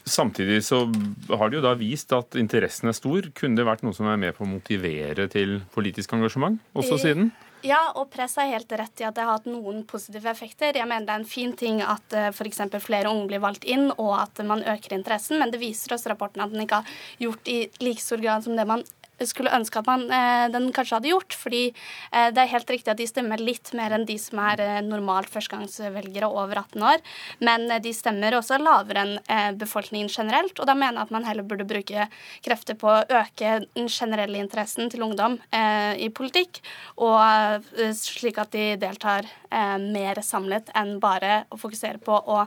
Samtidig 0.07 0.61
så 0.65 0.85
har 1.29 1.49
det 1.49 1.59
jo 1.59 1.65
da 1.65 1.73
vist 1.77 2.13
at 2.15 2.37
interessen 2.39 2.91
er 2.91 2.95
stor. 2.97 3.27
Kunne 3.37 3.59
det 3.59 3.67
vært 3.67 3.83
noe 3.85 3.95
som 3.95 4.07
er 4.09 4.19
med 4.21 4.37
på 4.37 4.45
å 4.45 4.49
motivere 4.49 5.27
til 5.31 5.59
politisk 5.75 6.15
engasjement 6.17 6.61
også 6.77 7.01
siden? 7.03 7.31
Ja, 7.65 7.79
og 7.97 8.11
press 8.13 8.35
er 8.37 8.51
helt 8.51 8.71
rett 8.77 9.01
i 9.01 9.05
at 9.07 9.15
det 9.17 9.23
har 9.25 9.39
hatt 9.39 9.47
noen 9.49 9.81
positive 9.89 10.29
effekter. 10.29 10.77
Jeg 10.77 10.87
mener 10.87 11.07
det 11.07 11.15
er 11.15 11.23
en 11.23 11.29
fin 11.29 11.53
ting 11.57 11.81
at 11.81 12.13
uh, 12.13 12.27
f.eks. 12.29 12.61
flere 12.83 13.09
unge 13.09 13.25
blir 13.31 13.41
valgt 13.41 13.65
inn, 13.65 13.89
og 13.97 14.13
at 14.19 14.41
man 14.45 14.61
øker 14.61 14.93
interessen, 14.95 15.39
men 15.41 15.51
det 15.53 15.61
viser 15.61 15.95
oss 15.95 16.05
rapporten 16.09 16.43
at 16.45 16.53
den 16.53 16.63
ikke 16.63 16.83
har 16.83 16.99
gjort 17.23 17.49
i 17.49 17.57
like 17.81 18.03
stor 18.03 18.21
grad 18.21 18.45
som 18.45 18.57
det 18.57 18.67
man 18.69 18.85
skulle 19.25 19.53
ønske 19.55 19.79
at 19.79 19.87
man, 19.89 20.05
eh, 20.13 20.45
den 20.53 20.69
kanskje 20.73 20.97
hadde 20.97 21.09
gjort. 21.09 21.33
fordi 21.33 21.73
eh, 22.11 22.29
det 22.31 22.41
er 22.41 22.51
helt 22.53 22.69
riktig 22.69 22.91
at 22.91 22.97
de 22.97 23.07
stemmer 23.07 23.41
litt 23.41 23.73
mer 23.73 23.91
enn 23.95 24.05
de 24.05 24.17
som 24.21 24.39
er 24.39 24.61
eh, 24.61 24.81
normalt 24.85 25.29
førstegangsvelgere 25.33 26.29
over 26.29 26.61
18 26.61 26.83
år. 26.83 27.01
Men 27.39 27.67
de 27.81 27.93
stemmer 27.93 28.37
også 28.37 28.59
lavere 28.61 29.03
enn 29.03 29.57
befolkningen 29.57 30.09
generelt. 30.09 30.59
Og 30.59 30.67
da 30.67 30.75
mener 30.75 30.99
jeg 30.99 31.07
at 31.07 31.13
man 31.15 31.27
heller 31.27 31.47
burde 31.47 31.67
bruke 31.67 32.07
krefter 32.45 32.77
på 32.77 32.89
å 32.91 33.05
øke 33.21 33.53
den 33.75 33.89
generelle 33.89 34.39
interessen 34.41 34.89
til 34.91 35.03
ungdom 35.05 35.37
i 35.53 36.09
politikk, 36.13 36.59
og 37.03 37.67
slik 37.97 38.39
at 38.41 38.51
de 38.55 38.65
deltar 38.79 39.27
mer 39.83 40.21
samlet 40.25 40.71
enn 40.77 40.97
bare 41.03 41.43
å 41.53 41.59
fokusere 41.59 42.01
på 42.03 42.17
å 42.17 42.43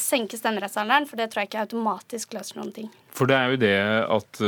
senke 0.00 0.40
stemmerettsalderen, 0.40 1.08
for 1.08 1.20
det 1.20 1.30
tror 1.32 1.44
jeg 1.44 1.52
ikke 1.52 1.66
automatisk 1.66 2.36
løser 2.38 2.60
noen 2.60 2.74
ting. 2.80 2.92
For 3.12 3.28
det 3.28 3.36
er 3.36 3.52
jo 3.52 3.60
det 3.60 3.74
at 4.16 4.40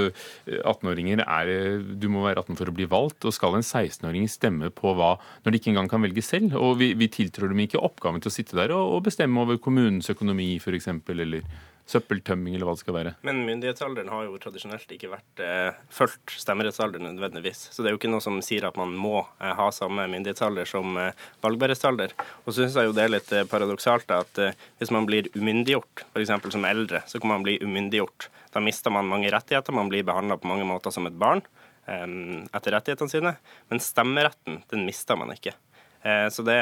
18-åringer 0.64 1.20
eh, 1.20 1.34
er 1.36 1.82
Du 2.00 2.08
må 2.12 2.24
være 2.24 2.40
18 2.40 2.58
for 2.58 2.70
å 2.70 2.76
bli 2.76 2.88
valgt. 2.90 3.26
Og 3.28 3.36
skal 3.36 3.58
en 3.58 3.66
16-åring 3.66 4.26
stemme 4.32 4.72
på 4.74 4.94
hva 4.96 5.14
når 5.44 5.52
de 5.52 5.60
ikke 5.60 5.74
engang 5.74 5.90
kan 5.92 6.04
velge 6.04 6.24
selv? 6.24 6.56
Og 6.56 6.78
vi, 6.80 6.92
vi 6.98 7.10
tiltrår 7.12 7.52
dem 7.52 7.64
ikke 7.66 7.82
oppgaven 7.84 8.24
til 8.24 8.32
å 8.32 8.34
sitte 8.34 8.58
der 8.58 8.74
og, 8.76 8.96
og 8.96 9.06
bestemme 9.10 9.44
over 9.44 9.60
kommunens 9.60 10.10
økonomi, 10.12 10.54
f.eks., 10.62 10.90
eller 11.12 11.44
søppeltømming, 11.84 12.54
eller 12.56 12.68
hva 12.68 12.74
det 12.76 12.80
skal 12.80 12.96
være. 12.96 13.12
Men 13.26 13.42
myndighetsalderen 13.44 14.08
har 14.08 14.24
jo 14.24 14.38
tradisjonelt 14.40 14.92
ikke 14.96 15.10
vært 15.12 15.42
eh, 15.44 15.76
fulgt 15.92 16.32
stemmerettsalderen 16.40 17.10
nødvendigvis. 17.10 17.66
Så 17.74 17.82
det 17.82 17.90
er 17.90 17.96
jo 17.96 18.00
ikke 18.00 18.12
noe 18.12 18.24
som 18.24 18.38
sier 18.44 18.64
at 18.68 18.78
man 18.80 18.94
må 18.96 19.18
eh, 19.20 19.52
ha 19.58 19.66
samme 19.74 20.06
myndighetsalder 20.12 20.68
som 20.68 20.96
eh, 21.00 21.26
valgbarhetsalder. 21.44 22.14
Og 22.44 22.48
så 22.50 22.62
syns 22.62 22.78
jeg 22.80 22.88
jo 22.88 22.96
det 22.96 23.04
er 23.04 23.12
litt 23.12 23.34
eh, 23.36 23.44
paradoksalt 23.50 24.14
at 24.16 24.40
eh, 24.40 24.56
hvis 24.80 24.94
man 24.96 25.08
blir 25.08 25.28
umyndiggjort, 25.36 26.06
f.eks. 26.14 26.32
som 26.56 26.64
eldre, 26.68 27.02
så 27.10 27.20
kan 27.20 27.34
man 27.34 27.44
bli 27.44 27.58
umyndiggjort. 27.60 28.30
Da 28.56 28.64
mister 28.64 28.94
man 28.94 29.10
mange 29.10 29.32
rettigheter. 29.34 29.76
Man 29.76 29.92
blir 29.92 30.06
behandla 30.08 30.40
på 30.40 30.48
mange 30.48 30.64
måter 30.68 30.94
som 30.94 31.10
et 31.10 31.20
barn 31.20 31.44
eh, 31.84 32.08
etter 32.48 32.78
rettighetene 32.78 33.12
sine. 33.12 33.34
Men 33.68 33.84
stemmeretten, 33.84 34.62
den 34.72 34.88
mister 34.88 35.20
man 35.20 35.36
ikke. 35.36 35.52
Eh, 36.00 36.30
så 36.32 36.46
det 36.48 36.56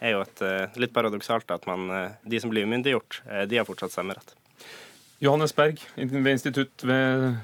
er 0.00 0.12
jo 0.12 0.24
et, 0.24 0.40
litt 0.80 0.92
paradoksalt 0.96 1.52
at 1.52 1.68
man, 1.68 1.88
de 2.24 2.40
som 2.40 2.52
blir 2.52 2.68
umyndiggjort, 2.68 3.22
de 3.48 3.56
har 3.56 3.64
fortsatt 3.64 3.94
stemmerett. 3.94 4.35
Johannes 5.18 5.54
Berg 5.56 5.80
ved 5.96 6.28
Institutt 6.28 6.82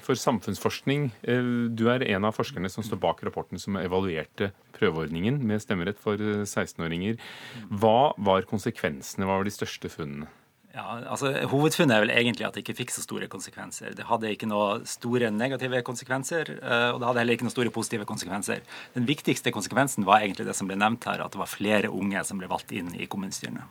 for 0.04 0.18
samfunnsforskning. 0.18 1.06
Eh, 1.24 1.46
du 1.72 1.86
er 1.88 2.04
en 2.12 2.28
av 2.28 2.36
forskerne 2.36 2.68
som 2.68 2.84
står 2.84 3.00
bak 3.00 3.22
rapporten 3.24 3.60
som 3.60 3.78
evaluerte 3.80 4.50
prøveordningen 4.76 5.40
med 5.40 5.62
stemmerett 5.64 6.00
for 6.00 6.20
16-åringer. 6.20 7.16
Eh, 7.16 7.64
hva 7.72 8.12
var 8.20 8.44
konsekvensene, 8.50 9.24
hva 9.24 9.40
var 9.40 9.48
de 9.48 9.54
største 9.56 9.88
funnene? 9.92 10.28
Ja, 10.72 10.86
altså 11.12 11.34
Hovedfunnet 11.52 11.92
er 11.96 12.04
vel 12.06 12.14
egentlig 12.14 12.46
at 12.46 12.54
det 12.56 12.62
ikke 12.62 12.78
fikk 12.78 12.92
så 12.94 13.02
store 13.04 13.26
konsekvenser. 13.32 13.92
Det 13.96 14.06
hadde 14.08 14.30
ikke 14.32 14.48
noen 14.48 14.86
store 14.88 15.28
negative 15.32 15.82
konsekvenser, 15.84 16.54
eh, 16.60 16.88
og 16.92 17.00
det 17.00 17.08
hadde 17.08 17.24
heller 17.24 17.36
ikke 17.36 17.48
noen 17.48 17.56
store 17.56 17.72
positive 17.72 18.08
konsekvenser. 18.08 18.64
Den 18.96 19.08
viktigste 19.08 19.52
konsekvensen 19.52 20.08
var 20.08 20.20
egentlig 20.20 20.48
det 20.48 20.56
som 20.56 20.68
ble 20.68 20.76
nevnt 20.80 21.08
her, 21.08 21.24
at 21.24 21.32
det 21.32 21.40
var 21.40 21.48
flere 21.48 21.92
unge 21.92 22.24
som 22.28 22.40
ble 22.40 22.52
valgt 22.52 22.72
inn 22.76 22.92
i 22.96 23.08
kommunestyrene. 23.08 23.64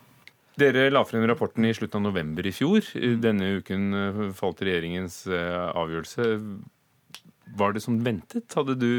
Dere 0.60 0.90
la 0.92 1.04
frem 1.08 1.24
rapporten 1.30 1.66
i 1.66 1.74
slutten 1.74 2.02
av 2.02 2.12
november 2.12 2.48
i 2.48 2.52
fjor. 2.52 2.84
Denne 3.24 3.56
uken 3.62 3.94
eh, 3.96 4.22
falt 4.36 4.64
regjeringens 4.66 5.24
eh, 5.32 5.70
avgjørelse. 5.80 6.28
Var 7.56 7.76
det 7.76 7.84
som 7.84 8.00
ventet? 8.04 8.52
Hadde 8.56 8.76
du 8.80 8.92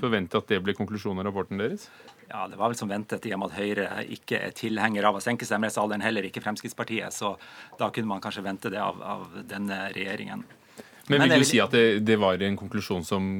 forventet 0.00 0.38
at 0.38 0.48
det 0.50 0.60
ble 0.62 0.74
konklusjonen 0.78 1.22
av 1.22 1.30
rapporten 1.30 1.60
deres? 1.60 1.88
Ja, 2.28 2.44
det 2.50 2.58
var 2.60 2.68
vel 2.68 2.76
som 2.76 2.90
ventet, 2.90 3.24
i 3.24 3.32
og 3.32 3.40
med 3.40 3.52
at 3.52 3.56
Høyre 3.56 3.86
ikke 4.12 4.40
er 4.48 4.56
tilhenger 4.56 5.06
av 5.08 5.16
å 5.16 5.22
senke 5.24 5.46
stemmerettsalderen, 5.48 6.02
heller 6.04 6.26
ikke 6.28 6.42
Fremskrittspartiet. 6.44 7.14
Så 7.14 7.32
da 7.80 7.88
kunne 7.94 8.10
man 8.10 8.22
kanskje 8.24 8.44
vente 8.44 8.72
det 8.72 8.82
av, 8.82 9.00
av 9.00 9.38
denne 9.48 9.86
regjeringen. 9.94 10.44
Men 11.08 11.22
vil 11.24 11.32
Men 11.32 11.40
du 11.40 11.48
si 11.48 11.60
at 11.62 11.72
det, 11.72 12.02
det 12.04 12.18
var 12.20 12.42
en 12.44 12.58
konklusjon 12.58 13.06
som 13.06 13.30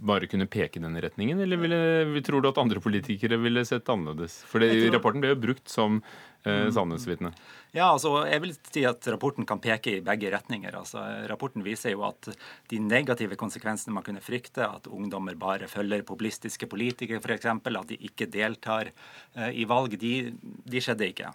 bare 0.00 0.28
kunne 0.30 0.46
peke 0.50 0.78
i 0.78 0.82
denne 0.82 1.02
retningen, 1.02 1.40
eller 1.42 1.60
ville, 1.60 2.22
tror 2.26 2.42
du 2.42 2.48
at 2.50 2.60
andre 2.60 2.82
politikere 2.82 3.38
ville 3.40 3.64
sett 3.66 3.88
annerledes? 3.90 4.40
For 4.48 4.62
rapporten 4.94 5.22
ble 5.22 5.32
jo 5.32 5.40
brukt 5.42 5.72
som 5.72 5.98
eh, 6.44 6.68
sannhetsvitne. 6.74 7.32
Ja, 7.74 7.90
altså, 7.90 8.14
jeg 8.28 8.42
vil 8.44 8.54
si 8.56 8.84
at 8.88 9.08
Rapporten 9.12 9.46
kan 9.48 9.60
peke 9.62 9.98
i 9.98 10.04
begge 10.04 10.30
retninger. 10.32 10.76
Altså, 10.78 11.02
rapporten 11.30 11.64
viser 11.66 11.92
jo 11.92 12.06
at 12.08 12.30
de 12.70 12.80
negative 12.82 13.36
konsekvensene 13.40 13.96
man 13.96 14.06
kunne 14.06 14.24
frykte, 14.24 14.64
at 14.64 14.88
ungdommer 14.92 15.36
bare 15.38 15.68
følger 15.70 16.06
populistiske 16.08 16.70
politikere 16.70 17.20
f.eks., 17.22 17.50
at 17.50 17.92
de 17.92 18.00
ikke 18.08 18.30
deltar 18.32 18.92
eh, 18.92 19.52
i 19.52 19.68
valg, 19.68 19.98
de, 20.00 20.14
de 20.38 20.84
skjedde 20.84 21.12
ikke. 21.12 21.34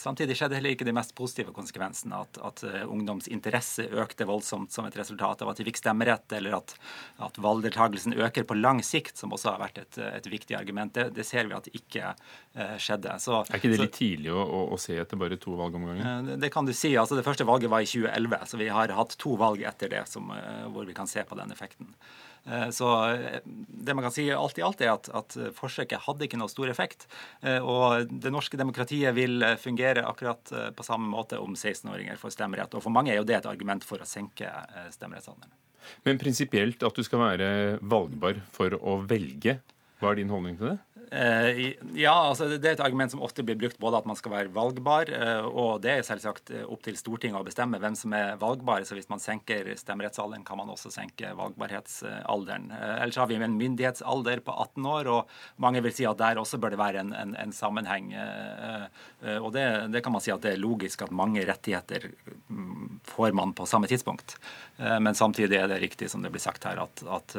Samtidig 0.00 0.36
skjedde 0.38 0.56
heller 0.56 0.72
ikke 0.72 0.86
de 0.88 0.94
mest 0.96 1.12
positive 1.18 1.52
konsekvensene. 1.52 2.22
At, 2.24 2.38
at 2.40 2.62
uh, 2.64 2.84
ungdoms 2.88 3.28
interesse 3.28 3.84
økte 4.00 4.24
voldsomt 4.28 4.72
som 4.72 4.86
et 4.88 4.96
resultat 4.96 5.42
av 5.44 5.52
at 5.52 5.60
de 5.60 5.66
fikk 5.68 5.82
stemmerett, 5.82 6.24
eller 6.38 6.56
at, 6.56 6.72
at 7.26 7.40
valgdeltakelsen 7.42 8.16
øker 8.16 8.46
på 8.48 8.56
lang 8.56 8.80
sikt, 8.86 9.20
som 9.20 9.34
også 9.36 9.52
har 9.52 9.60
vært 9.66 9.82
et, 9.82 10.00
et 10.06 10.30
viktig 10.32 10.56
argument. 10.56 10.94
Det, 10.96 11.10
det, 11.18 11.26
ser 11.28 11.50
vi 11.50 11.58
at 11.58 11.68
ikke 11.68 12.14
uh, 12.14 12.78
skjedde. 12.80 13.18
Så, 13.20 13.42
er 13.44 13.60
ikke 13.60 13.74
det 13.74 13.82
litt 13.84 13.92
så, 13.92 14.00
tidlig 14.00 14.32
å, 14.32 14.40
å, 14.40 14.64
å, 14.72 14.80
se 14.80 14.96
etter 15.02 15.20
bare 15.20 15.40
to 15.40 15.58
valgomganger? 15.60 16.06
Uh, 16.06 16.24
det, 16.30 16.40
det, 16.46 16.52
kan 16.54 16.68
du 16.68 16.72
si. 16.72 16.94
altså 16.96 17.18
Det 17.18 17.26
første 17.26 17.48
valget 17.48 17.72
var 17.72 17.84
i 17.84 17.90
2011, 17.90 18.48
så 18.48 18.64
vi 18.64 18.72
har 18.72 18.96
hatt 18.96 19.18
to 19.20 19.36
valg 19.40 19.68
etter 19.68 19.92
det 19.92 20.06
som, 20.08 20.32
hvor 20.72 20.88
vi 20.88 20.96
kan 20.96 21.10
se 21.10 21.26
på 21.28 21.36
den 21.38 21.52
effekten. 21.52 21.92
Eh, 22.44 22.70
så 22.70 22.90
eh, 23.10 23.40
det 23.68 23.94
man 23.94 24.04
kan 24.04 24.14
si 24.14 24.26
alt 24.32 24.58
i 24.58 24.64
alt, 24.64 24.80
er 24.80 24.92
at, 24.94 25.10
at 25.14 25.36
forsøket 25.56 26.06
hadde 26.06 26.26
ikke 26.26 26.40
noe 26.40 26.52
stor 26.52 26.70
effekt. 26.72 27.06
Eh, 27.42 27.58
og 27.60 28.10
det 28.10 28.32
norske 28.32 28.60
demokratiet 28.60 29.14
vil 29.16 29.44
fungere 29.60 30.06
akkurat 30.08 30.54
på 30.76 30.86
samme 30.86 31.10
måte 31.10 31.40
om 31.40 31.56
16-åringer 31.56 32.20
får 32.20 32.36
stemmerett. 32.36 32.76
Og 32.76 32.84
for 32.84 32.94
mange 32.94 33.14
er 33.14 33.20
jo 33.20 33.26
det 33.28 33.40
et 33.40 33.50
argument 33.50 33.84
for 33.86 34.02
å 34.02 34.08
senke 34.08 34.50
stemmerettsalderen. 34.94 35.52
Men 36.04 36.20
prinsipielt 36.20 36.82
at 36.86 36.96
du 36.96 37.02
skal 37.06 37.22
være 37.22 37.50
valgbar 37.80 38.42
for 38.54 38.76
å 38.76 39.00
velge, 39.08 39.58
hva 40.00 40.12
er 40.12 40.20
din 40.20 40.32
holdning 40.32 40.58
til 40.60 40.72
det? 40.72 40.76
Eh, 41.10 41.72
ja, 41.98 42.12
altså 42.14 42.46
det 42.52 42.62
er 42.62 42.76
et 42.76 42.82
argument 42.84 43.10
som 43.10 43.22
ofte 43.26 43.42
blir 43.42 43.56
brukt, 43.58 43.80
både 43.82 43.98
at 43.98 44.06
man 44.06 44.18
skal 44.18 44.30
være 44.30 44.52
valgbar, 44.54 45.10
eh, 45.10 45.46
og 45.48 45.80
det 45.82 45.90
er 45.92 46.04
selvsagt 46.06 46.52
eh, 46.54 46.62
opp 46.70 46.84
til 46.86 46.94
Stortinget 46.98 47.40
å 47.40 47.46
bestemme 47.46 47.80
hvem 47.82 47.96
som 47.98 48.14
er 48.14 48.36
valgbar. 48.38 48.84
Så 48.86 48.94
hvis 48.94 49.10
man 49.10 49.22
senker 49.22 49.72
stemmerettsalderen, 49.80 50.44
kan 50.46 50.60
man 50.60 50.70
også 50.70 50.92
senke 50.94 51.32
valgbarhetsalderen. 51.34 52.70
Ellers 52.70 53.18
har 53.18 53.30
vi 53.30 53.40
en 53.40 53.58
myndighetsalder 53.58 54.44
på 54.46 54.54
18 54.54 54.86
år, 54.92 55.10
og 55.10 55.34
mange 55.62 55.82
vil 55.82 55.96
si 55.96 56.06
at 56.06 56.20
der 56.20 56.38
også 56.38 56.60
bør 56.62 56.76
det 56.76 56.80
være 56.80 57.02
en, 57.02 57.12
en, 57.16 57.34
en 57.42 57.54
sammenheng. 57.54 58.12
Og 59.40 59.50
det, 59.54 59.64
det, 59.92 60.02
kan 60.04 60.14
man 60.14 60.22
si 60.22 60.32
at 60.32 60.42
det 60.44 60.54
er 60.54 60.62
logisk 60.62 61.02
at 61.04 61.14
mange 61.14 61.42
rettigheter 61.48 62.06
mm, 62.48 63.00
får 63.10 63.34
man 63.36 63.54
på 63.56 63.66
samme 63.68 63.90
tidspunkt. 63.90 64.36
Men 64.78 65.16
samtidig 65.18 65.58
er 65.58 65.68
det 65.70 65.80
riktig 65.82 66.10
som 66.12 66.22
det 66.24 66.30
blir 66.32 66.42
sagt 66.42 66.64
her, 66.68 66.80
at, 66.84 67.02
at 67.18 67.36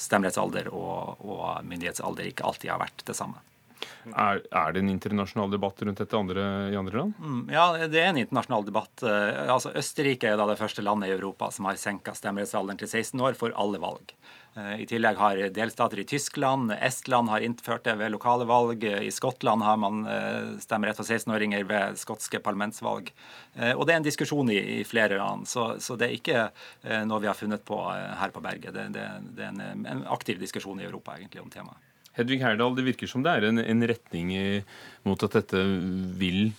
stemmerettsalder 0.00 0.70
og, 0.74 1.24
og 1.24 1.46
myndighetsalder 1.64 1.83
myndighetsalder 1.84 2.30
ikke 2.30 2.46
alltid 2.48 2.72
har 2.72 2.80
vært 2.80 3.04
det 3.04 3.16
samme. 3.16 3.40
Er, 4.12 4.42
er, 4.50 4.72
det 4.72 4.82
en 4.82 4.92
internasjonal 4.92 5.50
debatt 5.54 5.82
rundt 5.82 6.00
dette 6.00 6.18
andre, 6.18 6.44
i 6.72 6.76
andre 6.76 7.00
land? 7.00 7.18
Mm, 7.18 7.42
ja, 7.52 7.66
det 7.88 8.00
er 8.00 8.10
en 8.12 8.20
internasjonal 8.20 8.66
debatt. 8.66 9.02
Eh, 9.02 9.44
altså, 9.52 9.72
Østerrike 9.76 10.30
er 10.30 10.40
da 10.40 10.48
det 10.50 10.58
første 10.60 10.84
landet 10.84 11.10
i 11.10 11.14
Europa 11.16 11.50
som 11.54 11.68
har 11.68 11.80
senka 11.80 12.14
stemmerettsalderen 12.16 12.80
til 12.80 12.90
16 12.90 13.22
år 13.24 13.38
for 13.38 13.54
alle 13.60 13.80
valg. 13.80 14.12
Eh, 14.58 14.84
I 14.84 14.88
tillegg 14.90 15.20
har 15.20 15.40
delstater 15.56 16.02
i 16.02 16.06
Tyskland, 16.08 16.74
Estland 16.76 17.32
har 17.32 17.46
innført 17.46 17.86
det 17.88 17.96
ved 18.00 18.12
lokale 18.12 18.48
valg. 18.48 18.84
I 18.84 19.12
Skottland 19.14 19.64
har 19.64 19.80
man 19.80 20.04
eh, 20.10 20.52
stemmerett 20.64 21.00
for 21.00 21.08
16-åringer 21.08 21.64
ved 21.70 22.00
skotske 22.00 22.42
parlamentsvalg. 22.44 23.10
Og 23.54 23.84
det 23.86 23.94
er 23.94 24.00
en 24.00 24.06
diskusjon 24.06 24.48
i, 24.50 24.58
i 24.80 24.84
flere 24.84 25.16
land, 25.20 25.46
så, 25.46 25.76
så, 25.78 25.94
det 25.94 26.08
er 26.08 26.16
ikke 26.16 27.04
noe 27.06 27.22
vi 27.22 27.28
har 27.30 27.38
funnet 27.38 27.62
på 27.64 27.78
her 27.86 28.32
på 28.34 28.42
berget. 28.42 28.74
Det, 28.74 28.88
det, 28.96 29.04
det 29.38 29.46
er 29.46 29.52
en, 29.54 29.84
en 29.86 30.02
aktiv 30.10 30.40
diskusjon 30.42 30.82
i 30.82 30.88
Europa 30.88 31.14
egentlig 31.14 31.44
om 31.44 31.52
temaet. 31.52 31.93
Hedvig 32.14 32.40
Herdal, 32.44 32.76
det 32.76 32.86
virker 32.86 33.10
som 33.10 33.24
det 33.24 33.32
er 33.32 33.48
en, 33.48 33.58
en 33.58 33.86
retning 33.90 34.34
mot 35.06 35.22
at 35.26 35.38
dette 35.40 35.62
vil 36.20 36.52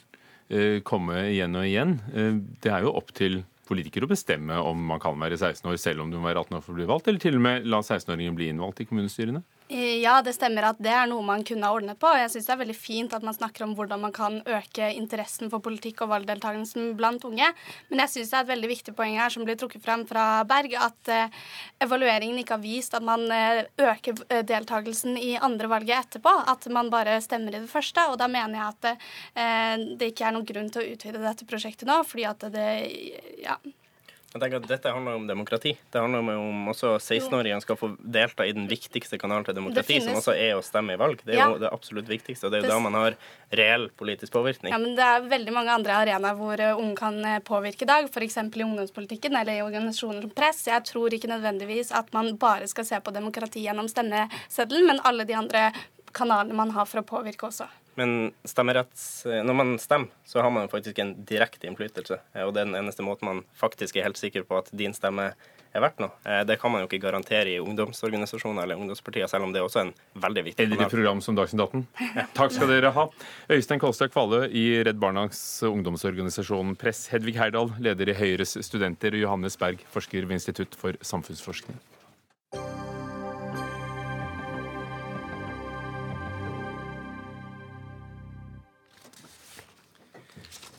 eh, 0.50 0.82
komme 0.84 1.28
igjen 1.32 1.56
og 1.56 1.68
igjen. 1.68 1.98
Eh, 2.14 2.40
det 2.64 2.74
er 2.74 2.86
jo 2.86 2.96
opp 3.00 3.14
til 3.16 3.44
politikere 3.66 4.06
å 4.06 4.12
bestemme 4.12 4.58
om 4.62 4.82
man 4.92 5.02
kan 5.02 5.18
være 5.18 5.40
16 5.40 5.66
år 5.72 5.80
selv 5.82 6.04
om 6.04 6.12
du 6.12 6.20
må 6.20 6.28
være 6.28 6.44
18 6.44 6.58
år 6.60 6.66
for 6.66 6.76
å 6.76 6.80
bli 6.80 6.90
valgt, 6.90 7.08
eller 7.10 7.24
til 7.24 7.40
og 7.40 7.46
med 7.48 7.70
la 7.70 7.82
16-åringer 7.82 8.36
bli 8.38 8.52
innvalgt 8.52 8.84
i 8.84 8.90
kommunestyrene? 8.90 9.42
Eh, 9.68 9.98
ja, 9.98 10.20
det 10.22 10.36
stemmer 10.36 10.68
at 10.68 10.78
det 10.84 10.92
er 10.94 11.08
noe 11.10 11.26
man 11.26 11.42
kunne 11.46 11.66
ha 11.66 11.74
ordnet 11.74 11.98
på. 11.98 12.10
Jeg 12.14 12.30
syns 12.30 12.46
det 12.46 12.54
er 12.54 12.60
veldig 12.60 12.76
fint 12.78 13.14
at 13.18 13.24
man 13.26 13.34
snakker 13.34 13.64
om 13.66 13.72
hvordan 13.78 14.04
man 14.04 14.14
kan 14.14 14.38
øke 14.46 14.92
interessen 14.94 15.50
for 15.50 15.64
politikk 15.66 16.04
og 16.06 16.12
valgdeltakelsen 16.12 16.92
blant 17.00 17.26
unge. 17.26 17.48
Men 17.90 18.04
jeg 18.04 18.12
syns 18.14 18.30
det 18.30 18.38
er 18.38 18.46
et 18.46 18.52
veldig 18.52 18.70
viktig 18.70 18.94
poeng 18.98 19.18
her 19.18 19.34
som 19.34 19.48
blir 19.48 19.58
trukket 19.58 19.82
frem 19.82 20.04
fra 20.06 20.44
Berg, 20.46 20.76
at 20.78 21.10
uh, 21.10 21.48
evalueringen 21.82 22.38
ikke 22.44 22.60
har 22.60 22.62
vist 22.62 22.94
at 22.94 23.06
man 23.06 23.26
uh, 23.26 23.64
øker 23.88 24.22
deltakelsen 24.46 25.18
i 25.18 25.34
andre 25.42 25.72
valget 25.72 25.98
etterpå. 25.98 26.36
At 26.46 26.68
man 26.70 26.94
bare 26.94 27.18
stemmer 27.26 27.56
i 27.56 27.64
det 27.64 27.72
første. 27.72 28.06
Og 28.12 28.20
da 28.22 28.30
mener 28.30 28.60
jeg 28.60 28.68
at 28.70 29.90
det 29.98 30.12
ikke 30.12 30.28
er 30.28 30.36
noen 30.36 30.46
grunn 30.46 30.70
til 30.70 30.84
å 30.84 30.94
utvide 30.94 31.24
dette 31.24 31.48
prosjektet 31.50 31.90
nå, 31.90 31.98
fordi 32.06 32.28
at 32.30 32.46
det 32.54 32.70
ja, 33.42 33.58
Jeg 34.36 34.42
tenker 34.44 34.60
at 34.60 34.66
Dette 34.68 34.92
handler 34.92 35.16
om 35.16 35.28
demokrati. 35.30 35.72
Det 35.92 36.02
handler 36.04 36.36
om 36.36 36.66
også 36.68 36.98
16-åringene 36.98 37.64
skal 37.64 37.78
få 37.80 37.94
delta 38.00 38.44
i 38.44 38.52
den 38.52 38.66
viktigste 38.68 39.16
kanalen 39.16 39.46
til 39.48 39.56
demokrati, 39.56 40.02
som 40.04 40.18
også 40.20 40.34
er 40.36 40.58
å 40.58 40.64
stemme 40.66 40.98
i 40.98 41.00
valg. 41.00 41.22
Det 41.24 41.38
er 41.38 41.40
ja. 41.40 41.46
jo 41.54 41.62
det 41.62 41.70
absolutt 41.72 42.12
viktigste. 42.12 42.50
og 42.50 42.52
Det 42.52 42.60
er 42.60 42.66
jo 42.66 42.74
da 42.74 42.80
man 42.84 42.98
har 43.00 43.16
reell 43.56 43.88
politisk 43.96 44.36
påvirkning. 44.36 44.76
Ja, 44.76 44.82
men 44.82 44.98
Det 45.00 45.08
er 45.08 45.30
veldig 45.32 45.54
mange 45.56 45.72
andre 45.72 45.96
arenaer 46.02 46.36
hvor 46.36 46.60
eh, 46.60 46.76
unge 46.76 47.00
kan 47.00 47.22
eh, 47.24 47.40
påvirke 47.48 47.88
i 47.88 47.90
dag, 47.94 48.10
f.eks. 48.12 48.38
i 48.44 48.68
ungdomspolitikken 48.68 49.40
eller 49.40 49.56
i 49.56 49.64
organisasjoner 49.64 50.28
som 50.28 50.36
press. 50.36 50.66
Jeg 50.68 50.84
tror 50.92 51.16
ikke 51.16 51.32
nødvendigvis 51.32 51.96
at 51.96 52.12
man 52.12 52.34
bare 52.36 52.68
skal 52.68 52.90
se 52.92 53.00
på 53.00 53.16
demokrati 53.16 53.64
gjennom 53.64 53.88
stemmeseddelen, 53.88 54.92
men 54.92 55.04
alle 55.08 55.24
de 55.24 55.40
andre 55.40 55.70
kanalene 56.12 56.60
man 56.60 56.76
har 56.76 56.92
for 56.92 57.00
å 57.00 57.08
påvirke 57.08 57.48
også. 57.48 57.72
Men 57.96 58.32
når 58.46 59.56
man 59.56 59.76
stemmer, 59.80 60.12
så 60.28 60.44
har 60.44 60.52
man 60.52 60.72
faktisk 60.72 61.00
en 61.00 61.14
direkte 61.26 61.70
innflytelse. 61.70 62.20
Og 62.44 62.54
det 62.56 62.64
er 62.64 62.70
den 62.72 62.80
eneste 62.80 63.06
måten 63.06 63.30
man 63.30 63.44
faktisk 63.56 63.96
er 63.96 64.10
helt 64.10 64.20
sikker 64.20 64.44
på 64.48 64.60
at 64.60 64.72
din 64.76 64.96
stemme 64.96 65.32
er 65.76 65.84
verdt 65.84 66.02
noe. 66.04 66.14
Eh, 66.24 66.42
det 66.48 66.58
kan 66.62 66.72
man 66.72 66.84
jo 66.84 66.90
ikke 66.90 67.02
garantere 67.04 67.52
i 67.52 67.58
ungdomsorganisasjoner 67.60 68.64
eller 68.64 68.80
ungdomspartier, 68.80 69.28
selv 69.32 69.48
om 69.48 69.54
det 69.54 69.62
er 69.62 69.68
også 69.68 69.84
en 69.84 69.92
veldig 70.24 70.46
viktig 70.50 70.66
Eller 70.66 70.86
i 70.86 70.90
program 70.92 71.22
som 71.24 71.38
Dagsnytt 71.38 71.66
18. 71.66 71.84
Ja. 72.16 72.28
Takk 72.38 72.56
skal 72.56 72.72
dere 72.72 72.94
ha. 72.96 73.08
Øystein 73.52 73.82
Kolstad 73.84 74.14
Kvale 74.14 74.46
i 74.56 74.66
Redd 74.88 75.02
Barnas 75.02 75.42
ungdomsorganisasjon 75.68 76.78
Press, 76.80 77.06
Hedvig 77.12 77.36
Herdal, 77.40 77.74
leder 77.84 78.14
i 78.14 78.18
Høyres 78.18 78.56
studenter, 78.66 79.18
og 79.18 79.26
Johannes 79.28 79.60
Berg, 79.60 79.84
forsker 79.92 80.28
ved 80.28 80.40
Institutt 80.40 80.80
for 80.80 80.96
samfunnsforskning. 81.04 81.80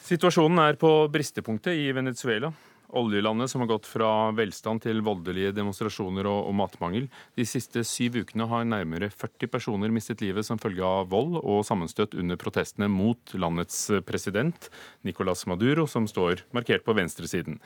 Situasjonen 0.06 0.60
er 0.62 0.76
på 0.78 0.88
bristepunktet 1.10 1.74
i 1.74 1.88
Venezuela. 1.90 2.52
Oljelandet 2.94 3.50
som 3.50 3.64
har 3.64 3.72
gått 3.72 3.88
fra 3.90 4.30
velstand 4.36 4.84
til 4.84 5.00
voldelige 5.02 5.50
demonstrasjoner 5.56 6.28
og, 6.30 6.44
og, 6.46 6.54
matmangel. 6.60 7.08
De 7.34 7.42
siste 7.48 7.82
syv 7.82 8.20
ukene 8.20 8.46
har 8.46 8.68
nærmere 8.70 9.08
40 9.10 9.50
personer 9.50 9.90
mistet 9.90 10.22
livet 10.22 10.46
som 10.46 10.60
følge 10.62 10.86
av 10.86 11.10
vold 11.10 11.40
og 11.40 11.64
sammenstøt 11.66 12.14
under 12.14 12.38
protestene 12.38 12.86
mot 12.86 13.34
landets 13.34 13.80
president, 14.06 14.70
Nicolas 15.02 15.42
Maduro, 15.50 15.88
som 15.90 16.06
står 16.06 16.44
markert 16.54 16.86
på 16.86 16.94
venstresiden. 16.94 17.58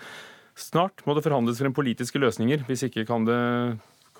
Snart 0.56 1.04
må 1.04 1.12
det 1.12 1.26
forhandles 1.28 1.60
frem 1.60 1.76
politiske 1.76 2.24
løsninger. 2.24 2.64
Hvis 2.64 2.88
ikke 2.88 3.04
kan 3.10 3.28
det 3.28 3.40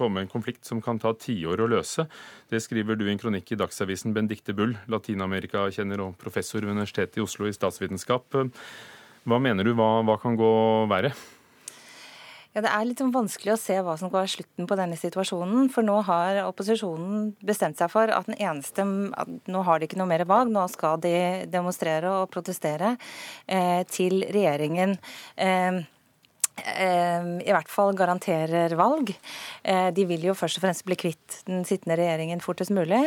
komme 0.01 0.25
en 0.25 0.31
konflikt 0.33 0.65
som 0.69 0.81
kan 0.85 0.99
ta 0.99 1.13
tiår 1.15 1.61
å 1.61 1.69
løse. 1.71 2.07
Det 2.51 2.63
skriver 2.65 2.99
du 2.99 3.07
i 3.07 3.13
en 3.13 3.21
kronikk 3.21 3.53
i 3.53 3.61
Dagsavisen, 3.61 4.17
Bendikte 4.17 4.57
Bull, 4.57 4.75
latinamerikakjenner 4.91 6.03
og 6.07 6.17
professor 6.21 6.65
ved 6.65 6.75
Universitetet 6.75 7.21
i 7.21 7.27
Oslo 7.27 7.51
i 7.51 7.57
statsvitenskap. 7.57 8.41
Hva 9.29 9.43
mener 9.43 9.69
du, 9.69 9.77
hva, 9.77 9.99
hva 10.07 10.17
kan 10.21 10.39
gå 10.41 10.55
verre? 10.91 11.13
Ja, 12.51 12.65
Det 12.65 12.71
er 12.73 12.87
litt 12.89 12.99
sånn 12.99 13.13
vanskelig 13.15 13.53
å 13.55 13.61
se 13.61 13.77
hva 13.79 13.93
som 13.99 14.11
går 14.11 14.27
slutten 14.31 14.67
på 14.67 14.79
denne 14.79 14.97
situasjonen. 14.99 15.69
For 15.71 15.87
nå 15.87 16.01
har 16.09 16.41
opposisjonen 16.49 17.29
bestemt 17.47 17.79
seg 17.79 17.93
for 17.93 18.11
at 18.11 18.27
den 18.27 18.41
eneste 18.43 18.83
Nå 18.83 19.63
har 19.67 19.79
de 19.79 19.87
ikke 19.87 20.01
noe 20.01 20.11
mer 20.11 20.25
valg, 20.27 20.51
nå 20.51 20.65
skal 20.73 20.99
de 21.05 21.15
demonstrere 21.51 22.11
og 22.11 22.31
protestere 22.35 22.97
eh, 23.47 23.87
til 23.87 24.25
regjeringen. 24.27 24.97
Eh, 25.39 25.83
i 27.45 27.53
hvert 27.53 27.71
fall 27.71 27.95
garanterer 27.97 28.75
valg. 28.79 29.13
Eh, 29.63 29.89
de 29.95 30.05
vil 30.09 30.25
jo 30.29 30.35
først 30.39 30.59
og 30.59 30.65
fremst 30.65 30.85
bli 30.87 30.97
kvitt 30.99 31.41
den 31.49 31.65
sittende 31.69 31.97
regjeringen 32.01 32.43
fortest 32.45 32.73
mulig. 32.75 33.01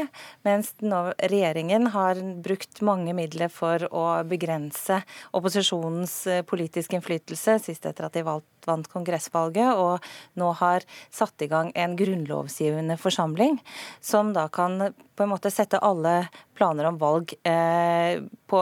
Mens 0.48 0.74
regjeringen 0.82 1.90
har 1.94 2.20
brukt 2.46 2.82
mange 2.86 3.16
midler 3.18 3.52
for 3.54 3.86
å 3.90 4.06
begrense 4.30 5.02
opposisjonens 5.36 6.16
eh, 6.28 6.44
politiske 6.48 6.98
innflytelse, 6.98 7.60
sist 7.64 7.88
etter 7.90 8.08
at 8.08 8.18
de 8.18 8.26
vant 8.26 8.92
kongressvalget, 8.92 9.76
og 9.76 10.04
nå 10.40 10.52
har 10.60 10.86
satt 11.14 11.44
i 11.44 11.50
gang 11.52 11.72
en 11.76 11.98
grunnlovsgivende 12.00 12.98
forsamling, 13.02 13.60
som 14.02 14.32
da 14.36 14.48
kan 14.54 14.94
på 15.14 15.26
en 15.26 15.34
måte 15.34 15.52
sette 15.54 15.82
alle 15.84 16.24
planer 16.58 16.88
om 16.90 16.98
valg 17.02 17.36
på, 17.44 18.62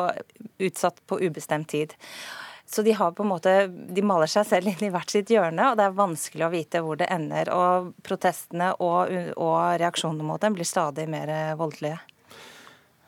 utsatt 0.59 1.03
på 1.07 1.19
ubestemt 1.21 1.69
tid. 1.71 1.93
Så 2.71 2.85
de 2.87 2.93
har 2.95 3.11
på 3.11 3.25
en 3.25 3.31
måte, 3.33 3.53
de 3.67 4.03
maler 4.05 4.29
seg 4.31 4.45
selv 4.47 4.71
inn 4.71 4.85
i 4.87 4.91
hvert 4.93 5.11
sitt 5.11 5.31
hjørne, 5.33 5.71
og 5.71 5.79
det 5.79 5.89
er 5.89 5.97
vanskelig 5.97 6.45
å 6.47 6.53
vite 6.53 6.79
hvor 6.85 6.99
det 7.01 7.09
ender. 7.11 7.51
Og 7.51 7.91
protestene 8.05 8.71
og, 8.79 9.11
og 9.35 9.57
reaksjonene 9.81 10.23
mot 10.23 10.39
dem 10.39 10.55
blir 10.55 10.69
stadig 10.69 11.09
mer 11.11 11.33
voldelige. 11.59 11.99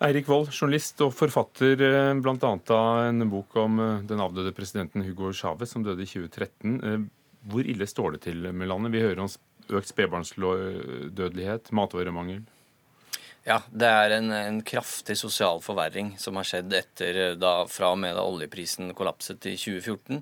Eirik 0.04 0.28
Wold, 0.28 0.50
journalist 0.52 1.00
og 1.06 1.14
forfatter 1.16 1.80
eh, 1.80 2.10
bl.a. 2.20 2.36
av 2.76 3.04
en 3.06 3.24
bok 3.32 3.56
om 3.62 3.80
eh, 3.80 4.02
den 4.10 4.20
avdøde 4.20 4.52
presidenten 4.56 5.06
Hugo 5.06 5.30
Chávez, 5.32 5.72
som 5.72 5.86
døde 5.86 6.04
i 6.04 6.10
2013. 6.10 6.74
Eh, 6.84 7.06
hvor 7.54 7.70
ille 7.72 7.88
står 7.88 8.18
det 8.18 8.24
til 8.26 8.50
med 8.52 8.68
landet? 8.68 8.92
Vi 8.92 9.04
hører 9.04 9.22
om 9.24 9.32
økt 9.72 9.92
spedbarnsdødelighet, 9.94 11.72
matvaremangel. 11.72 12.42
Ja, 13.44 13.58
det 13.76 13.88
er 13.92 14.14
en, 14.16 14.32
en, 14.32 14.60
kraftig 14.64 15.18
sosial 15.20 15.60
forverring 15.64 16.14
som 16.20 16.38
har 16.40 16.48
skjedd 16.48 16.74
etter 16.78 17.18
eh, 17.20 17.34
da, 17.36 17.66
fra 17.68 17.90
og 17.92 18.00
med 18.00 18.16
da 18.16 18.24
oljeprisen 18.24 18.94
kollapset 18.96 19.44
i 19.52 19.58
2014. 19.60 20.22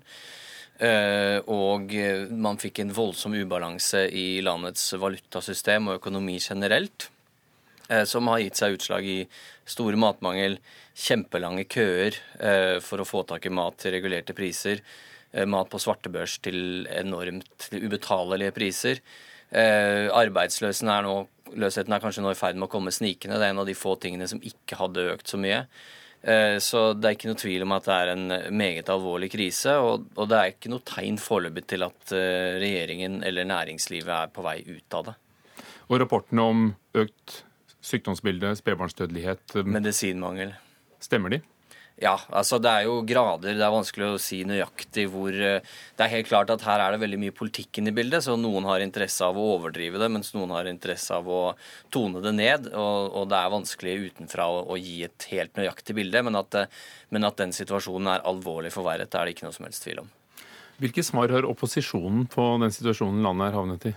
Eh, 0.82 1.38
og 1.54 1.94
eh, 1.94 2.26
man 2.34 2.58
fikk 2.62 2.82
en 2.82 2.94
voldsom 2.98 3.36
ubalanse 3.38 4.08
i 4.10 4.42
landets 4.42 4.88
valutasystem 4.98 5.92
og 5.92 6.00
økonomi 6.02 6.40
generelt. 6.42 7.12
Som 8.08 8.30
har 8.32 8.40
gitt 8.40 8.56
seg 8.56 8.78
utslag 8.78 9.04
i 9.04 9.18
store 9.68 9.98
matmangel, 10.00 10.54
kjempelange 10.96 11.66
køer 11.68 12.16
for 12.80 13.04
å 13.04 13.08
få 13.10 13.26
tak 13.28 13.50
i 13.50 13.52
mat 13.52 13.76
til 13.84 13.92
regulerte 13.92 14.32
priser. 14.32 14.80
Mat 15.52 15.68
på 15.68 15.82
svartebørs 15.84 16.38
til 16.46 16.88
enormt 16.88 17.68
ubetalelige 17.76 18.56
priser. 18.56 19.02
arbeidsløsen 19.52 20.94
er 20.94 21.04
nå 21.04 21.18
Løsheten 21.60 21.94
er 21.96 22.04
kanskje 22.04 22.24
nå 22.24 22.32
i 22.34 22.38
ferd 22.40 22.60
med 22.60 22.70
å 22.70 22.72
komme 22.72 22.94
snikende. 22.94 23.40
Det 23.40 23.48
er 23.48 23.56
en 23.56 23.64
av 23.64 23.68
de 23.68 23.78
få 23.78 23.96
tingene 24.02 24.28
som 24.30 24.42
ikke 24.44 24.80
hadde 24.80 25.10
økt 25.16 25.34
så 25.34 25.40
mye. 25.42 25.66
Eh, 26.22 26.58
så 26.62 26.92
det 26.94 27.08
er 27.08 27.18
ikke 27.18 27.32
noe 27.32 27.42
tvil 27.42 27.66
om 27.66 27.76
at 27.76 27.88
det 27.88 27.98
er 27.98 28.12
en 28.14 28.26
meget 28.58 28.90
alvorlig 28.94 29.32
krise. 29.34 29.76
Og, 29.82 30.10
det 30.30 30.38
er 30.38 30.54
ikke 30.54 30.74
noe 30.74 30.86
tegn 30.88 31.20
foreløpig 31.22 31.66
til 31.74 31.88
at 31.88 32.16
eh, 32.18 32.58
regjeringen 32.62 33.22
eller 33.28 33.50
næringslivet 33.50 34.14
er 34.18 34.34
på 34.34 34.46
vei 34.46 34.60
ut 34.68 35.00
av 35.00 35.12
det. 35.12 35.16
Og 35.92 36.00
rapportene 36.00 36.46
om 36.48 36.68
økt 37.02 37.42
sykdomsbilde, 37.82 38.54
spedbarnsdødelighet 38.60 39.58
eh, 39.60 39.72
Medisinmangel. 39.78 40.54
Stemmer 41.02 41.34
de? 41.34 41.42
Ja, 42.02 42.16
altså 42.34 42.58
det 42.58 42.70
er 42.72 42.88
jo 42.88 42.96
grader. 43.06 43.54
Det 43.54 43.62
er 43.62 43.74
vanskelig 43.74 44.08
å 44.08 44.22
si 44.22 44.40
nøyaktig 44.48 45.04
hvor 45.14 45.36
eh, 45.36 45.62
Det 45.94 46.02
er 46.02 46.14
helt 46.16 46.30
klart 46.32 46.50
at 46.50 46.64
her 46.66 46.82
er 46.82 46.96
det 46.96 47.02
veldig 47.04 47.20
mye 47.22 47.36
politikken 47.38 47.92
i 47.92 47.94
bildet, 47.94 48.26
så 48.26 48.34
noen 48.40 48.66
har 48.66 48.82
interesse 48.82 49.22
av 49.22 49.38
å 49.38 49.44
overdrive 49.60 50.02
det, 50.02 50.10
mens 50.10 50.34
noen 50.34 50.50
har 50.56 50.70
interesse 50.72 51.14
av 51.14 51.30
å 51.30 51.42
tone 51.94 52.24
det 52.26 52.34
ned. 52.34 52.72
Og, 52.74 53.20
og 53.22 53.30
det 53.30 53.38
er 53.38 53.54
vanskelig 53.54 53.94
utenfra 54.08 54.50
å, 54.50 54.64
å, 54.74 54.80
gi 54.82 55.04
et 55.06 55.28
helt 55.30 55.62
nøyaktig 55.62 56.00
bilde, 56.00 56.26
men 56.26 56.42
at, 56.42 56.58
eh, 56.58 56.82
men 57.14 57.30
at 57.30 57.38
den 57.44 57.54
situasjonen 57.54 58.16
er 58.16 58.26
alvorlig 58.34 58.74
forverret, 58.74 59.14
er 59.14 59.30
det 59.30 59.36
ikke 59.38 59.46
noe 59.46 59.58
som 59.60 59.70
helst 59.70 59.86
tvil 59.86 60.02
om. 60.02 60.10
Hvilke 60.82 61.06
svar 61.06 61.30
har 61.30 61.46
opposisjonen 61.46 62.26
på 62.34 62.48
den 62.64 62.74
situasjonen 62.74 63.22
landet 63.22 63.52
er 63.52 63.60
havnet 63.60 63.92
i? 63.92 63.94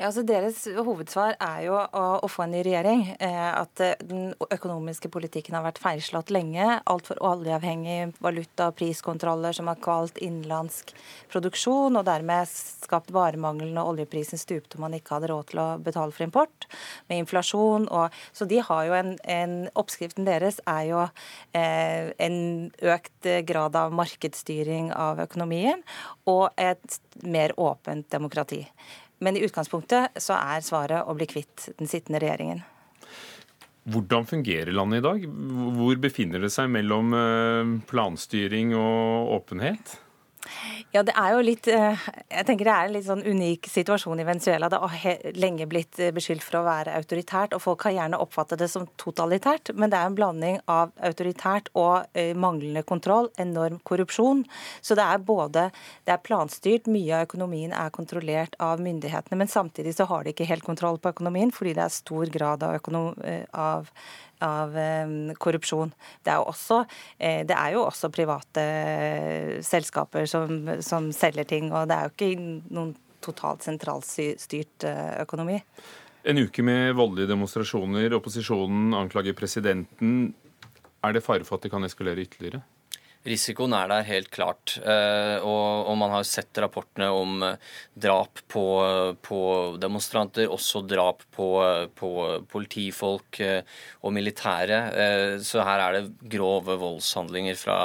Ja, 0.00 0.06
altså 0.08 0.22
Deres 0.24 0.62
hovedsvar 0.64 1.34
er 1.44 1.64
jo 1.66 1.74
å, 1.76 2.02
å 2.24 2.28
få 2.30 2.46
en 2.46 2.54
ny 2.54 2.62
regjering. 2.64 3.02
Eh, 3.20 3.48
at 3.52 3.82
eh, 3.84 3.98
den 4.00 4.30
økonomiske 4.46 5.10
politikken 5.12 5.58
har 5.58 5.66
vært 5.66 5.80
feilslått 5.82 6.30
lenge. 6.32 6.78
Altfor 6.88 7.18
oljeavhengig 7.20 8.14
valuta- 8.24 8.70
og 8.70 8.78
priskontroller 8.78 9.52
som 9.52 9.68
har 9.68 9.76
kvalt 9.84 10.16
innenlandsk 10.24 10.94
produksjon, 11.28 11.98
og 12.00 12.06
dermed 12.08 12.48
skapt 12.48 13.12
varemangel 13.12 13.74
når 13.76 13.90
oljeprisen 13.90 14.40
stupte 14.40 14.78
og 14.78 14.86
man 14.86 14.96
ikke 14.96 15.18
hadde 15.18 15.30
råd 15.34 15.50
til 15.50 15.60
å 15.60 15.66
betale 15.84 16.16
for 16.16 16.24
import, 16.24 16.64
med 17.12 17.20
inflasjon. 17.26 17.90
Og, 17.92 18.16
så 18.32 18.48
de 18.48 18.62
har 18.70 18.88
jo 18.88 18.96
en, 19.02 19.12
en 19.36 19.54
Oppskriften 19.84 20.24
deres 20.24 20.62
er 20.64 20.88
jo 20.94 21.04
eh, 21.04 22.08
en 22.16 22.40
økt 22.96 23.30
grad 23.52 23.76
av 23.76 23.92
markedsstyring 24.00 24.94
av 24.96 25.20
økonomien 25.28 25.84
og 26.24 26.48
et 26.56 27.00
mer 27.20 27.52
åpent 27.60 28.08
demokrati. 28.16 28.64
Men 29.20 29.36
i 29.36 29.44
utgangspunktet 29.44 30.20
så 30.20 30.36
er 30.38 30.64
svaret 30.64 31.08
å 31.08 31.16
bli 31.16 31.28
kvitt 31.28 31.68
den 31.78 31.90
sittende 31.90 32.22
regjeringen. 32.22 32.62
Hvordan 33.90 34.26
fungerer 34.28 34.72
landet 34.76 35.00
i 35.00 35.04
dag? 35.06 35.24
Hvor 35.76 36.00
befinner 36.00 36.42
det 36.44 36.52
seg 36.52 36.68
mellom 36.72 37.14
eh, 37.16 37.72
planstyring 37.88 38.74
og 38.76 39.34
åpenhet? 39.40 39.96
Ja, 40.94 41.02
det 41.06 41.14
er 41.18 41.34
jo 41.34 41.42
litt 41.44 41.68
eh, 41.70 42.06
Jeg 42.30 42.46
tenker 42.48 42.66
det 42.66 42.74
er 42.74 42.88
en 42.88 42.94
litt 42.96 43.06
sånn 43.06 43.22
unik 43.22 43.68
situasjon 43.70 44.22
i 44.22 44.26
Venezuela. 44.26 44.70
Det 44.70 44.80
har 44.82 45.26
lenge 45.38 45.66
blitt 45.70 46.00
eh, 46.02 46.12
beskyldt 46.14 46.44
for 46.44 46.60
å 46.60 46.64
være 46.66 46.94
autoritært, 46.98 47.54
og 47.54 47.62
folk 47.64 47.86
har 47.86 47.94
gjerne 47.96 48.20
oppfattet 48.22 48.62
det 48.62 48.70
som 48.72 48.88
totalitært. 49.00 49.72
Men 49.78 49.92
det 49.92 50.00
er 50.00 50.10
en 50.10 50.18
blanding 50.18 50.58
av 50.70 50.94
autoritært 51.06 51.70
og 51.78 52.10
eh, 52.18 52.32
manglende 52.34 52.82
kontroll, 52.86 53.30
enorm 53.40 53.78
korrupsjon. 53.86 54.42
Så 54.82 54.98
det 54.98 55.06
er 55.06 55.22
både 55.22 55.68
det 56.08 56.16
er 56.16 56.24
planstyrt, 56.26 56.90
mye 56.90 57.20
av 57.20 57.28
økonomien 57.28 57.74
er 57.76 57.94
kontrollert 57.94 58.56
av 58.62 58.82
myndighetene, 58.82 59.38
men 59.38 59.50
samtidig 59.50 59.94
så 59.96 60.08
har 60.10 60.24
de 60.24 60.34
ikke 60.34 60.48
helt 60.48 60.66
kontroll 60.66 60.98
på 61.00 61.12
økonomien 61.14 61.52
fordi 61.54 61.76
det 61.76 61.84
er 61.84 61.94
stor 61.94 62.30
grad 62.32 62.64
av, 62.66 62.78
økonom, 62.80 63.14
av 63.56 63.90
av 64.44 64.76
korrupsjon. 65.40 65.92
Det 66.24 66.32
er, 66.32 66.40
også, 66.42 66.82
eh, 67.18 67.42
det 67.46 67.56
er, 67.56 67.74
jo 67.76 67.84
også, 67.86 68.10
private 68.14 68.64
selskaper 69.66 70.26
som 70.30 70.80
som 70.84 71.10
selger 71.12 71.44
ting. 71.44 71.70
Og 71.72 71.88
det 71.88 71.96
er 71.96 72.08
jo 72.08 72.14
ikke 72.14 72.50
noen 72.74 72.94
totalt 73.20 73.64
sentralstyrt 73.66 74.86
økonomi. 75.20 75.60
En 76.24 76.40
uke 76.40 76.64
med 76.64 76.94
voldelige 76.96 77.30
demonstrasjoner. 77.30 78.12
Opposisjonen 78.16 78.94
anklager 78.96 79.36
presidenten. 79.36 80.34
Er 81.04 81.16
det 81.16 81.24
fare 81.24 81.46
for 81.48 81.56
at 81.56 81.64
det 81.64 81.72
kan 81.72 81.84
eskalere 81.86 82.26
ytterligere? 82.26 82.62
Risikoen 83.20 83.74
er 83.76 83.90
der 83.90 84.06
helt 84.08 84.30
klart. 84.32 84.78
Eh, 84.80 85.44
og, 85.44 85.90
man 86.00 86.14
har 86.14 86.24
sett 86.24 86.56
rapportene 86.62 87.10
om 87.12 87.42
eh, 87.44 87.58
drap 87.92 88.40
på, 88.48 88.64
på 89.20 89.40
demonstranter, 89.82 90.48
også 90.48 90.80
drap 90.88 91.26
på, 91.36 91.50
på, 92.00 92.12
politifolk 92.48 93.42
eh, 93.44 93.60
og 94.00 94.16
militære. 94.16 94.80
Så 95.44 95.60
her 95.66 95.84
er 95.84 95.98
det 95.98 96.32
grove 96.32 96.78
voldshandlinger 96.80 97.60
fra, 97.60 97.78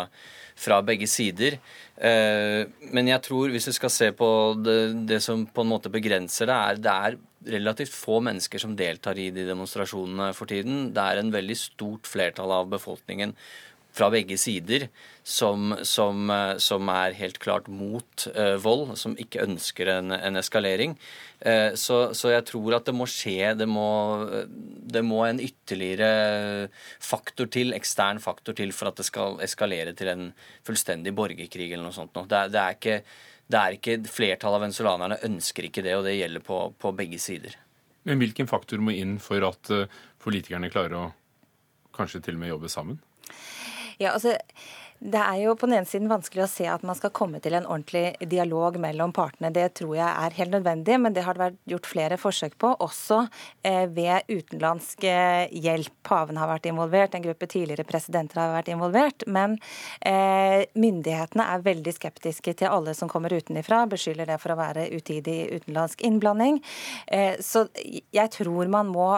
fra 0.55 0.79
begge 0.85 1.09
sider. 1.11 1.59
Men 1.95 3.07
jeg 3.07 3.23
tror, 3.23 3.51
hvis 3.51 3.69
vi 3.69 3.75
skal 3.75 3.91
se 3.91 4.09
på 4.15 4.29
det, 4.59 4.79
det 5.11 5.21
som 5.23 5.45
på 5.47 5.63
en 5.63 5.71
måte 5.71 5.91
begrenser 5.91 6.47
det, 6.47 6.55
er 6.55 6.81
det 6.83 6.95
er 6.95 7.19
relativt 7.55 7.93
få 7.93 8.21
mennesker 8.23 8.59
som 8.59 8.73
deltar 8.75 9.19
i 9.21 9.29
de 9.35 9.45
demonstrasjonene 9.47 10.31
for 10.35 10.49
tiden. 10.49 10.89
Det 10.95 11.03
er 11.03 11.21
en 11.21 11.31
veldig 11.35 11.59
stort 11.59 12.07
flertall 12.09 12.51
av 12.55 12.71
befolkningen 12.71 13.35
fra 13.95 14.09
begge 14.11 14.37
sider 14.39 14.89
som, 15.25 15.73
som, 15.81 16.29
som 16.61 16.89
er 16.93 17.15
helt 17.17 17.39
klart 17.41 17.65
mot 17.65 18.27
uh, 18.35 18.55
vold, 18.61 18.91
som 19.01 19.15
ikke 19.17 19.41
ønsker 19.41 19.89
en, 19.89 20.13
en 20.13 20.37
eskalering. 20.37 20.93
Uh, 21.41 21.73
så, 21.73 22.13
så, 22.13 22.29
jeg 22.35 22.45
tror 22.51 22.77
at 22.77 22.85
det 22.85 22.93
må 22.93 23.07
skje 23.09 23.55
det 23.57 23.65
må, 23.65 23.87
det 24.45 25.01
må, 25.05 25.23
en 25.25 25.41
ytterligere 25.41 26.69
faktor 27.01 27.49
til, 27.49 27.73
ekstern 27.73 28.21
faktor 28.21 28.57
til, 28.57 28.73
for 28.75 28.91
at 28.91 29.01
det 29.01 29.07
skal 29.09 29.41
eskalere 29.45 29.95
til 29.97 30.13
en 30.13 30.27
fullstendig 30.67 31.15
borgerkrig 31.17 31.71
eller 31.71 31.87
noe 31.87 31.97
sånt. 31.97 32.13
Det, 32.29 32.45
det 32.53 32.61
er 32.61 32.77
ikke 32.77 32.99
det 33.45 33.59
er 33.59 33.75
ikke, 33.77 33.99
Flertallet 34.09 34.57
av 34.57 34.63
venezuelanerne 34.63 35.19
ønsker 35.27 35.67
ikke 35.67 35.83
det, 35.85 35.93
og 35.97 36.05
det 36.07 36.15
gjelder 36.15 36.41
på, 36.45 36.61
på 36.81 36.93
begge 36.97 37.19
sider. 37.21 37.57
Men 38.05 38.21
hvilken 38.21 38.49
faktor 38.49 38.81
må 38.81 38.93
inn 38.93 39.17
for 39.21 39.41
at 39.45 39.73
uh, 39.73 39.85
politikerne 40.21 40.69
klarer 40.73 40.97
å 40.97 41.05
kanskje 41.95 42.21
til 42.25 42.37
og 42.37 42.41
med 42.41 42.51
jobbe 42.53 42.69
sammen? 42.69 42.97
Ja, 44.01 44.13
altså 44.13 44.35
det 45.03 45.19
er 45.19 45.39
jo 45.43 45.53
på 45.59 45.67
den 45.67 45.75
ene 45.77 45.89
siden 45.89 46.09
vanskelig 46.09 46.45
å 46.45 46.49
se 46.49 46.65
at 46.71 46.83
man 46.87 46.95
skal 46.97 47.11
komme 47.15 47.41
til 47.43 47.57
en 47.57 47.67
ordentlig 47.67 48.15
dialog 48.31 48.77
mellom 48.81 49.11
partene. 49.15 49.51
Det 49.53 49.67
tror 49.79 49.93
jeg 49.97 50.07
er 50.07 50.37
helt 50.37 50.53
nødvendig, 50.55 50.97
men 51.03 51.13
det 51.13 51.25
har 51.27 51.35
det 51.35 51.43
vært 51.43 51.59
gjort 51.73 51.89
flere 51.89 52.17
forsøk 52.19 52.55
på, 52.61 52.71
også 52.85 53.19
eh, 53.67 53.85
ved 53.91 54.31
utenlandsk 54.31 55.05
eh, 55.09 55.51
hjelp. 55.51 55.93
Paven 56.05 56.39
har 56.39 56.49
vært 56.49 56.69
involvert, 56.71 57.15
en 57.17 57.25
gruppe 57.25 57.49
tidligere 57.51 57.85
presidenter 57.87 58.39
har 58.39 58.53
vært 58.55 58.71
involvert. 58.71 59.27
Men 59.27 59.57
eh, 59.99 60.63
myndighetene 60.79 61.49
er 61.53 61.65
veldig 61.65 61.95
skeptiske 61.97 62.55
til 62.61 62.71
alle 62.71 62.95
som 62.97 63.11
kommer 63.11 63.35
utenifra, 63.35 63.83
beskylder 63.91 64.31
det 64.31 64.39
for 64.41 64.55
å 64.55 64.59
være 64.59 64.87
utidig 64.95 65.41
utenlandsk 65.57 66.05
innblanding. 66.07 66.61
Så 67.43 67.65
jeg 67.75 68.31
tror 68.33 68.69
man 68.71 68.89
må 68.93 69.09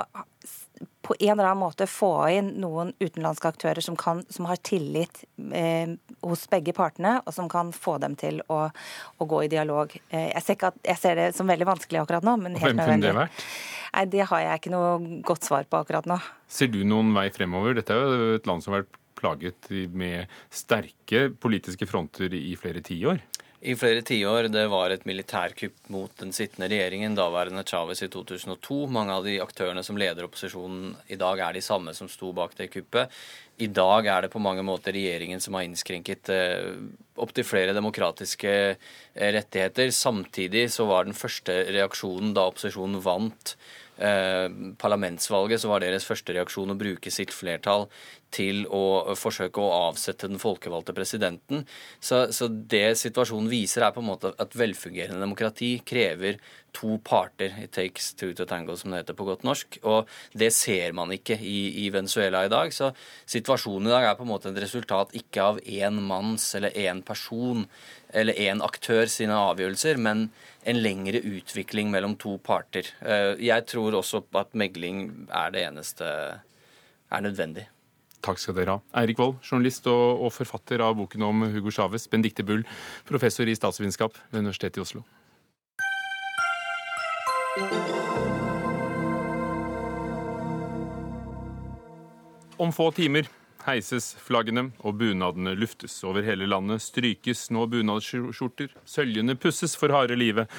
på 1.07 1.15
en 1.19 1.29
eller 1.29 1.45
annen 1.47 1.61
måte 1.63 1.85
få 1.87 2.11
inn 2.35 2.49
noen 2.59 2.89
utenlandske 2.99 3.47
aktører 3.47 3.79
som, 3.83 3.95
kan, 3.95 4.25
som 4.29 4.49
har 4.49 4.59
tillit 4.59 5.21
eh, 5.55 5.93
hos 6.27 6.43
begge 6.51 6.73
partene, 6.75 7.21
og 7.23 7.31
som 7.35 7.47
kan 7.51 7.71
få 7.71 7.95
dem 8.03 8.17
til 8.19 8.41
å, 8.51 8.65
å 8.67 9.27
gå 9.31 9.39
i 9.45 9.49
dialog. 9.53 9.95
Eh, 10.09 10.33
jeg, 10.33 10.43
ser 10.43 10.67
at, 10.67 10.81
jeg, 10.83 10.99
ser 10.99 11.15
det 11.15 11.29
som 11.37 11.47
veldig 11.47 11.69
vanskelig 11.69 12.01
akkurat 12.01 12.27
nå, 12.27 12.35
men 12.43 12.59
helt. 12.59 12.75
Hvem 12.75 12.83
kunne 12.83 12.99
det 13.05 13.15
vært? 13.15 13.47
Nei, 13.93 14.05
Det 14.17 14.27
har 14.33 14.43
jeg 14.43 14.61
ikke 14.61 14.75
noe 14.75 15.21
godt 15.31 15.47
svar 15.47 15.71
på 15.71 15.79
akkurat 15.79 16.11
nå. 16.11 16.19
Ser 16.51 16.73
du 16.75 16.81
noen 16.83 17.15
vei 17.15 17.29
fremover? 17.31 17.79
Dette 17.79 17.95
er 17.95 18.03
jo 18.03 18.29
et 18.41 18.51
land 18.51 18.65
som 18.65 18.75
har 18.75 18.83
vært 18.83 18.99
plaget 19.17 19.71
med 19.97 20.27
sterke 20.53 21.29
politiske 21.39 21.87
fronter 21.89 22.35
i 22.35 22.51
flere 22.59 22.83
tiår 22.85 23.23
i 23.61 23.73
flere 23.75 24.03
tiår. 24.05 24.49
Det 24.53 24.67
var 24.69 24.93
et 24.93 25.05
militærkupp 25.09 25.89
mot 25.93 26.11
den 26.21 26.33
sittende 26.35 26.69
regjeringen, 26.69 27.15
daværende 27.17 27.63
Chávez 27.65 28.03
i 28.05 28.09
2002. 28.13 28.83
Mange 28.93 29.15
av 29.15 29.25
de 29.25 29.39
aktørene 29.41 29.83
som 29.85 29.97
leder 29.97 30.27
opposisjonen 30.27 30.93
i 31.09 31.17
dag, 31.17 31.41
er 31.41 31.57
de 31.57 31.63
samme 31.65 31.95
som 31.97 32.09
sto 32.11 32.31
bak 32.37 32.53
det 32.59 32.69
kuppet. 32.73 33.13
I 33.57 33.71
dag 33.73 34.05
er 34.05 34.25
det 34.25 34.31
på 34.33 34.41
mange 34.43 34.61
måter 34.65 34.93
regjeringen 34.93 35.41
som 35.41 35.57
har 35.57 35.65
innskrenket 35.65 36.29
eh, 36.29 36.75
opptil 37.17 37.47
flere 37.47 37.73
demokratiske 37.73 38.53
eh, 38.53 39.31
rettigheter. 39.33 39.89
Samtidig 39.89 40.67
så 40.73 40.85
var 40.85 41.07
den 41.07 41.17
første 41.17 41.63
reaksjonen 41.73 42.35
da 42.37 42.45
opposisjonen 42.51 43.01
vant 43.01 43.55
eh, 43.97 44.47
parlamentsvalget, 44.81 45.61
så 45.61 45.71
var 45.71 45.83
deres 45.83 46.07
første 46.07 46.35
reaksjon 46.35 46.73
å 46.73 46.79
bruke 46.79 47.11
sitt 47.13 47.33
flertall 47.35 47.87
til 48.33 48.65
å 48.73 49.15
forsøke 49.15 49.61
å 49.63 49.87
avsette 49.87 50.27
den 50.27 50.41
folkevalgte 50.41 50.95
presidenten. 50.95 51.63
Så, 52.03 52.25
så, 52.35 52.49
det 52.49 52.97
situasjonen 52.99 53.49
viser, 53.51 53.85
er 53.85 53.95
på 53.95 54.03
en 54.03 54.09
måte 54.09 54.33
at 54.35 54.55
velfungerende 54.57 55.23
demokrati 55.23 55.77
krever 55.87 56.41
to 56.75 56.97
parter. 57.03 57.55
It 57.63 57.71
takes 57.75 58.11
two 58.13 58.33
to 58.37 58.45
tango, 58.45 58.75
som 58.77 58.91
det 58.91 59.01
heter 59.01 59.17
på 59.17 59.27
godt 59.27 59.45
norsk. 59.47 59.79
Og 59.87 60.11
det 60.37 60.51
ser 60.55 60.93
man 60.97 61.13
ikke 61.15 61.39
i, 61.39 61.85
i 61.85 61.89
Venezuela 61.93 62.43
i 62.45 62.51
dag. 62.51 62.73
Så 62.75 62.91
situasjonen 63.29 63.89
i 63.89 63.95
dag 63.95 64.09
er 64.09 64.19
på 64.19 64.27
en 64.27 64.33
måte 64.33 64.51
et 64.51 64.61
resultat 64.61 65.15
ikke 65.17 65.47
av 65.53 65.61
én 65.63 66.01
manns 66.03 66.51
eller 66.59 66.75
én 66.75 67.01
person 67.07 67.65
eller 68.13 68.37
én 68.39 68.61
aktør 68.63 69.09
sine 69.11 69.35
avgjørelser, 69.35 69.97
men 69.99 70.27
en 70.67 70.81
lengre 70.81 71.21
utvikling 71.23 71.91
mellom 71.91 72.15
to 72.19 72.37
parter. 72.43 72.89
Eh, 73.01 73.35
jeg 73.43 73.65
tror 73.67 73.97
også 73.99 74.23
at 74.39 74.53
megling 74.57 75.27
er 75.31 75.51
det 75.51 75.65
eneste 75.67 76.05
er 76.07 77.23
nødvendig. 77.23 77.67
Takk 78.25 78.41
skal 78.41 78.57
dere 78.57 78.77
ha. 78.77 78.81
Eirik 78.99 79.19
Wold, 79.21 79.37
journalist 79.45 79.85
og, 79.91 80.23
og, 80.25 80.33
forfatter 80.33 80.81
av 80.83 80.97
boken 80.97 81.23
om 81.27 81.45
Hugo 81.53 81.71
Chávez. 81.71 82.07
Benedicte 82.09 82.43
Bull, 82.43 82.65
professor 83.07 83.47
i 83.47 83.55
statsvitenskap 83.55 84.17
ved 84.31 84.41
Universitetet 84.41 84.81
i 84.81 84.83
Oslo. 84.83 85.05
Om 92.57 92.73
få 92.73 92.89
timer 92.97 93.29
heises 93.67 94.13
flaggene, 94.23 94.69
og 94.79 94.97
bunadene 95.01 95.53
luftes 95.59 95.99
over 96.07 96.25
hele 96.25 96.47
landet. 96.49 96.83
Strykes 96.85 97.47
nå 97.53 97.67
bunadsskjorter, 97.71 98.73
søljene 98.87 99.37
pusses 99.39 99.75
for 99.79 99.93
harde 99.93 100.17
livet. 100.17 100.51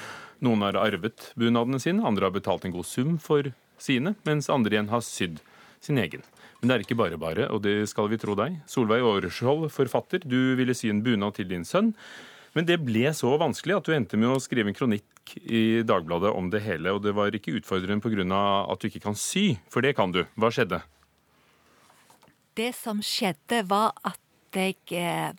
Noen 0.45 0.63
har 0.67 0.79
arvet 0.79 1.31
bunadene 1.39 1.81
sine, 1.81 2.05
andre 2.05 2.29
har 2.29 2.35
betalt 2.35 2.67
en 2.67 2.75
god 2.75 2.87
sum 2.87 3.17
for 3.21 3.51
sine, 3.81 4.15
mens 4.27 4.51
andre 4.53 4.77
igjen 4.77 4.91
har 4.93 5.03
sydd 5.05 5.41
sin 5.83 5.99
egen. 5.99 6.23
Men 6.59 6.69
det 6.69 6.75
er 6.75 6.83
ikke 6.83 6.99
bare 6.99 7.19
bare, 7.19 7.47
og 7.53 7.63
det 7.63 7.77
skal 7.91 8.09
vi 8.11 8.19
tro 8.19 8.35
deg. 8.35 8.59
Solveig 8.67 9.05
Aareskjold, 9.05 9.69
forfatter, 9.71 10.25
du 10.27 10.55
ville 10.59 10.75
sy 10.75 10.91
en 10.91 11.03
bunad 11.03 11.37
til 11.37 11.47
din 11.51 11.63
sønn. 11.67 11.93
Men 12.57 12.65
det 12.65 12.79
ble 12.81 13.11
så 13.15 13.31
vanskelig 13.39 13.77
at 13.77 13.87
du 13.87 13.93
endte 13.95 14.17
med 14.19 14.33
å 14.33 14.41
skrive 14.41 14.71
en 14.71 14.75
kronikk 14.75 15.35
i 15.45 15.81
Dagbladet 15.87 16.33
om 16.35 16.49
det 16.51 16.63
hele. 16.65 16.95
Og 16.95 17.03
det 17.05 17.13
var 17.15 17.35
ikke 17.35 17.53
utfordrende 17.59 18.01
pga. 18.03 18.41
at 18.67 18.79
du 18.81 18.89
ikke 18.89 19.05
kan 19.05 19.15
sy, 19.15 19.59
for 19.69 19.85
det 19.85 19.95
kan 19.95 20.11
du. 20.11 20.25
Hva 20.35 20.49
skjedde? 20.51 20.81
Det 22.59 22.73
som 22.75 22.99
skjedde, 23.05 23.63
var 23.69 23.93
at 24.07 24.19
jeg 24.55 24.77
eh, 24.97 25.31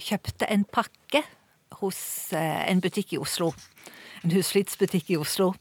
kjøpte 0.00 0.48
en 0.50 0.64
pakke 0.66 1.22
hos 1.80 2.00
eh, 2.34 2.64
en 2.70 2.82
butikk 2.82 3.14
i 3.14 3.20
Oslo. 3.22 3.52
En 4.22 4.34
husflidsbutikk 4.34 5.12
i 5.14 5.20
Oslo. 5.20 5.52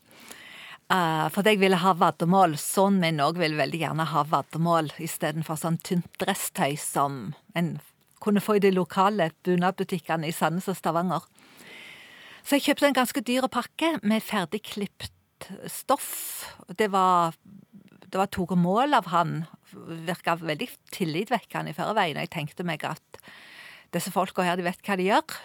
Uh, 0.91 1.29
for 1.31 1.47
jeg 1.47 1.61
ville 1.61 1.77
ha 1.79 1.93
vaddemål. 1.95 2.57
Sønnen 2.59 2.99
min 2.99 3.21
òg 3.23 3.37
ville 3.39 3.55
veldig 3.55 3.79
gjerne 3.79 4.05
ha 4.11 4.25
vaddemål 4.27 4.89
istedenfor 4.99 5.59
sånn 5.61 5.77
tynt 5.79 6.09
dresstøy 6.19 6.75
som 6.79 7.29
en 7.55 7.77
kunne 8.21 8.43
få 8.43 8.57
i 8.57 8.63
de 8.65 8.73
lokale 8.75 9.29
bunadbutikkene 9.45 10.27
i 10.27 10.35
Sandnes 10.35 10.67
og 10.67 10.75
Stavanger. 10.77 11.23
Så 12.43 12.57
jeg 12.57 12.65
kjøpte 12.67 12.89
en 12.89 12.97
ganske 12.99 13.23
dyr 13.23 13.47
pakke 13.53 13.93
med 14.03 14.25
ferdigklipt 14.25 15.47
stoff. 15.71 16.11
Det 16.75 16.91
var, 16.91 17.39
det 18.03 18.19
var 18.19 18.29
tatt 18.29 18.57
mål 18.59 18.99
av 18.99 19.07
han 19.15 19.39
virka 19.73 20.35
veldig 20.39 20.67
tillitvekkende 20.93 21.73
i 21.73 21.77
forveien. 21.77 22.19
Jeg 22.21 22.33
tenkte 22.33 22.65
meg 22.67 22.83
at 22.87 23.21
disse 23.95 24.13
folka 24.13 24.45
her, 24.45 24.59
de 24.59 24.65
vet 24.65 24.81
hva 24.85 24.97
de 24.99 25.09
gjør. 25.09 25.39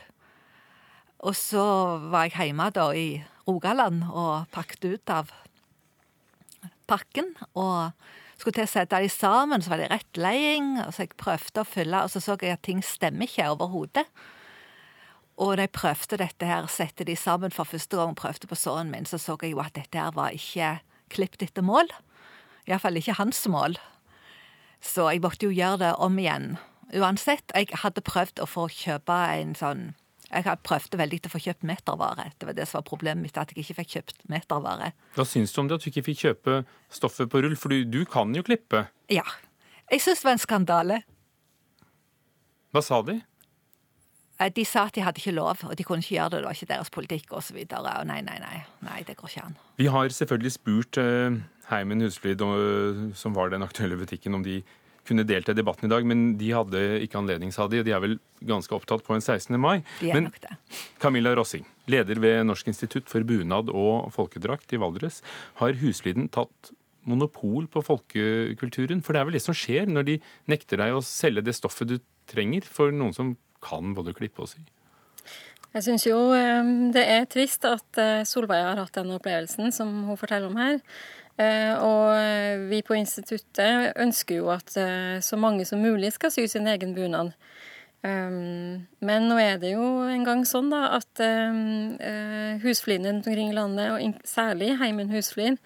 Og 1.27 1.35
så 1.39 1.65
var 2.13 2.29
jeg 2.29 2.51
hjemme 2.51 2.69
da 2.75 2.91
i 2.95 3.09
Rogaland 3.49 4.05
og 4.11 4.47
pakket 4.55 4.87
ut 4.93 5.13
av 5.15 5.33
pakken. 6.91 7.33
Og 7.59 7.93
skulle 8.37 8.59
til 8.59 8.69
å 8.69 8.71
sette 8.71 9.01
de 9.03 9.11
sammen, 9.11 9.65
så 9.65 9.73
var 9.73 9.83
det 9.83 9.91
rettleding. 9.93 10.77
Og 10.85 10.93
så 10.95 11.07
jeg 11.07 11.17
prøvde 11.19 11.63
å 11.63 11.69
fylle, 11.69 12.05
og 12.05 12.13
så 12.13 12.23
så 12.23 12.37
jeg 12.41 12.57
at 12.59 12.65
ting 12.67 12.83
stemmer 12.85 13.29
ikke 13.29 13.49
overhodet. 13.55 14.07
Og 15.37 15.57
da 15.57 15.67
jeg 15.67 15.75
prøvde 15.77 16.21
dette 16.21 16.49
her, 16.49 16.69
sette 16.73 17.05
de 17.05 17.17
sammen 17.19 17.53
for 17.53 17.69
første 17.69 17.99
gang, 17.99 18.15
prøvde 18.17 18.49
på 18.49 18.57
sønnen 18.57 18.93
min, 18.93 19.09
så 19.09 19.21
så 19.21 19.37
jeg 19.43 19.53
jo 19.53 19.61
at 19.65 19.75
dette 19.77 20.01
her 20.01 20.15
var 20.17 20.37
ikke 20.37 20.79
klippet 21.13 21.51
etter 21.51 21.65
mål. 21.65 21.91
Iallfall 22.67 22.99
ikke 22.99 23.19
hans 23.21 23.45
mål. 23.53 23.77
Så 24.83 25.09
jeg 25.11 25.23
måtte 25.25 25.49
jo 25.49 25.55
gjøre 25.55 25.83
det 25.85 25.93
om 26.03 26.19
igjen. 26.19 26.57
Uansett, 26.95 27.51
jeg 27.55 27.73
hadde 27.83 28.05
prøvd 28.07 28.43
å 28.45 28.49
få 28.49 28.69
kjøpe 28.73 29.15
en 29.37 29.57
sånn 29.59 29.89
jeg 30.27 30.43
hadde 30.43 30.65
prøvd 30.67 30.97
veldig 30.99 31.19
til 31.23 31.31
å 31.31 31.33
få 31.37 31.41
kjøpt 31.45 31.67
metervare. 31.69 32.25
Det 32.35 32.49
var 32.49 32.57
det 32.59 32.65
som 32.67 32.81
var 32.81 32.87
problemet 32.89 33.23
mitt, 33.23 33.37
at 33.39 33.53
jeg 33.53 33.63
ikke 33.63 33.77
fikk 33.79 33.93
kjøpt 33.95 34.25
metervare. 34.33 34.91
Hva 35.15 35.27
syns 35.29 35.55
du 35.55 35.61
om 35.63 35.69
det 35.71 35.79
at 35.79 35.85
du 35.85 35.91
ikke 35.93 36.03
fikk 36.09 36.23
kjøpe 36.25 36.57
stoffet 36.91 37.31
på 37.31 37.45
rull, 37.45 37.55
for 37.59 37.71
du, 37.71 37.85
du 37.87 38.01
kan 38.11 38.35
jo 38.35 38.43
klippe? 38.47 38.89
Ja. 39.13 39.23
Jeg 39.87 40.03
syns 40.03 40.25
det 40.25 40.27
var 40.27 40.35
en 40.35 40.43
skandale. 40.43 40.99
Hva 42.75 42.83
sa 42.83 42.99
de? 43.07 43.21
Eh, 44.39 44.53
de 44.53 44.65
sa 44.69 44.87
at 44.87 44.97
de 44.97 45.05
hadde 45.05 45.23
ikke 45.23 45.37
lov, 45.37 45.65
og 45.65 45.77
de 45.79 45.85
kunne 45.87 46.05
ikke 46.05 46.17
gjøre 46.17 46.37
det. 46.37 46.41
Det 46.41 46.49
var 46.49 46.59
ikke 46.59 46.73
deres 46.73 46.93
politikk 46.93 47.37
osv. 47.39 47.61
Nei, 48.09 48.21
nei, 48.27 48.39
nei. 48.43 48.57
Nei, 48.85 49.03
det 49.09 49.17
går 49.19 49.33
ikke 49.33 49.45
an. 49.49 49.61
Vi 49.81 49.89
har 49.93 50.13
selvfølgelig 50.13 50.57
spurt 50.57 50.99
uh, 51.01 51.39
Heimen 51.71 52.05
Husflid, 52.05 52.43
som 53.17 53.37
var 53.37 53.55
den 53.55 53.65
aktuelle 53.67 53.99
butikken, 54.01 54.37
om 54.37 54.45
de 54.45 54.61
kunne 55.07 55.23
delta 55.27 55.55
i 55.55 55.57
debatten 55.57 55.87
i 55.87 55.93
dag, 55.93 56.07
men 56.09 56.33
de 56.41 56.49
hadde 56.51 56.81
ikke 57.05 57.21
anledning, 57.21 57.53
sa 57.55 57.69
de. 57.71 57.85
De 57.87 57.95
er 57.95 58.03
vel 58.03 58.17
ganske 58.47 58.75
opptatt 58.75 59.05
på 59.07 59.15
en 59.15 59.23
16. 59.23 59.55
mai. 59.61 59.79
De 60.01 60.11
er 60.11 60.19
men 60.19 60.27
nok 60.29 60.41
det. 60.43 60.57
Camilla 61.03 61.35
Rossing, 61.39 61.67
leder 61.91 62.19
ved 62.23 62.43
Norsk 62.49 62.73
institutt 62.73 63.07
for 63.11 63.27
bunad 63.27 63.71
og 63.71 64.11
folkedrakt 64.17 64.75
i 64.75 64.81
Valdres, 64.83 65.23
har 65.63 65.79
Husfliden 65.79 66.27
tatt 66.35 66.75
monopol 67.07 67.69
på 67.71 67.85
folkekulturen? 67.87 69.03
For 69.07 69.15
det 69.15 69.23
er 69.23 69.29
vel 69.29 69.39
det 69.39 69.45
som 69.47 69.57
skjer 69.57 69.87
når 69.91 70.11
de 70.11 70.21
nekter 70.51 70.83
deg 70.83 70.97
å 70.97 71.05
selge 71.07 71.45
det 71.47 71.55
stoffet 71.55 71.95
du 71.95 72.01
trenger 72.27 72.67
for 72.67 72.91
noen 72.91 73.15
som 73.15 73.37
kan 73.65 73.95
både 73.97 74.15
klippe 74.17 74.45
og 74.45 74.51
sy? 74.53 74.63
Jeg 75.77 75.85
syns 75.85 76.07
jo 76.07 76.17
eh, 76.33 76.69
det 76.95 77.03
er 77.05 77.27
trist 77.29 77.67
at 77.69 78.01
eh, 78.01 78.25
Solveig 78.25 78.63
har 78.65 78.81
hatt 78.81 78.97
den 78.97 79.13
opplevelsen 79.13 79.75
som 79.77 79.91
hun 80.09 80.17
forteller 80.17 80.49
om 80.49 80.57
her. 80.57 80.79
Eh, 81.37 81.75
og 81.85 82.71
vi 82.71 82.81
på 82.81 82.97
instituttet 82.97 83.93
ønsker 84.01 84.41
jo 84.41 84.49
at 84.55 84.73
så 85.21 85.37
mange 85.37 85.67
som 85.69 85.83
mulig 85.85 86.15
skal 86.15 86.33
sy 86.33 86.47
sin 86.49 86.69
egen 86.73 86.95
bunad. 86.97 87.35
Men 88.07 89.25
nå 89.27 89.37
er 89.43 89.57
det 89.59 89.73
jo 89.73 89.87
en 90.07 90.23
gang 90.23 90.45
sånn 90.47 90.69
da 90.71 90.83
at 90.95 91.23
husfliden 92.63 93.09
rundt 93.09 93.27
omkring 93.27 93.51
i 93.51 93.57
landet, 93.57 93.89
og 93.91 94.21
særlig 94.29 94.77
Heimen 94.79 95.11
husflin, 95.11 95.57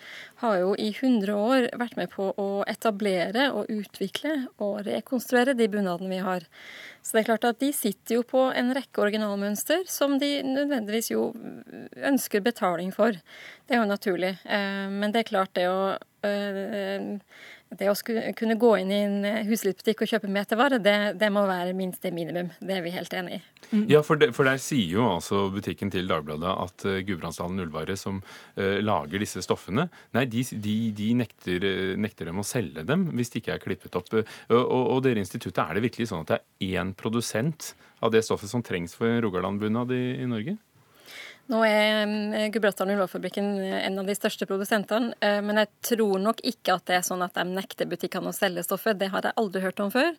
har 0.41 0.57
jo 0.63 0.71
i 0.79 0.89
100 0.95 1.35
år 1.37 1.67
vært 1.77 1.99
med 1.99 2.09
på 2.15 2.31
å 2.41 2.49
etablere 2.71 3.51
og 3.53 3.69
utvikle 3.69 4.47
og 4.57 4.87
rekonstruere 4.87 5.53
de 5.59 5.69
bunadene 5.69 6.15
vi 6.15 6.23
har. 6.25 6.47
Så 7.03 7.17
det 7.17 7.23
er 7.23 7.29
klart 7.31 7.47
at 7.49 7.61
de 7.63 7.71
sitter 7.73 8.19
jo 8.19 8.25
på 8.29 8.43
en 8.57 8.75
rekke 8.77 9.01
originalmønster 9.05 9.87
som 9.89 10.19
de 10.21 10.41
nødvendigvis 10.45 11.11
jo 11.15 11.31
ønsker 11.97 12.45
betaling 12.45 12.93
for. 12.93 13.17
Det 13.65 13.77
er 13.77 13.81
jo 13.81 13.89
naturlig. 13.89 14.35
Eh, 14.45 14.87
men 14.93 15.13
det 15.13 15.23
er 15.23 15.31
klart 15.31 15.55
det 15.57 15.67
å 15.71 15.97
eh, 16.27 17.17
det 17.79 17.87
å 17.87 17.95
kunne 18.35 18.57
gå 18.59 18.71
inn 18.81 18.91
i 18.91 18.99
en 19.05 19.47
huslivsbutikk 19.47 20.03
og 20.03 20.11
kjøpe 20.11 20.31
metervare, 20.33 20.81
det, 20.83 20.97
det, 21.21 21.29
må 21.31 21.45
være 21.47 21.75
minst 21.79 22.03
det 22.03 22.11
minimum. 22.15 22.51
Det 22.59 22.77
er 22.77 22.83
vi 22.83 22.93
helt 22.95 23.15
enig 23.15 23.37
i. 23.37 23.41
Mm. 23.71 23.85
Ja, 23.93 24.01
for, 24.03 24.19
de, 24.19 24.31
for, 24.35 24.49
der 24.49 24.59
sier 24.63 24.97
jo 24.97 25.05
altså 25.07 25.45
butikken 25.55 25.93
til 25.95 26.11
Dagbladet 26.11 26.51
at 26.51 26.87
uh, 26.89 26.97
Gudbrandsdalen 27.07 27.63
Ullvare, 27.63 27.95
som 28.01 28.19
uh, 28.25 28.81
lager 28.83 29.23
disse 29.23 29.45
stoffene, 29.47 29.87
nei, 30.17 30.25
de, 30.31 30.43
de, 30.51 30.75
de 30.99 31.13
nekter, 31.21 31.63
uh, 31.63 31.93
nekter, 32.01 32.33
dem 32.33 32.43
å 32.43 32.47
selge 32.47 32.83
dem 32.89 33.07
hvis 33.15 33.31
de 33.31 33.45
ikke 33.45 33.55
er 33.55 33.63
klippet 33.63 34.01
opp. 34.01 34.11
og, 34.17 34.75
og 34.81 34.99
dere 35.07 35.23
instituttet, 35.23 35.63
er 35.63 35.79
det 35.79 35.87
virkelig 35.87 36.11
sånn 36.11 36.27
at 36.27 36.35
det 36.35 36.41
er 36.41 36.83
én 36.83 36.91
produsent 36.99 37.75
av 38.03 38.11
det 38.11 38.25
stoffet 38.27 38.51
som 38.51 38.65
trengs 38.67 38.97
for 38.99 39.23
Rogaland-bunad 39.23 39.95
i, 39.95 40.05
i 40.25 40.29
Norge? 40.29 40.57
Nå 41.51 41.61
er 41.67 42.51
Gudbrandsdalen 42.55 42.95
Ullvarefabrikken 42.95 43.47
en 43.75 43.99
av 43.99 44.07
de 44.07 44.15
største 44.15 44.47
produsentene, 44.47 45.17
eh, 45.19 45.41
men 45.43 45.59
jeg 45.59 45.71
tror 45.89 46.21
nok 46.23 46.43
ikke 46.47 46.77
at 46.77 46.85
det 46.87 46.99
er 47.01 47.07
sånn 47.07 47.25
at 47.27 47.35
de 47.35 47.43
nekter 47.49 47.89
butikkene 47.91 48.31
å 48.31 48.37
selge 48.37 48.63
stoffet. 48.63 49.01
Det 49.01 49.09
har 49.11 49.27
jeg 49.27 49.39
aldri 49.41 49.63
hørt 49.65 49.83
om 49.83 49.91
før. 49.91 50.13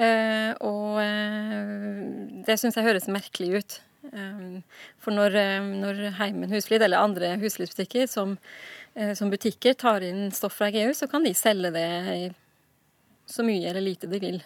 Eh, 0.00 0.52
og 0.64 1.02
eh, 1.02 2.00
det 2.48 2.56
syns 2.60 2.78
jeg 2.78 2.88
høres 2.88 3.10
merkelig 3.12 3.58
ut. 3.58 3.80
For 4.02 5.14
når, 5.14 5.36
når 5.78 6.00
Heimen 6.18 6.50
Husflid 6.50 6.82
eller 6.82 6.98
andre 6.98 7.36
huslivsbutikker 7.38 8.08
som, 8.10 8.32
som, 9.14 9.30
butikker 9.30 9.76
tar 9.78 10.02
inn 10.02 10.26
stoff 10.34 10.56
fra 10.58 10.72
GU, 10.74 10.90
så 10.98 11.06
kan 11.08 11.22
de 11.22 11.30
selge 11.38 11.70
det 11.70 11.86
så 13.30 13.46
mye 13.46 13.70
eller 13.70 13.86
lite 13.86 14.10
de 14.10 14.18
vil. 14.18 14.40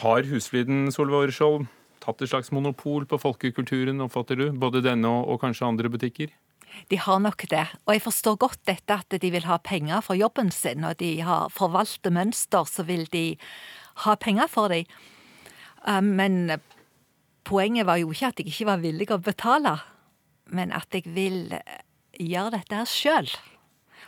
Har 0.00 0.24
Husfliden 0.32 0.88
Solveig 0.94 1.28
Åreskjold 1.28 1.68
hatt 2.08 2.24
et 2.24 2.30
slags 2.30 2.52
monopol 2.54 3.06
på 3.08 3.20
folkekulturen, 3.20 4.00
oppfatter 4.04 4.38
du? 4.40 4.46
Både 4.56 4.82
denne 4.84 5.10
og, 5.10 5.28
og 5.34 5.42
kanskje 5.44 5.68
andre 5.68 5.90
butikker? 5.92 6.32
De 6.88 6.98
har 7.00 7.20
nok 7.20 7.44
det, 7.50 7.64
og 7.86 7.94
jeg 7.94 8.04
forstår 8.04 8.38
godt 8.44 8.60
dette 8.68 8.96
at 9.00 9.16
de 9.20 9.30
vil 9.32 9.46
ha 9.48 9.58
penger 9.64 10.02
for 10.04 10.18
jobben 10.18 10.50
sin. 10.54 10.84
og 10.84 10.98
de 11.00 11.20
har 11.24 11.48
forvalter 11.52 12.12
mønster, 12.14 12.64
så 12.64 12.84
vil 12.84 13.06
de 13.12 13.36
ha 14.04 14.14
penger 14.14 14.46
for 14.46 14.68
dem. 14.68 14.84
Eh, 15.86 16.00
men 16.00 16.60
poenget 17.44 17.86
var 17.86 17.96
jo 17.96 18.12
ikke 18.12 18.32
at 18.32 18.40
jeg 18.40 18.52
ikke 18.52 18.70
var 18.70 18.84
villig 18.84 19.10
å 19.10 19.18
betale, 19.18 19.78
men 20.46 20.72
at 20.72 20.92
jeg 20.92 21.08
vil 21.14 21.56
gjøre 22.18 22.56
dette 22.58 22.76
her 22.76 22.88
sjøl. 22.88 23.28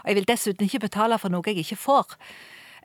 Og 0.00 0.08
jeg 0.08 0.16
vil 0.16 0.28
dessuten 0.28 0.66
ikke 0.66 0.86
betale 0.86 1.18
for 1.20 1.32
noe 1.32 1.44
jeg 1.46 1.64
ikke 1.64 1.80
får. 1.80 2.16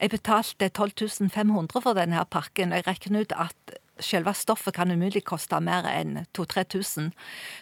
Jeg 0.02 0.12
betalte 0.12 0.70
12 0.70 1.30
500 1.32 1.82
for 1.82 1.96
denne 1.96 2.18
her 2.20 2.28
pakken, 2.28 2.72
og 2.72 2.82
jeg 2.82 2.88
regner 2.88 3.24
ut 3.24 3.36
at 3.36 3.78
selve 4.00 4.34
stoffet 4.36 4.76
kan 4.76 4.92
umulig 4.92 5.24
koste 5.28 5.60
mer 5.64 5.88
enn 5.90 6.26
2000-3000. 6.38 7.12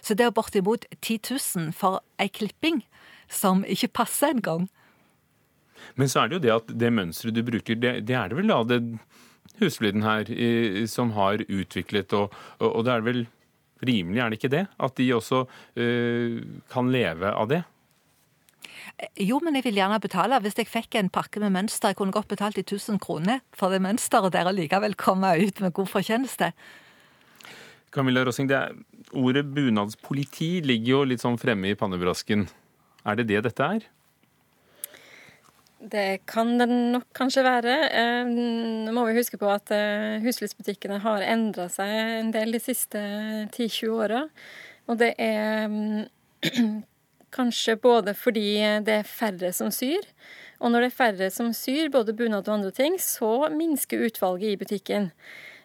Så 0.02 0.18
det 0.18 0.28
er 0.28 0.36
bortimot 0.36 0.86
10 1.02 1.20
000 1.30 1.74
for 1.78 2.02
ei 2.22 2.30
klipping 2.34 2.84
som 3.30 3.64
ikke 3.66 3.92
passer 4.02 4.34
engang. 4.34 4.70
Men 6.00 6.10
så 6.10 6.24
er 6.24 6.32
det 6.32 6.38
jo 6.38 6.44
det 6.46 6.54
at 6.56 6.74
det 6.80 6.94
mønsteret 6.96 7.36
du 7.36 7.44
bruker, 7.46 7.78
det, 7.80 7.94
det 8.08 8.16
er 8.18 8.32
det 8.32 8.40
vel 8.40 8.52
da 8.52 8.62
det 8.68 8.82
husfliden 9.60 10.06
her 10.06 10.30
i, 10.32 10.86
som 10.90 11.12
har 11.18 11.44
utviklet, 11.46 12.14
og, 12.18 12.34
og, 12.60 12.70
og, 12.70 12.82
det 12.88 12.94
er 12.94 13.06
vel 13.06 13.22
rimelig, 13.84 14.22
er 14.22 14.32
det 14.32 14.40
ikke 14.40 14.54
det? 14.54 14.64
At 14.80 14.96
de 14.98 15.10
også 15.14 15.44
uh, 15.46 16.38
kan 16.72 16.92
leve 16.94 17.34
av 17.34 17.50
det? 17.52 17.64
Jo, 19.18 19.40
men 19.44 19.58
jeg 19.58 19.66
vil 19.66 19.80
gjerne 19.82 19.98
betale. 20.00 20.38
Hvis 20.44 20.58
jeg 20.60 20.70
fikk 20.70 20.96
en 21.00 21.10
pakke 21.12 21.42
med 21.42 21.54
mønster, 21.56 21.92
jeg 21.92 21.98
kunne 22.00 22.14
godt 22.14 22.30
betalt 22.32 22.60
i 22.62 22.64
1000 22.64 23.02
kroner 23.04 23.42
for 23.56 23.74
det 23.74 23.82
mønsteret 23.84 24.36
der 24.36 24.48
og 24.50 24.56
likevel 24.58 24.96
komme 24.96 25.34
ut 25.42 25.62
med 25.64 25.74
god 25.74 25.90
fortjeneste. 25.90 26.54
Camilla 27.94 28.24
Rossing, 28.26 28.48
det 28.50 28.58
er, 28.58 28.78
ordet 29.14 29.46
bunadspoliti 29.54 30.62
ligger 30.66 30.92
jo 30.94 31.02
litt 31.10 31.22
sånn 31.22 31.38
fremme 31.42 31.74
i 31.74 31.78
pannebrasken. 31.78 32.48
Er 33.06 33.20
det 33.20 33.28
det 33.30 33.44
dette 33.50 33.68
er? 33.78 33.90
Det 35.84 36.08
kan 36.30 36.54
det 36.62 36.70
nok 36.72 37.10
kanskje 37.18 37.44
være. 37.44 37.74
Eh, 37.92 38.30
nå 38.88 38.94
må 38.96 39.04
vi 39.10 39.18
huske 39.18 39.38
på 39.42 39.50
at 39.52 39.68
husflidsbutikkene 39.68 40.24
huslivsbutikkene 40.24 41.02
har 41.04 41.26
endra 41.28 41.68
seg 41.70 41.92
en 42.22 42.32
del 42.34 42.56
de 42.56 42.62
siste 42.64 43.02
10-20 43.52 43.98
åra. 43.98 44.24
Og 44.88 45.02
det 45.02 45.12
er 45.20 45.68
Kanskje 47.34 47.78
både 47.82 48.14
fordi 48.18 48.48
det 48.86 49.00
er 49.02 49.10
færre 49.10 49.50
som 49.56 49.72
syr, 49.74 50.06
og 50.64 50.72
når 50.72 50.86
det 50.86 50.90
er 50.92 51.00
færre 51.00 51.32
som 51.34 51.50
syr, 51.56 51.90
både 51.92 52.16
bunad 52.16 52.48
og 52.48 52.60
andre 52.60 52.72
ting, 52.76 53.00
så 53.02 53.50
minsker 53.52 54.06
utvalget 54.08 54.54
i 54.54 54.60
butikken. 54.62 55.10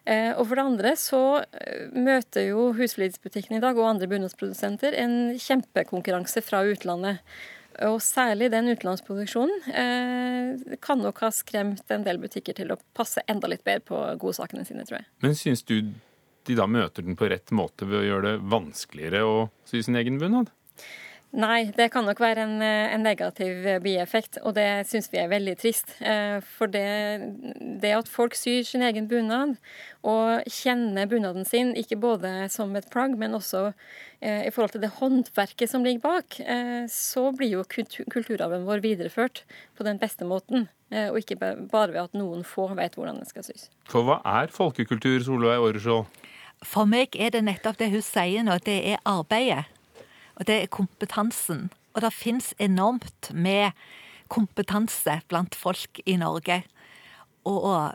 Eh, 0.09 0.31
og 0.33 0.47
for 0.47 0.57
det 0.57 0.65
andre 0.65 0.95
så 0.99 1.21
eh, 1.43 1.87
møter 1.93 2.49
jo 2.49 2.69
husflidsbutikken 2.75 3.57
i 3.57 3.61
dag 3.63 3.77
og 3.77 3.91
andre 3.91 4.09
bunadsprodusenter 4.11 4.97
en 4.97 5.15
kjempekonkurranse 5.39 6.43
fra 6.43 6.63
utlandet. 6.67 7.23
Og 7.85 8.01
særlig 8.03 8.49
den 8.51 8.67
utenlandsproduksjonen 8.73 9.71
eh, 9.71 10.77
kan 10.83 10.99
nok 10.99 11.21
ha 11.23 11.29
skremt 11.35 11.93
en 11.93 12.03
del 12.03 12.19
butikker 12.19 12.57
til 12.57 12.73
å 12.73 12.79
passe 12.97 13.23
enda 13.29 13.47
litt 13.51 13.63
bedre 13.67 13.85
på 13.87 14.01
godsakene 14.19 14.65
sine, 14.67 14.83
tror 14.87 14.99
jeg. 14.99 15.09
Men 15.23 15.37
syns 15.37 15.63
du 15.63 15.77
de 16.47 16.55
da 16.57 16.65
møter 16.67 17.05
den 17.05 17.15
på 17.19 17.29
rett 17.29 17.53
måte 17.55 17.87
ved 17.87 18.01
å 18.01 18.07
gjøre 18.07 18.31
det 18.31 18.49
vanskeligere 18.51 19.21
å 19.27 19.37
sy 19.69 19.83
sin 19.85 19.99
egen 19.99 20.17
bunad? 20.19 20.49
Nei, 21.29 21.67
det 21.77 21.91
kan 21.93 22.07
nok 22.09 22.17
være 22.23 22.41
en, 22.41 22.55
eh, 22.65 22.89
en 22.89 23.03
negativ 23.05 23.65
eh, 23.67 23.77
bieffekt, 23.83 24.39
og 24.41 24.55
det 24.57 24.87
syns 24.89 25.11
vi 25.11 25.19
er 25.21 25.29
veldig 25.29 25.53
trist. 25.61 25.91
Eh, 26.01 26.39
for 26.57 26.65
det, 26.73 27.21
det, 27.83 27.91
at 27.93 28.09
folk 28.09 28.33
syr 28.33 28.65
sin 28.65 28.81
egen 28.81 29.05
bunad, 29.07 29.53
og 30.01 30.49
kjenner 30.49 31.05
bunaden 31.05 31.45
sin 31.45 31.75
ikke 31.77 31.99
både 32.01 32.49
som 32.49 32.73
et 32.75 32.89
plagg, 32.89 33.17
men 33.19 33.37
også 33.37 33.69
i 34.19 34.51
forhold 34.51 34.73
til 34.73 34.81
det 34.83 34.89
håndverket 34.97 35.71
som 35.71 35.85
ligger 35.85 36.01
bak, 36.03 36.35
så 36.91 37.21
blir 37.31 37.53
jo 37.53 37.61
kulturarven 38.11 38.65
vår 38.67 38.81
videreført 38.83 39.45
på 39.79 39.85
den 39.87 39.95
beste 39.99 40.27
måten. 40.27 40.67
Og 40.91 41.21
ikke 41.21 41.37
bare 41.39 41.93
ved 41.93 42.01
at 42.01 42.17
noen 42.19 42.43
få 42.43 42.67
vet 42.75 42.97
hvordan 42.99 43.21
det 43.21 43.29
skal 43.29 43.47
sys. 43.47 43.69
For 43.87 44.03
hva 44.03 44.19
er 44.27 44.51
folkekultur, 44.51 45.23
Solveig 45.23 45.63
Åreskjold? 45.63 46.11
For 46.67 46.89
meg 46.89 47.15
er 47.15 47.31
det 47.31 47.45
nettopp 47.47 47.79
det 47.79 47.93
hun 47.93 48.03
sier 48.03 48.43
nå, 48.43 48.59
det 48.67 48.81
er 48.91 48.99
arbeidet. 49.07 49.69
Og 50.39 50.47
det 50.47 50.55
er 50.63 50.71
kompetansen. 50.73 51.69
Og 51.93 52.03
det 52.03 52.13
fins 52.15 52.53
enormt 52.59 53.31
med 53.33 53.71
kompetanse 54.31 55.19
blant 55.27 55.55
folk 55.57 56.01
i 56.05 56.15
Norge. 56.21 56.61
Og 57.49 57.93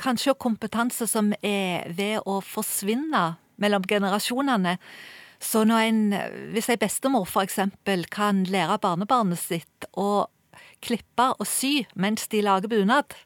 kanskje 0.00 0.36
kompetanse 0.38 1.08
som 1.10 1.32
er 1.42 1.88
ved 1.96 2.22
å 2.24 2.40
forsvinne 2.44 3.36
mellom 3.60 3.84
generasjonene. 3.88 4.76
Så 5.40 5.66
en, 5.68 6.00
hvis 6.54 6.70
ei 6.72 6.78
bestemor 6.80 7.26
f.eks. 7.28 7.58
kan 8.10 8.44
lære 8.48 8.78
barnebarnet 8.80 9.40
sitt 9.40 9.88
å 9.92 10.26
klippe 10.84 11.32
og 11.36 11.46
sy 11.48 11.84
mens 11.94 12.28
de 12.32 12.42
lager 12.44 12.72
bunad, 12.72 13.16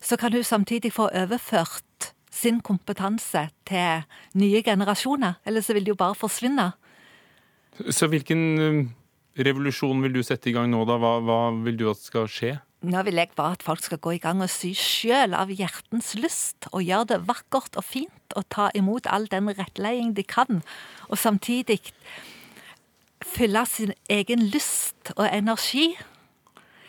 så 0.00 0.16
kan 0.18 0.32
hun 0.32 0.44
samtidig 0.44 0.92
få 0.94 1.08
overført 1.14 2.12
sin 2.30 2.60
kompetanse 2.60 3.48
til 3.66 4.04
nye 4.34 4.62
generasjoner. 4.62 5.38
Eller 5.46 5.64
så 5.64 5.74
vil 5.74 5.86
de 5.86 5.94
jo 5.94 5.98
bare 5.98 6.18
forsvinne. 6.18 6.72
Så 7.92 8.08
hvilken 8.10 8.44
um, 8.60 8.80
revolusjon 9.36 10.00
vil 10.04 10.16
du 10.16 10.22
sette 10.24 10.50
i 10.50 10.54
gang 10.56 10.70
nå, 10.72 10.84
da? 10.88 10.96
Hva, 11.00 11.18
hva 11.24 11.40
vil 11.66 11.78
du 11.80 11.86
at 11.90 12.00
skal 12.00 12.30
skje? 12.30 12.56
Nå 12.86 13.02
vil 13.06 13.18
jeg 13.18 13.32
bare 13.36 13.56
at 13.56 13.64
folk 13.64 13.82
skal 13.82 14.00
gå 14.02 14.16
i 14.16 14.20
gang 14.22 14.42
og 14.44 14.50
sy 14.52 14.70
sjøl 14.76 15.34
av 15.36 15.50
hjertens 15.50 16.12
lyst, 16.18 16.68
og 16.72 16.84
gjøre 16.84 17.10
det 17.14 17.22
vakkert 17.28 17.78
og 17.80 17.86
fint, 17.86 18.36
og 18.36 18.46
ta 18.52 18.68
imot 18.76 19.08
all 19.10 19.26
den 19.32 19.48
rettleding 19.56 20.12
de 20.16 20.24
kan, 20.26 20.60
og 21.08 21.18
samtidig 21.18 21.80
fylle 23.26 23.64
sin 23.66 23.94
egen 24.12 24.44
lyst 24.52 25.12
og 25.16 25.26
energi. 25.26 25.94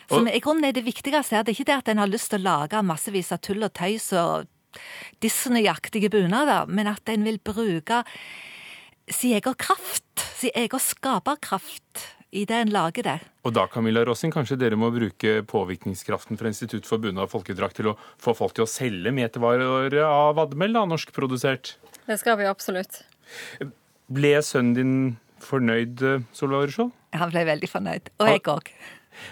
Som 0.08 0.28
i 0.28 0.40
grunnen 0.44 0.68
er 0.68 0.76
det 0.76 0.86
viktigste 0.86 1.36
her. 1.36 1.44
Det 1.44 1.52
er 1.52 1.56
ikke 1.56 1.68
det 1.68 1.80
at 1.82 1.90
en 1.92 2.00
har 2.00 2.10
lyst 2.10 2.30
til 2.32 2.40
å 2.40 2.46
lage 2.46 2.84
massevis 2.84 3.32
av 3.34 3.42
tull 3.44 3.64
og 3.66 3.74
tøys 3.76 4.12
og 4.16 4.48
Disney-aktige 5.24 6.10
bunader, 6.12 6.68
men 6.68 6.88
at 6.88 7.08
en 7.12 7.26
vil 7.26 7.40
bruke 7.42 8.04
sin 9.10 9.36
egen 9.38 9.56
kraft, 9.58 10.04
sin 10.38 10.54
egen 10.54 10.82
skaperkraft, 10.82 12.04
i 12.30 12.44
det 12.44 12.56
en 12.60 12.72
lager 12.72 13.06
det. 13.06 13.16
Og 13.48 13.54
da 13.56 13.64
Camilla 13.72 14.02
Rossing, 14.04 14.32
kanskje 14.34 14.58
dere 14.60 14.76
må 14.76 14.90
bruke 14.92 15.38
påvirkningskraften 15.48 16.36
fra 16.40 16.50
Institutt 16.52 16.88
for 16.88 17.00
bunad 17.00 17.24
og 17.24 17.32
folkedrakt 17.32 17.78
til 17.80 17.92
å 17.92 17.96
få 18.20 18.34
folk 18.36 18.56
til 18.58 18.66
å 18.66 18.68
selge 18.68 19.12
metervarer 19.16 19.96
av 20.04 20.34
vadmel, 20.36 20.76
da, 20.76 20.84
norskprodusert? 20.90 21.76
Det 22.04 22.18
skal 22.20 22.36
vi 22.40 22.48
absolutt. 22.50 23.02
Ble 24.12 24.36
sønnen 24.44 24.76
din 24.76 24.94
fornøyd, 25.44 26.04
Solveig 26.36 26.68
Aureskjold? 26.68 26.92
Han 27.16 27.32
ble 27.32 27.44
veldig 27.48 27.72
fornøyd. 27.72 28.12
Og 28.20 28.28
jeg 28.28 28.44
òg. 28.52 28.72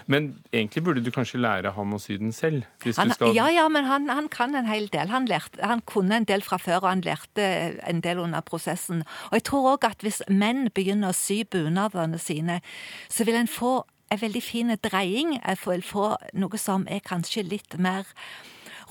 Men 0.05 0.29
egentlig 0.51 0.83
burde 0.83 1.03
du 1.05 1.11
kanskje 1.13 1.41
lære 1.41 1.73
ham 1.75 1.95
å 1.95 1.99
sy 2.01 2.17
den 2.21 2.33
selv? 2.35 2.65
Han, 2.97 3.13
skal... 3.15 3.33
Ja, 3.35 3.47
ja, 3.53 3.67
men 3.71 3.87
han, 3.89 4.09
han, 4.09 4.29
kan 4.33 4.55
en 4.55 4.69
hel 4.69 4.89
del. 4.93 5.11
Han, 5.13 5.27
lærte, 5.29 5.61
han, 5.63 5.83
kunne 5.87 6.21
en 6.21 6.27
del 6.29 6.43
fra 6.45 6.59
før, 6.61 6.81
og 6.83 6.89
han 6.91 7.03
lærte 7.05 7.47
en 7.87 8.01
del 8.05 8.21
under 8.23 8.45
prosessen. 8.45 9.03
Og 9.29 9.39
jeg 9.39 9.47
tror 9.51 9.71
òg 9.73 9.89
at 9.89 10.05
hvis 10.05 10.21
menn 10.29 10.67
begynner 10.75 11.13
å 11.13 11.17
sy 11.17 11.43
bunadene 11.49 12.19
sine, 12.21 12.61
så 13.09 13.27
vil 13.27 13.39
en 13.39 13.51
få 13.51 13.79
en 14.11 14.21
veldig 14.21 14.43
fin 14.43 14.75
dreying. 14.83 15.37
Jeg 15.39 15.59
vil 15.65 15.83
få 15.83 16.13
noe 16.37 16.61
som 16.61 16.87
er 16.91 17.03
kanskje 17.05 17.45
litt 17.47 17.77
mer 17.81 18.07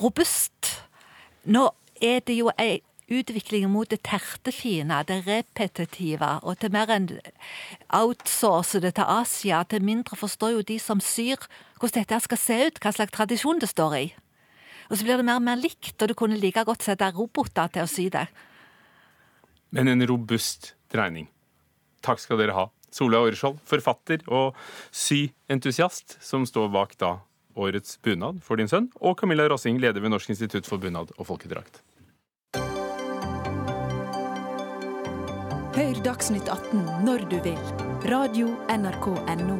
robust. 0.01 0.75
Nå 1.45 1.71
er 2.03 2.21
det 2.27 2.37
jo 2.37 2.51
ei 2.61 2.83
utviklingen 3.07 3.71
mot 3.71 3.89
det 3.91 4.03
tertefine, 4.07 4.99
det 5.07 5.23
repetitive, 5.27 6.31
og 6.43 6.59
til 6.61 6.73
mer 6.75 6.91
enn 6.91 7.09
outsource 7.95 8.81
det 8.83 8.97
til 8.99 9.07
Asia, 9.07 9.63
til 9.65 9.85
mindre 9.87 10.19
forstår 10.19 10.57
jo 10.57 10.67
de 10.67 10.79
som 10.83 11.03
syr 11.03 11.39
hvordan 11.79 12.03
dette 12.03 12.21
skal 12.25 12.41
se 12.41 12.59
ut, 12.67 12.81
hva 12.83 12.95
slags 12.95 13.15
tradisjon 13.15 13.63
det 13.63 13.71
står 13.71 13.97
i. 14.01 14.07
Og 14.91 14.99
så 14.99 15.07
blir 15.07 15.19
det 15.19 15.27
mer 15.27 15.41
og 15.41 15.47
mer 15.47 15.59
likt, 15.59 15.97
og 16.01 16.11
du 16.11 16.15
kunne 16.19 16.39
like 16.39 16.63
godt 16.67 16.87
sette 16.87 17.11
roboter 17.15 17.71
til 17.75 17.87
å 17.87 17.91
sy 17.91 18.09
det. 18.13 18.27
Men 19.75 19.91
en 19.91 20.07
robust 20.07 20.75
dreining. 20.93 21.29
Takk 22.07 22.23
skal 22.23 22.39
dere 22.39 22.55
ha. 22.55 22.69
Solveig 22.95 23.27
Aureskjold, 23.27 23.59
forfatter 23.67 24.23
og 24.31 24.55
syentusiast, 24.95 26.17
som 26.23 26.47
står 26.49 26.71
bak 26.73 26.95
da 27.03 27.17
årets 27.57 27.99
bunad 28.05 28.39
for 28.45 28.61
din 28.61 28.71
sønn, 28.71 28.89
og 29.01 29.19
Camilla 29.21 29.49
Rossing, 29.51 29.81
leder 29.83 30.01
ved 30.01 30.15
Norsk 30.15 30.31
institutt 30.33 30.69
for 30.69 30.81
bunad 30.81 31.11
og 31.17 31.27
folkedrakt. 31.29 31.83
Hør 35.77 35.99
Dagsnytt 36.01 36.47
18 36.49 36.87
når 37.05 37.27
du 37.29 37.35
vil. 37.45 37.59
Radio 38.09 38.47
NRK 38.73 39.11
Radio.nrk.no. 39.13 39.57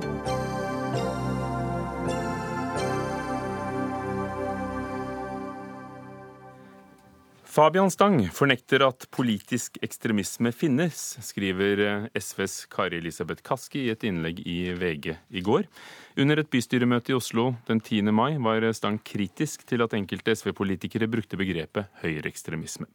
Fabian 7.45 7.93
Stang 7.93 8.17
fornekter 8.33 8.87
at 8.89 9.05
politisk 9.13 9.77
ekstremisme 9.85 10.55
finnes, 10.57 11.05
skriver 11.21 11.85
eh, 11.85 12.09
SVs 12.17 12.63
Kari 12.73 13.03
Elisabeth 13.05 13.45
Kaski 13.45 13.85
i 13.85 13.93
et 13.93 14.09
innlegg 14.09 14.41
i 14.41 14.73
VG 14.73 15.13
i 15.13 15.45
går. 15.45 15.69
Under 16.17 16.41
et 16.41 16.49
bystyremøte 16.49 17.13
i 17.13 17.21
Oslo 17.21 17.51
den 17.69 17.85
10. 17.85 18.09
mai 18.09 18.41
var 18.41 18.65
Stang 18.73 19.05
kritisk 19.05 19.69
til 19.69 19.85
at 19.85 19.93
enkelte 20.01 20.33
SV-politikere 20.33 21.13
brukte 21.13 21.37
begrepet 21.37 21.93
høyreekstremisme. 22.01 22.89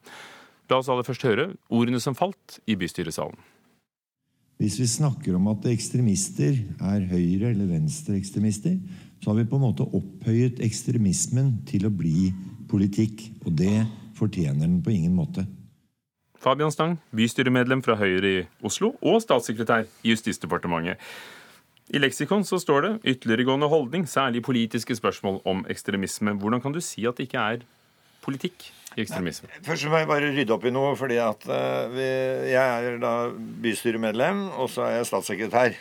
La 0.71 0.77
oss 0.79 0.87
aller 0.87 1.03
først 1.03 1.25
høre 1.27 1.49
ordene 1.67 1.99
som 1.99 2.15
falt 2.15 2.61
i 2.63 2.77
bystyresalen. 2.79 3.35
Hvis 4.61 4.77
vi 4.79 4.85
snakker 4.87 5.35
om 5.35 5.49
at 5.51 5.65
ekstremister 5.67 6.53
er 6.79 7.07
høyre- 7.09 7.49
eller 7.49 7.67
venstreekstremister, 7.73 8.77
så 9.19 9.31
har 9.31 9.41
vi 9.41 9.49
på 9.49 9.57
en 9.57 9.65
måte 9.65 9.83
opphøyet 9.83 10.61
ekstremismen 10.63 11.65
til 11.67 11.89
å 11.89 11.91
bli 11.91 12.29
politikk. 12.69 13.25
Og 13.43 13.57
det 13.57 13.83
fortjener 14.15 14.63
den 14.63 14.79
på 14.85 14.93
ingen 14.93 15.17
måte. 15.17 15.47
Fabian 16.41 16.71
Stang, 16.71 16.95
bystyremedlem 17.13 17.83
fra 17.83 17.97
Høyre 17.99 18.29
i 18.29 18.47
Oslo 18.65 18.93
og 19.01 19.19
statssekretær 19.21 19.89
i 20.05 20.13
Justisdepartementet. 20.13 20.97
I 21.91 21.99
leksikon 21.99 22.45
så 22.47 22.61
står 22.61 22.81
det 22.85 22.93
ytterliggående 23.15 23.67
holdning, 23.67 24.07
særlig 24.07 24.45
politiske 24.45 24.95
spørsmål 24.95 25.41
om 25.45 25.65
ekstremisme. 25.69 26.37
Hvordan 26.39 26.61
kan 26.61 26.71
du 26.71 26.79
si 26.79 27.03
at 27.05 27.17
det 27.17 27.27
ikke 27.27 27.43
er 27.43 27.65
politikk 28.23 28.69
i 28.95 29.03
ekstremisme? 29.03 29.49
Først 29.65 29.87
må 29.89 30.01
jeg 30.01 30.09
bare 30.09 30.31
rydde 30.33 30.55
opp 30.55 30.65
i 30.67 30.73
noe. 30.73 30.95
fordi 30.99 31.19
at 31.21 31.47
uh, 31.49 31.91
vi, 31.93 32.07
Jeg 32.51 32.89
er 32.89 32.99
da 33.01 33.13
bystyremedlem, 33.63 34.47
og 34.57 34.71
så 34.73 34.87
er 34.87 34.99
jeg 34.99 35.11
statssekretær. 35.11 35.77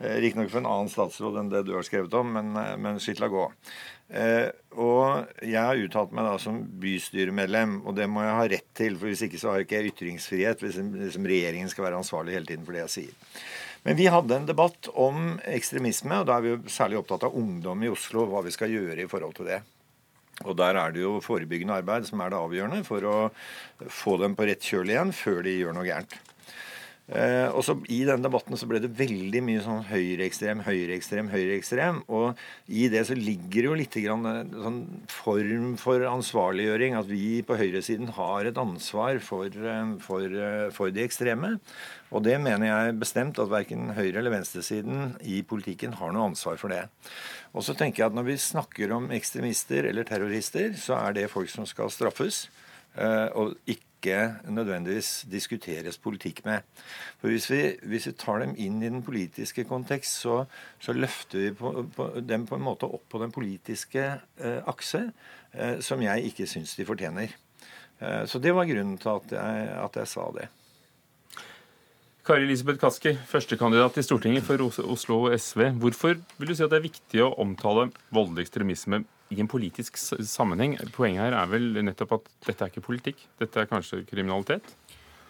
Uh, 0.00 0.14
Riktignok 0.22 0.52
for 0.52 0.62
en 0.62 0.70
annen 0.70 0.92
statsråd 0.92 1.40
enn 1.40 1.50
det 1.52 1.64
du 1.68 1.74
har 1.76 1.86
skrevet 1.86 2.14
om, 2.18 2.32
men, 2.38 2.54
uh, 2.56 2.74
men 2.80 3.02
skitt 3.02 3.22
la 3.22 3.30
gå. 3.32 3.48
Uh, 4.14 4.48
og 4.76 5.42
jeg 5.42 5.58
har 5.58 5.80
uttalt 5.80 6.12
meg 6.14 6.26
da 6.28 6.38
som 6.42 6.60
bystyremedlem, 6.82 7.80
og 7.88 7.96
det 7.96 8.08
må 8.10 8.24
jeg 8.24 8.38
ha 8.38 8.48
rett 8.52 8.70
til. 8.76 8.98
for 9.00 9.10
Hvis 9.10 9.24
ikke 9.26 9.40
så 9.40 9.52
har 9.52 9.62
jeg 9.62 9.68
ikke 9.68 9.84
ytringsfrihet 9.92 10.64
hvis 10.64 10.80
liksom 10.80 11.28
regjeringen 11.30 11.70
skal 11.72 11.88
være 11.88 12.02
ansvarlig 12.02 12.36
hele 12.36 12.50
tiden 12.50 12.66
for 12.66 12.76
det 12.76 12.84
jeg 12.84 12.96
sier. 12.98 13.38
Men 13.84 13.98
vi 14.00 14.08
hadde 14.08 14.36
en 14.36 14.46
debatt 14.48 14.88
om 14.96 15.34
ekstremisme, 15.44 16.22
og 16.22 16.28
da 16.28 16.38
er 16.38 16.44
vi 16.44 16.52
jo 16.54 16.60
særlig 16.72 17.02
opptatt 17.02 17.26
av 17.28 17.34
ungdom 17.36 17.82
i 17.84 17.90
Oslo. 17.92 18.24
Hva 18.30 18.40
vi 18.46 18.52
skal 18.54 18.72
gjøre 18.72 19.04
i 19.04 19.10
forhold 19.10 19.36
til 19.36 19.50
det. 19.50 19.60
Og 20.42 20.56
Der 20.58 20.74
er 20.74 20.92
det 20.92 21.04
jo 21.04 21.20
forebyggende 21.22 21.78
arbeid 21.78 22.08
som 22.08 22.20
er 22.20 22.32
det 22.32 22.40
avgjørende 22.42 22.84
for 22.86 23.06
å 23.06 23.16
få 23.86 24.18
dem 24.18 24.34
på 24.34 24.48
rett 24.48 24.64
kjøl 24.66 24.90
igjen 24.90 25.14
før 25.14 25.44
de 25.46 25.58
gjør 25.60 25.76
noe 25.76 25.86
gærent. 25.86 26.16
Eh, 27.04 27.50
og 27.52 27.60
så 27.66 27.74
I 27.92 27.98
den 28.08 28.22
debatten 28.24 28.56
så 28.56 28.64
ble 28.64 28.78
det 28.80 28.94
veldig 28.96 29.42
mye 29.44 29.60
sånn 29.60 29.82
høyreekstrem, 29.90 30.62
høyreekstrem, 30.64 31.28
høyreekstrem. 31.28 32.00
Og 32.08 32.40
i 32.64 32.86
det 32.92 33.02
så 33.10 33.16
ligger 33.18 33.68
jo 33.68 33.74
litt 33.76 33.98
grann, 34.00 34.24
en 34.30 34.54
sånn 34.64 34.80
form 35.12 35.74
for 35.80 36.06
ansvarliggjøring. 36.08 36.96
At 36.96 37.10
vi 37.10 37.42
på 37.44 37.58
høyresiden 37.60 38.14
har 38.16 38.48
et 38.48 38.60
ansvar 38.60 39.20
for, 39.20 39.52
eh, 39.52 39.94
for, 40.00 40.24
eh, 40.24 40.70
for 40.70 40.90
de 40.90 41.04
ekstreme. 41.04 41.60
Og 42.10 42.22
det 42.22 42.40
mener 42.40 42.66
jeg 42.66 42.98
bestemt 43.00 43.38
at 43.38 43.50
verken 43.50 43.94
høyre- 43.94 44.18
eller 44.18 44.30
venstresiden 44.30 45.20
i 45.20 45.42
politikken 45.42 45.94
har 45.94 46.12
noe 46.12 46.30
ansvar 46.30 46.56
for 46.56 46.68
det. 46.68 46.88
Og 47.54 47.62
så 47.62 47.74
tenker 47.78 48.02
jeg 48.02 48.10
at 48.10 48.18
Når 48.18 48.28
vi 48.28 48.36
snakker 48.40 48.92
om 48.96 49.10
ekstremister 49.14 49.88
eller 49.88 50.06
terrorister, 50.06 50.74
så 50.78 50.98
er 50.98 51.16
det 51.16 51.30
folk 51.30 51.50
som 51.50 51.66
skal 51.66 51.90
straffes. 51.90 52.48
Eh, 52.98 53.28
og 53.34 53.54
ikke 53.66 54.42
nødvendigvis 54.52 55.24
diskuteres 55.30 55.96
politikk 55.98 56.44
med. 56.44 56.66
For 57.20 57.28
Hvis 57.32 57.50
vi, 57.50 57.62
hvis 57.82 58.06
vi 58.06 58.12
tar 58.12 58.42
dem 58.42 58.54
inn 58.58 58.82
i 58.82 58.90
den 58.90 59.02
politiske 59.02 59.64
kontekst, 59.64 60.20
så, 60.20 60.44
så 60.78 60.92
løfter 60.92 61.38
vi 61.38 61.54
på, 61.56 61.72
på, 61.96 62.10
dem 62.20 62.46
på 62.46 62.58
en 62.58 62.66
måte 62.66 62.90
opp 62.90 63.06
på 63.10 63.22
den 63.22 63.32
politiske 63.32 64.04
eh, 64.38 64.60
akse, 64.66 65.06
eh, 65.54 65.80
som 65.80 66.02
jeg 66.02 66.30
ikke 66.30 66.46
syns 66.50 66.76
de 66.76 66.86
fortjener. 66.86 67.32
Eh, 67.98 68.26
så 68.26 68.38
det 68.38 68.54
var 68.54 68.68
grunnen 68.68 68.98
til 68.98 69.14
at 69.14 69.38
jeg, 69.38 69.72
at 69.86 70.02
jeg 70.02 70.10
sa 70.10 70.28
det. 70.36 70.50
Kari 72.24 72.46
Elisabeth 72.46 72.80
Kaski, 72.80 73.10
førstekandidat 73.28 73.98
til 73.98 74.04
Stortinget 74.06 74.46
for 74.46 74.62
Oslo 74.64 75.16
SV. 75.36 75.66
Hvorfor 75.76 76.14
vil 76.38 76.48
du 76.48 76.54
si 76.56 76.62
at 76.64 76.70
det 76.72 76.78
er 76.78 76.86
viktig 76.86 77.20
å 77.20 77.34
omtale 77.42 77.90
voldelig 78.16 78.46
ekstremisme 78.46 79.02
i 79.28 79.42
en 79.42 79.50
politisk 79.52 80.00
sammenheng? 80.00 80.78
Poenget 80.94 81.20
her 81.20 81.36
er 81.36 81.50
vel 81.52 81.82
nettopp 81.84 82.14
at 82.16 82.30
dette 82.46 82.64
er 82.64 82.72
ikke 82.72 82.86
politikk, 82.86 83.20
dette 83.42 83.60
er 83.60 83.68
kanskje 83.68 84.06
kriminalitet? 84.08 84.72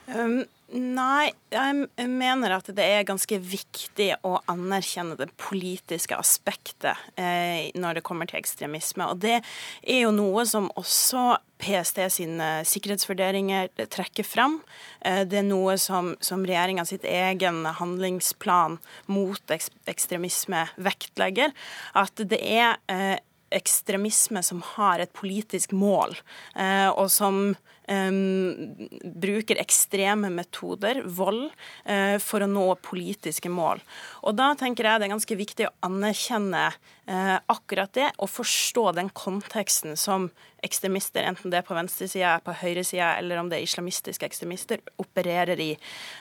Um, 0.05 0.43
nei, 0.69 1.31
jeg 1.55 2.09
mener 2.11 2.53
at 2.59 2.69
det 2.77 2.85
er 2.85 3.07
ganske 3.09 3.39
viktig 3.41 4.11
å 4.27 4.35
anerkjenne 4.51 5.17
det 5.17 5.31
politiske 5.41 6.17
aspektet 6.19 7.01
eh, 7.17 7.71
når 7.79 7.99
det 7.99 8.05
kommer 8.05 8.29
til 8.29 8.41
ekstremisme. 8.43 9.07
Og 9.09 9.23
det 9.25 9.39
er 9.39 10.03
jo 10.03 10.13
noe 10.13 10.45
som 10.49 10.69
også 10.77 11.39
PST 11.63 12.03
sine 12.19 12.49
sikkerhetsvurderinger 12.69 13.71
trekker 13.93 14.29
fram. 14.29 14.59
Eh, 15.01 15.23
det 15.29 15.41
er 15.41 15.49
noe 15.49 15.79
som, 15.81 16.13
som 16.21 16.45
regjeringa 16.45 16.85
sitt 16.89 17.07
egen 17.09 17.65
handlingsplan 17.81 18.81
mot 19.09 19.55
ekstremisme 19.57 20.67
vektlegger. 20.77 21.55
At 21.97 22.27
det 22.29 22.43
er 22.45 22.77
eh, 22.93 23.17
ekstremisme 23.55 24.43
som 24.45 24.63
har 24.75 25.01
et 25.01 25.13
politisk 25.17 25.73
mål, 25.77 26.17
eh, 26.57 26.91
og 26.91 27.09
som 27.13 27.55
bruker 27.87 29.61
ekstreme 29.61 30.31
metoder, 30.33 31.03
vold, 31.05 31.51
uh, 31.85 32.17
for 32.23 32.45
å 32.45 32.51
nå 32.51 32.67
politiske 32.85 33.53
mål. 33.53 33.83
Og 34.25 34.37
da 34.39 34.53
tenker 34.59 34.89
jeg 34.89 35.03
det 35.03 35.09
er 35.09 35.15
ganske 35.17 35.41
viktig 35.41 35.69
å 35.69 35.75
anerkjenne 35.91 36.71
akkurat 37.07 37.93
det, 37.93 38.07
og 38.17 38.31
forstå 38.33 38.85
den 38.97 39.11
konteksten 39.13 39.99
som 40.01 40.31
ekstremister, 40.65 41.25
enten 41.29 41.53
det 41.53 41.61
er 41.61 41.67
på 41.67 41.77
venstresida, 41.77 42.39
på 42.45 42.55
høyresida 42.63 43.15
eller 43.19 43.41
om 43.41 43.51
det 43.51 43.59
er 43.59 43.67
islamistiske 43.67 44.27
ekstremister, 44.27 44.83
opererer 45.03 45.61
i. 45.61 45.71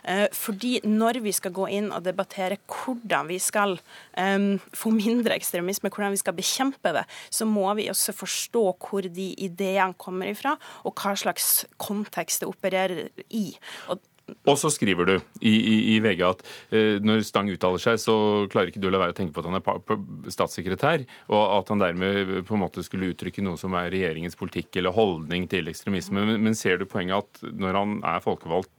Uh, 0.04 0.28
fordi 0.36 0.76
når 0.88 1.22
vi 1.24 1.34
skal 1.36 1.56
gå 1.56 1.70
inn 1.78 1.92
og 1.94 2.04
debattere 2.06 2.60
hvordan 2.68 3.30
vi 3.32 3.40
skal 3.44 3.78
um, 3.78 4.50
få 4.76 4.94
mindre 4.96 5.38
ekstremisme, 5.38 5.92
hvordan 5.94 6.16
vi 6.16 6.22
skal 6.22 6.38
bekjempe 6.38 6.96
det, 6.98 7.06
så 7.34 7.48
må 7.50 7.68
vi 7.80 7.90
også 7.92 8.16
forstå 8.18 8.66
hvor 8.84 9.08
de 9.08 9.30
ideene 9.34 9.96
kommer 10.00 10.32
ifra, 10.32 10.58
og 10.84 10.98
hva 11.00 11.16
slags 11.20 11.64
kontekst 11.82 12.44
det 12.44 12.52
opererer 12.52 13.08
i. 13.32 13.52
Og 13.94 14.02
og 14.48 14.58
så 14.60 14.70
skriver 14.72 15.08
du 15.08 15.14
i, 15.42 15.52
i, 15.52 15.76
i 15.94 15.98
VG 16.04 16.22
at 16.28 16.44
eh, 16.72 17.00
når 17.04 17.24
Stang 17.28 17.50
uttaler 17.52 17.82
seg, 17.82 18.00
så 18.02 18.16
klarer 18.52 18.72
ikke 18.72 18.82
du 18.84 18.88
å 18.88 18.94
la 18.94 19.02
være 19.02 19.16
å 19.16 19.18
tenke 19.18 19.36
på 19.36 19.44
at 19.44 19.50
han 19.50 19.60
er 19.60 20.32
statssekretær, 20.32 21.04
og 21.32 21.42
at 21.60 21.72
han 21.74 21.84
dermed 21.84 22.34
på 22.48 22.56
en 22.56 22.64
måte 22.64 22.86
skulle 22.86 23.12
uttrykke 23.12 23.44
noe 23.44 23.60
som 23.60 23.76
er 23.80 23.92
regjeringens 23.94 24.40
politikk 24.40 24.80
eller 24.80 24.96
holdning 24.96 25.48
til 25.52 25.72
ekstremisme. 25.72 26.24
Men, 26.24 26.40
men 26.48 26.58
ser 26.58 26.80
du 26.80 26.88
poenget 26.90 27.20
at 27.20 27.52
når 27.52 27.80
han 27.82 28.00
er 28.14 28.24
folkevalgt 28.24 28.72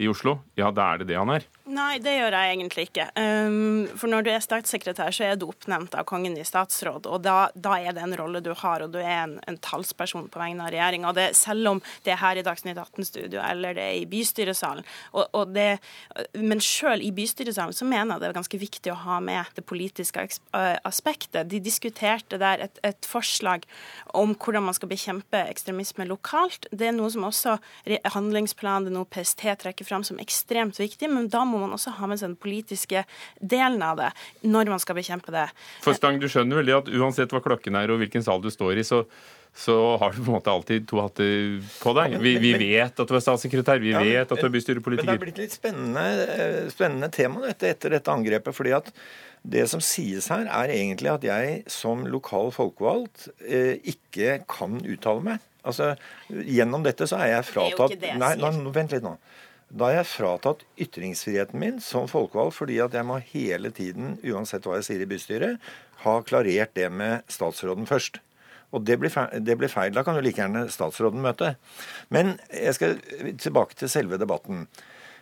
i 0.00 0.08
Oslo, 0.08 0.38
ja, 0.56 0.70
da 0.72 0.92
er 0.92 1.02
det 1.02 1.10
det 1.10 1.18
han 1.18 1.32
er? 1.34 1.44
Nei, 1.70 2.00
det 2.02 2.16
gjør 2.16 2.34
jeg 2.34 2.54
egentlig 2.54 2.84
ikke. 2.88 3.04
Um, 3.14 3.84
for 3.98 4.10
når 4.10 4.24
du 4.26 4.30
er 4.32 4.42
statssekretær, 4.42 5.12
så 5.14 5.26
er 5.28 5.36
du 5.38 5.44
oppnevnt 5.46 5.94
av 5.94 6.06
kongen 6.08 6.34
i 6.38 6.46
statsråd. 6.46 7.06
Og 7.06 7.20
da, 7.22 7.50
da 7.54 7.76
er 7.78 7.94
det 7.94 8.02
en 8.02 8.16
rolle 8.18 8.40
du 8.42 8.50
har, 8.58 8.82
og 8.82 8.94
du 8.94 8.98
er 8.98 9.26
en, 9.26 9.36
en 9.46 9.58
talsperson 9.62 10.26
på 10.32 10.40
vegne 10.40 10.64
av 10.66 10.72
regjeringa. 10.74 11.12
Selv 11.36 11.74
om 11.74 11.82
det 12.06 12.14
er 12.14 12.20
her 12.22 12.40
i 12.40 12.44
Dagsnytt 12.46 12.80
18-studio 12.80 13.42
eller 13.44 13.76
det 13.76 13.84
er 13.84 13.98
i 14.00 14.08
bystyresalen. 14.10 14.86
Og, 15.12 15.28
og 15.36 15.52
det, 15.54 15.68
men 16.38 16.62
sjøl 16.64 17.04
i 17.06 17.12
bystyresalen 17.14 17.76
så 17.76 17.86
mener 17.88 18.16
jeg 18.16 18.24
det 18.24 18.30
er 18.30 18.38
ganske 18.40 18.62
viktig 18.64 18.94
å 18.94 18.98
ha 19.04 19.20
med 19.22 19.52
det 19.54 19.66
politiske 19.68 20.26
aspektet. 20.88 21.50
De 21.52 21.62
diskuterte 21.62 22.40
der 22.40 22.66
et, 22.66 22.82
et 22.86 23.06
forslag 23.06 23.68
om 24.16 24.34
hvordan 24.34 24.66
man 24.66 24.76
skal 24.76 24.90
bekjempe 24.90 25.44
ekstremisme 25.44 26.08
lokalt. 26.08 26.66
Det 26.72 26.88
er 26.88 26.96
noe 26.96 27.12
som 27.12 27.28
også 27.28 27.58
handlingsplanen, 28.16 28.90
noe 28.96 29.08
PST 29.10 29.46
trekker 29.60 29.86
fram 29.90 30.06
som 30.06 30.20
ekstremt 30.22 30.78
viktig. 30.80 31.10
men 31.10 31.28
da 31.32 31.44
må 31.48 31.60
man 31.62 31.74
også 31.76 31.94
ha 31.98 32.08
med 32.10 32.20
seg 32.20 32.32
den 32.32 32.40
politiske 32.40 33.04
delen 33.40 33.82
av 33.84 33.98
det 34.00 34.12
når 34.46 34.72
man 34.72 34.82
skal 34.82 34.98
bekjempe 34.98 35.34
det. 35.34 35.48
For 35.84 35.96
Stang, 35.96 36.20
du 36.22 36.28
skjønner 36.30 36.62
vel 36.62 36.70
det 36.70 36.78
at 36.78 36.94
uansett 36.94 37.34
hva 37.34 37.42
klokken 37.44 37.76
er 37.78 37.92
og 37.92 38.00
hvilken 38.02 38.24
sal 38.24 38.42
du 38.42 38.50
står 38.52 38.80
i, 38.80 38.86
så 38.86 39.04
så 39.54 39.96
har 39.96 40.12
du 40.12 40.20
på 40.20 40.30
en 40.30 40.36
måte 40.36 40.50
alltid 40.50 40.86
to 40.88 41.00
hatter 41.02 41.58
på 41.82 41.92
deg. 41.98 42.14
Vi, 42.22 42.36
vi 42.38 42.52
vet 42.54 43.00
at 43.02 43.08
du 43.08 43.16
er 43.16 43.22
statssekretær, 43.24 43.80
vi 43.82 43.90
ja, 43.90 44.02
vet 44.04 44.30
at 44.30 44.38
du 44.38 44.46
er 44.46 44.52
bystyrepolitiker. 44.54 45.08
Men 45.08 45.18
det 45.18 45.18
er 45.18 45.24
blitt 45.24 45.40
litt 45.42 45.56
spennende, 45.56 46.04
eh, 46.36 46.70
spennende 46.72 47.10
tema 47.12 47.42
dette, 47.44 47.72
etter 47.74 47.96
dette 47.96 48.14
angrepet. 48.14 48.54
fordi 48.54 48.76
at 48.78 48.92
det 49.42 49.66
som 49.72 49.82
sies 49.82 50.28
her, 50.30 50.46
er 50.46 50.72
egentlig 50.74 51.10
at 51.12 51.26
jeg 51.26 51.62
som 51.72 52.06
lokal 52.06 52.52
folkevalgt 52.54 53.28
eh, 53.42 53.80
ikke 53.90 54.42
kan 54.50 54.78
uttale 54.84 55.26
meg. 55.32 55.46
Altså, 55.66 55.92
Gjennom 56.30 56.84
dette 56.86 57.08
så 57.08 57.18
er 57.20 57.34
jeg 57.34 57.48
fratatt 57.50 57.74
det 57.74 57.74
er 57.74 57.76
jo 57.76 57.96
ikke 57.96 58.04
det 58.04 58.12
jeg 58.14 58.38
sier. 58.38 58.60
Nei, 58.62 58.74
vent 58.78 58.94
litt 58.96 59.04
nå. 59.04 59.16
Da 59.70 59.86
har 59.86 60.00
jeg 60.00 60.10
fratatt 60.10 60.64
ytringsfriheten 60.82 61.60
min 61.62 61.78
som 61.84 62.08
folkevalgt 62.10 62.58
fordi 62.58 62.80
at 62.82 62.94
jeg 62.96 63.06
må 63.06 63.20
hele 63.30 63.70
tiden, 63.74 64.16
uansett 64.26 64.66
hva 64.66 64.80
jeg 64.80 64.88
sier 64.88 65.04
i 65.04 65.08
bystyret, 65.10 65.70
ha 66.02 66.16
klarert 66.26 66.74
det 66.74 66.88
med 66.90 67.22
statsråden 67.30 67.86
først. 67.86 68.18
Og 68.74 68.84
det 68.86 69.00
blir, 69.02 69.10
feil, 69.10 69.42
det 69.42 69.56
blir 69.58 69.70
feil. 69.70 69.92
Da 69.94 70.04
kan 70.06 70.18
jo 70.18 70.22
like 70.22 70.38
gjerne 70.38 70.68
statsråden 70.70 71.22
møte. 71.22 71.56
Men 72.14 72.36
jeg 72.54 72.76
skal 72.76 72.98
tilbake 73.42 73.78
til 73.78 73.90
selve 73.90 74.18
debatten. 74.20 74.68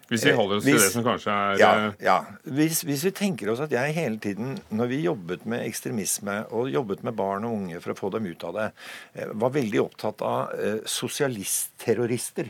Hvis 0.08 0.24
vi 0.24 0.32
holder 0.36 0.60
oss 0.60 0.64
hvis, 0.64 0.76
til 0.78 0.86
det 0.86 0.92
som 0.94 1.04
kanskje 1.04 1.32
er 1.32 1.58
Ja. 1.60 1.70
Eh, 1.76 2.04
ja. 2.04 2.18
Hvis, 2.44 2.80
hvis, 2.88 3.04
vi 3.04 3.12
tenker 3.16 3.50
oss 3.52 3.60
at 3.64 3.72
jeg 3.72 3.96
hele 3.96 4.20
tiden, 4.20 4.54
når 4.72 4.92
vi 4.92 5.02
jobbet 5.04 5.44
med 5.48 5.66
ekstremisme 5.66 6.38
og 6.56 6.70
jobbet 6.72 7.04
med 7.04 7.16
barn 7.16 7.44
og 7.48 7.56
unge 7.58 7.82
for 7.84 7.92
å 7.92 7.98
få 7.98 8.12
dem 8.16 8.28
ut 8.30 8.46
av 8.48 8.56
det, 8.56 8.70
eh, 9.14 9.28
var 9.32 9.52
veldig 9.56 9.82
opptatt 9.84 10.24
av 10.24 10.56
eh, 10.56 10.80
sosialistterrorister 10.88 12.48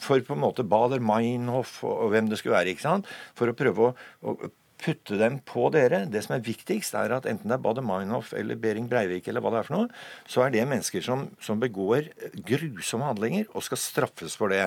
for 0.00 0.22
på 0.24 0.36
en 0.36 0.44
måte 0.44 0.66
Bader 0.66 1.02
Meinhof 1.02 1.80
og, 1.86 2.10
hvem 2.14 2.28
det 2.30 2.40
skulle 2.40 2.56
være. 2.56 2.74
ikke 2.74 2.86
sant? 2.86 3.08
For 3.38 3.50
å 3.50 3.56
prøve 3.56 3.90
å, 3.90 3.94
å, 4.22 4.52
putte 4.84 5.16
dem 5.16 5.38
på 5.46 5.68
dere. 5.72 6.02
Det 6.10 6.20
som 6.24 6.34
er 6.36 6.44
viktigst, 6.44 6.96
er 6.98 7.14
at 7.16 7.28
enten 7.30 7.48
det 7.48 7.56
er 7.56 7.62
Bader 7.62 7.84
Meinhof 7.86 8.32
eller 8.36 8.58
Behring 8.60 8.88
Breivik 8.90 9.30
eller 9.30 9.40
hva 9.40 9.54
det 9.54 9.60
er 9.62 9.68
for 9.68 9.76
noe, 9.78 10.02
så 10.28 10.44
er 10.44 10.52
det 10.52 10.66
mennesker 10.68 11.04
som, 11.04 11.28
som 11.40 11.62
begår 11.62 12.10
grusomme 12.44 13.08
handlinger 13.08 13.48
og 13.54 13.64
skal 13.64 13.80
straffes 13.80 14.36
for 14.36 14.52
det. 14.52 14.66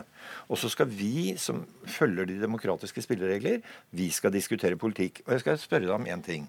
Og 0.49 0.57
så 0.61 0.71
skal 0.73 0.89
vi 0.89 1.35
som 1.41 1.65
følger 1.85 2.31
de 2.31 2.39
demokratiske 2.41 3.03
spilleregler, 3.05 3.61
vi 3.93 4.09
skal 4.15 4.33
diskutere 4.33 4.79
politikk. 4.79 5.21
Og 5.27 5.35
jeg 5.35 5.45
skal 5.45 5.61
spørre 5.61 5.89
deg 5.89 5.97
om 5.99 6.09
én 6.09 6.25
ting. 6.25 6.47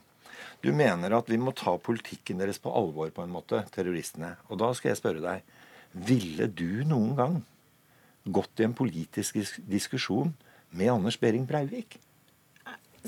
Du 0.64 0.72
mener 0.74 1.12
at 1.14 1.28
vi 1.30 1.38
må 1.38 1.52
ta 1.54 1.76
politikken 1.78 2.40
deres 2.40 2.58
på 2.62 2.72
alvor, 2.74 3.10
på 3.14 3.22
en 3.26 3.34
måte, 3.34 3.60
terroristene. 3.74 4.36
Og 4.48 4.62
da 4.62 4.72
skal 4.74 4.94
jeg 4.94 5.02
spørre 5.02 5.22
deg, 5.22 5.54
ville 6.08 6.48
du 6.50 6.82
noen 6.88 7.14
gang 7.18 7.38
gått 8.32 8.60
i 8.60 8.66
en 8.66 8.76
politisk 8.76 9.38
diskusjon 9.68 10.34
med 10.70 10.92
Anders 10.92 11.18
Behring 11.20 11.46
Breivik. 11.48 11.98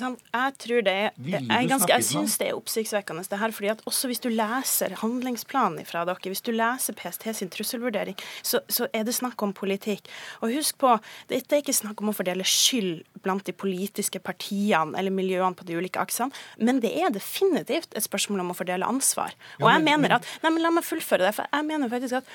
Jeg 0.01 0.55
tror 0.65 0.85
det 0.87 0.95
er, 0.95 1.11
jeg, 1.21 1.69
ganske, 1.71 1.91
jeg 1.93 2.07
syns 2.07 2.37
det 2.41 2.51
er 2.51 2.59
oppsiktsvekkende, 2.59 3.25
det 3.31 3.41
her. 3.41 3.55
fordi 3.57 3.73
at 3.73 3.83
også 3.89 4.11
hvis 4.11 4.23
du 4.23 4.29
leser 4.33 4.95
handlingsplanen 5.03 5.87
fra 5.89 6.05
dere, 6.09 6.33
hvis 6.33 6.45
du 6.47 6.53
leser 6.55 6.97
PST 6.99 7.29
sin 7.37 7.53
trusselvurdering, 7.53 8.19
så, 8.43 8.63
så, 8.69 8.89
er 8.97 9.05
det 9.07 9.15
snakk 9.17 9.43
om 9.43 9.53
politikk. 9.57 10.09
Og 10.41 10.55
husk 10.55 10.79
på, 10.81 10.97
dette 11.31 11.57
er 11.57 11.65
ikke 11.65 11.77
snakk 11.77 12.01
om 12.03 12.13
å 12.13 12.17
fordele 12.17 12.47
skyld 12.47 13.05
blant 13.25 13.45
de 13.47 13.55
politiske 13.57 14.23
partiene 14.25 14.97
eller 14.99 15.15
miljøene 15.15 15.57
på 15.57 15.67
de 15.69 15.77
ulike 15.77 16.01
aksene, 16.01 16.33
men 16.59 16.81
det 16.83 16.93
er 16.97 17.13
definitivt 17.15 17.95
et 17.97 18.07
spørsmål 18.07 18.45
om 18.45 18.55
å 18.55 18.59
fordele 18.59 18.89
ansvar. 18.89 19.37
Og 19.61 19.69
jeg 19.71 19.85
mener 19.85 20.17
at, 20.19 20.33
nei, 20.45 20.55
men 20.55 20.61
La 20.61 20.73
meg 20.75 20.85
fullføre 20.85 21.25
det. 21.25 21.35
for 21.35 21.49
jeg 21.51 21.67
mener 21.67 21.89
faktisk 21.91 22.21
at 22.21 22.27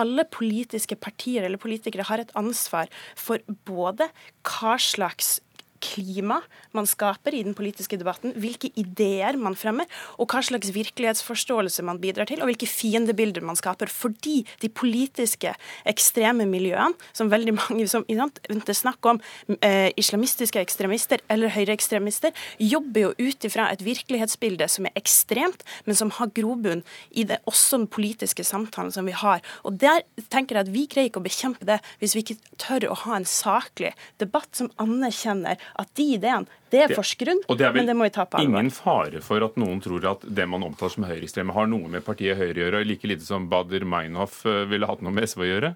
alle 0.00 0.24
politiske 0.26 0.96
partier 0.98 1.44
eller 1.46 1.60
politikere 1.60 2.06
har 2.08 2.22
et 2.22 2.32
ansvar 2.38 2.90
for 3.14 3.42
både 3.68 4.08
hva 4.42 4.74
slags 4.80 5.36
klima 5.84 6.40
man 6.74 6.88
skaper 6.88 7.36
i 7.36 7.42
den 7.46 7.54
politiske 7.56 7.98
debatten, 8.00 8.32
hvilke 8.40 8.70
ideer 8.80 9.38
man 9.40 9.56
fremmer, 9.58 9.88
og 10.18 10.32
hva 10.32 10.42
slags 10.44 10.72
virkelighetsforståelse 10.74 11.84
man 11.86 12.00
bidrar 12.02 12.28
til, 12.30 12.42
og 12.42 12.50
hvilke 12.50 12.68
fiendebilder 12.70 13.44
man 13.44 13.58
skaper. 13.58 13.90
Fordi 13.92 14.40
de 14.62 14.70
politiske 14.72 15.54
ekstreme 15.88 16.46
miljøene, 16.48 16.96
som 17.12 17.30
veldig 17.32 17.56
mange 17.60 17.88
som, 17.90 18.06
Enten 18.14 18.76
snakk 18.76 19.06
om 19.08 19.18
eh, 19.64 19.90
islamistiske 20.00 20.60
ekstremister 20.60 21.22
eller 21.32 21.52
høyreekstremister, 21.54 22.34
jobber 22.60 23.06
jo 23.06 23.28
ut 23.30 23.46
ifra 23.46 23.68
et 23.72 23.82
virkelighetsbilde 23.84 24.68
som 24.70 24.88
er 24.88 24.96
ekstremt, 24.98 25.64
men 25.88 25.98
som 25.98 26.12
har 26.18 26.32
grobunn 26.36 26.84
i 27.10 27.26
det, 27.28 27.40
også 27.50 27.80
den 27.82 27.88
politiske 27.90 28.44
samtalen 28.46 28.92
som 28.94 29.08
vi 29.08 29.16
har. 29.16 29.42
Og 29.64 29.78
der 29.80 30.04
tenker 30.32 30.58
jeg 30.58 30.66
at 30.66 30.72
Vi 30.74 30.86
greier 30.90 31.10
ikke 31.10 31.20
å 31.22 31.26
bekjempe 31.26 31.66
det 31.68 31.78
hvis 32.00 32.14
vi 32.16 32.24
ikke 32.24 32.54
tør 32.60 32.88
å 32.90 32.98
ha 33.04 33.18
en 33.18 33.28
saklig 33.28 33.92
debatt 34.22 34.50
som 34.56 34.70
anerkjenner 34.82 35.60
at 35.80 35.90
de 35.98 36.06
ideene 36.16 36.60
det 36.72 36.82
er 36.84 36.94
forsgrunn, 36.94 37.40
men 37.46 37.88
det 37.88 37.94
må 37.96 38.06
vi 38.06 38.12
ta 38.14 38.26
på 38.26 38.38
alvor. 38.38 38.50
Ingen 38.50 38.70
fare 38.74 39.22
for 39.24 39.44
at 39.46 39.56
noen 39.60 39.80
tror 39.84 40.06
at 40.10 40.26
det 40.26 40.46
man 40.50 40.66
omtaler 40.66 40.94
som 40.94 41.06
høyreekstreme, 41.06 41.54
har 41.54 41.70
noe 41.70 41.90
med 41.90 42.04
partiet 42.06 42.38
Høyre 42.38 42.56
å 42.56 42.64
gjøre, 42.64 42.84
like 42.88 43.10
lite 43.10 43.26
som 43.26 43.48
Bader 43.50 43.86
Meinhof 43.88 44.42
eh, 44.50 44.64
ville 44.70 44.88
hatt 44.90 45.04
noe 45.04 45.14
med 45.14 45.28
SV 45.30 45.44
å 45.44 45.50
gjøre? 45.50 45.72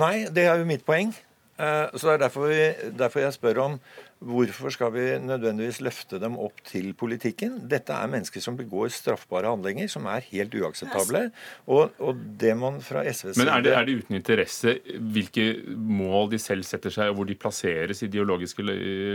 Nei, 0.00 0.14
det 0.30 0.46
er 0.46 0.60
jo 0.60 0.68
mitt 0.68 0.84
poeng. 0.86 1.14
Eh, 1.60 1.86
så 1.94 2.06
det 2.06 2.14
er 2.14 2.22
derfor, 2.26 2.50
vi, 2.50 2.90
derfor 2.98 3.24
jeg 3.24 3.36
spør 3.36 3.62
om 3.66 3.80
Hvorfor 4.20 4.68
skal 4.68 4.90
vi 4.92 5.02
nødvendigvis 5.24 5.78
løfte 5.80 6.18
dem 6.20 6.34
opp 6.36 6.58
til 6.68 6.90
politikken? 6.92 7.54
Dette 7.72 7.94
er 7.96 8.10
mennesker 8.12 8.42
som 8.44 8.58
begår 8.58 8.90
straffbare 8.92 9.48
handlinger 9.48 9.88
som 9.88 10.04
er 10.12 10.26
helt 10.26 10.52
uakseptable. 10.60 11.22
Og, 11.64 11.94
og 12.04 12.20
det 12.40 12.52
man 12.60 12.82
fra 12.84 13.00
SVs 13.08 13.38
side 13.38 13.40
Men 13.40 13.52
er 13.54 13.64
det, 13.64 13.72
er 13.78 13.88
det, 13.88 13.94
uten 14.02 14.18
interesse 14.18 14.76
hvilke 15.14 15.46
mål 15.72 16.34
de 16.34 16.42
selv 16.42 16.68
setter 16.68 16.92
seg, 16.92 17.08
og 17.08 17.16
hvor 17.16 17.30
de 17.30 17.38
plasseres 17.40 18.02
i 18.02 18.10
det 18.10 18.20
ideologiske 18.20 18.68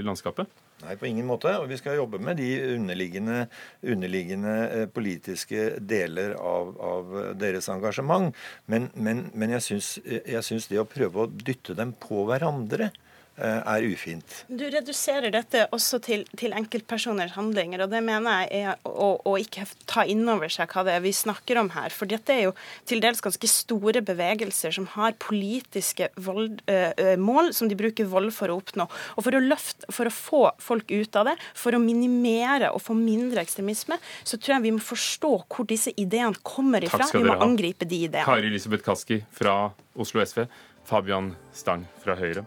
landskapet? 0.08 0.50
Nei, 0.82 0.98
på 0.98 1.12
ingen 1.12 1.30
måte. 1.30 1.54
Og 1.62 1.70
vi 1.70 1.78
skal 1.78 2.02
jobbe 2.02 2.18
med 2.18 2.42
de 2.42 2.50
underliggende, 2.74 3.46
underliggende 3.86 4.58
eh, 4.66 4.90
politiske 4.90 5.70
deler 5.86 6.34
av, 6.42 6.74
av 6.82 7.16
deres 7.38 7.70
engasjement. 7.70 8.34
Men, 8.66 8.90
men, 8.98 9.28
men 9.38 9.54
jeg 9.54 9.70
syns 9.70 10.72
det 10.74 10.82
å 10.82 10.90
prøve 10.90 11.28
å 11.28 11.30
dytte 11.30 11.78
dem 11.78 11.94
på 11.94 12.26
hverandre 12.26 12.90
Eh, 12.90 13.05
er 13.38 13.84
ufint. 13.84 14.38
Du 14.48 14.64
reduserer 14.72 15.34
dette 15.34 15.66
også 15.76 16.00
til, 16.04 16.24
til, 16.40 16.54
enkeltpersoners 16.56 17.34
handlinger, 17.36 17.84
og 17.84 17.92
det 17.92 18.00
mener 18.06 18.46
jeg 18.46 18.62
er 18.64 18.88
å, 18.88 19.10
å 19.28 19.36
ikke 19.42 19.66
ta 19.90 20.06
inn 20.08 20.24
over 20.32 20.52
seg 20.52 20.72
hva 20.72 20.86
det 20.88 20.96
er 20.96 21.04
vi 21.04 21.12
snakker 21.16 21.60
om 21.60 21.72
her. 21.76 21.92
For 21.92 22.08
dette 22.10 22.32
er 22.32 22.46
jo 22.48 22.54
til 22.88 23.04
dels 23.04 23.24
ganske 23.24 23.50
store 23.52 24.04
bevegelser 24.06 24.76
som 24.76 24.88
har 24.96 25.18
politiske 25.20 26.10
vold, 26.16 26.62
eh, 26.72 27.16
mål 27.20 27.52
som 27.58 27.70
de 27.72 27.78
bruker 27.80 28.08
vold 28.10 28.32
for 28.36 28.52
å 28.52 28.60
oppnå. 28.62 28.88
Og 29.16 29.28
for 29.28 29.36
å, 29.36 29.44
løfte, 29.44 29.92
for 29.92 30.08
å 30.08 30.16
få 30.16 30.44
folk 30.64 30.92
ut 30.96 31.20
av 31.20 31.32
det, 31.32 31.36
for 31.58 31.76
å 31.76 31.82
minimere 31.84 32.72
og 32.72 32.84
få 32.86 32.96
mindre 32.98 33.44
ekstremisme, 33.44 34.00
så 34.24 34.40
tror 34.40 34.58
jeg 34.58 34.68
vi 34.70 34.76
må 34.78 34.84
forstå 34.84 35.34
hvor 35.44 35.68
disse 35.70 35.94
ideene 36.00 36.40
kommer 36.46 36.86
ifra. 36.86 37.10
Vi 37.12 37.26
må 37.26 37.36
angripe 37.44 37.88
de 37.88 38.06
ideene. 38.08 38.28
Kari 38.28 38.48
Elisabeth 38.52 38.86
Kaski 38.86 39.22
fra 39.36 39.58
Oslo 40.00 40.24
SV, 40.24 40.46
Fabian 40.86 41.34
Stang 41.56 41.88
fra 42.04 42.18
Høyre. 42.20 42.46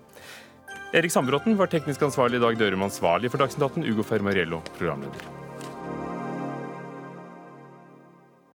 Erik 0.92 1.12
Sandbråten 1.12 1.56
var 1.56 1.68
teknisk 1.68 2.02
ansvarlig 2.02 2.38
i 2.38 2.40
dag, 2.40 2.56
Dørum 2.56 2.86
ansvarlig 2.86 3.28
for 3.28 3.42
Dagsnytt 3.42 3.66
18, 3.66 3.84
Ugo 3.92 4.06
Fermariello 4.08 4.62
programleder. 4.78 5.37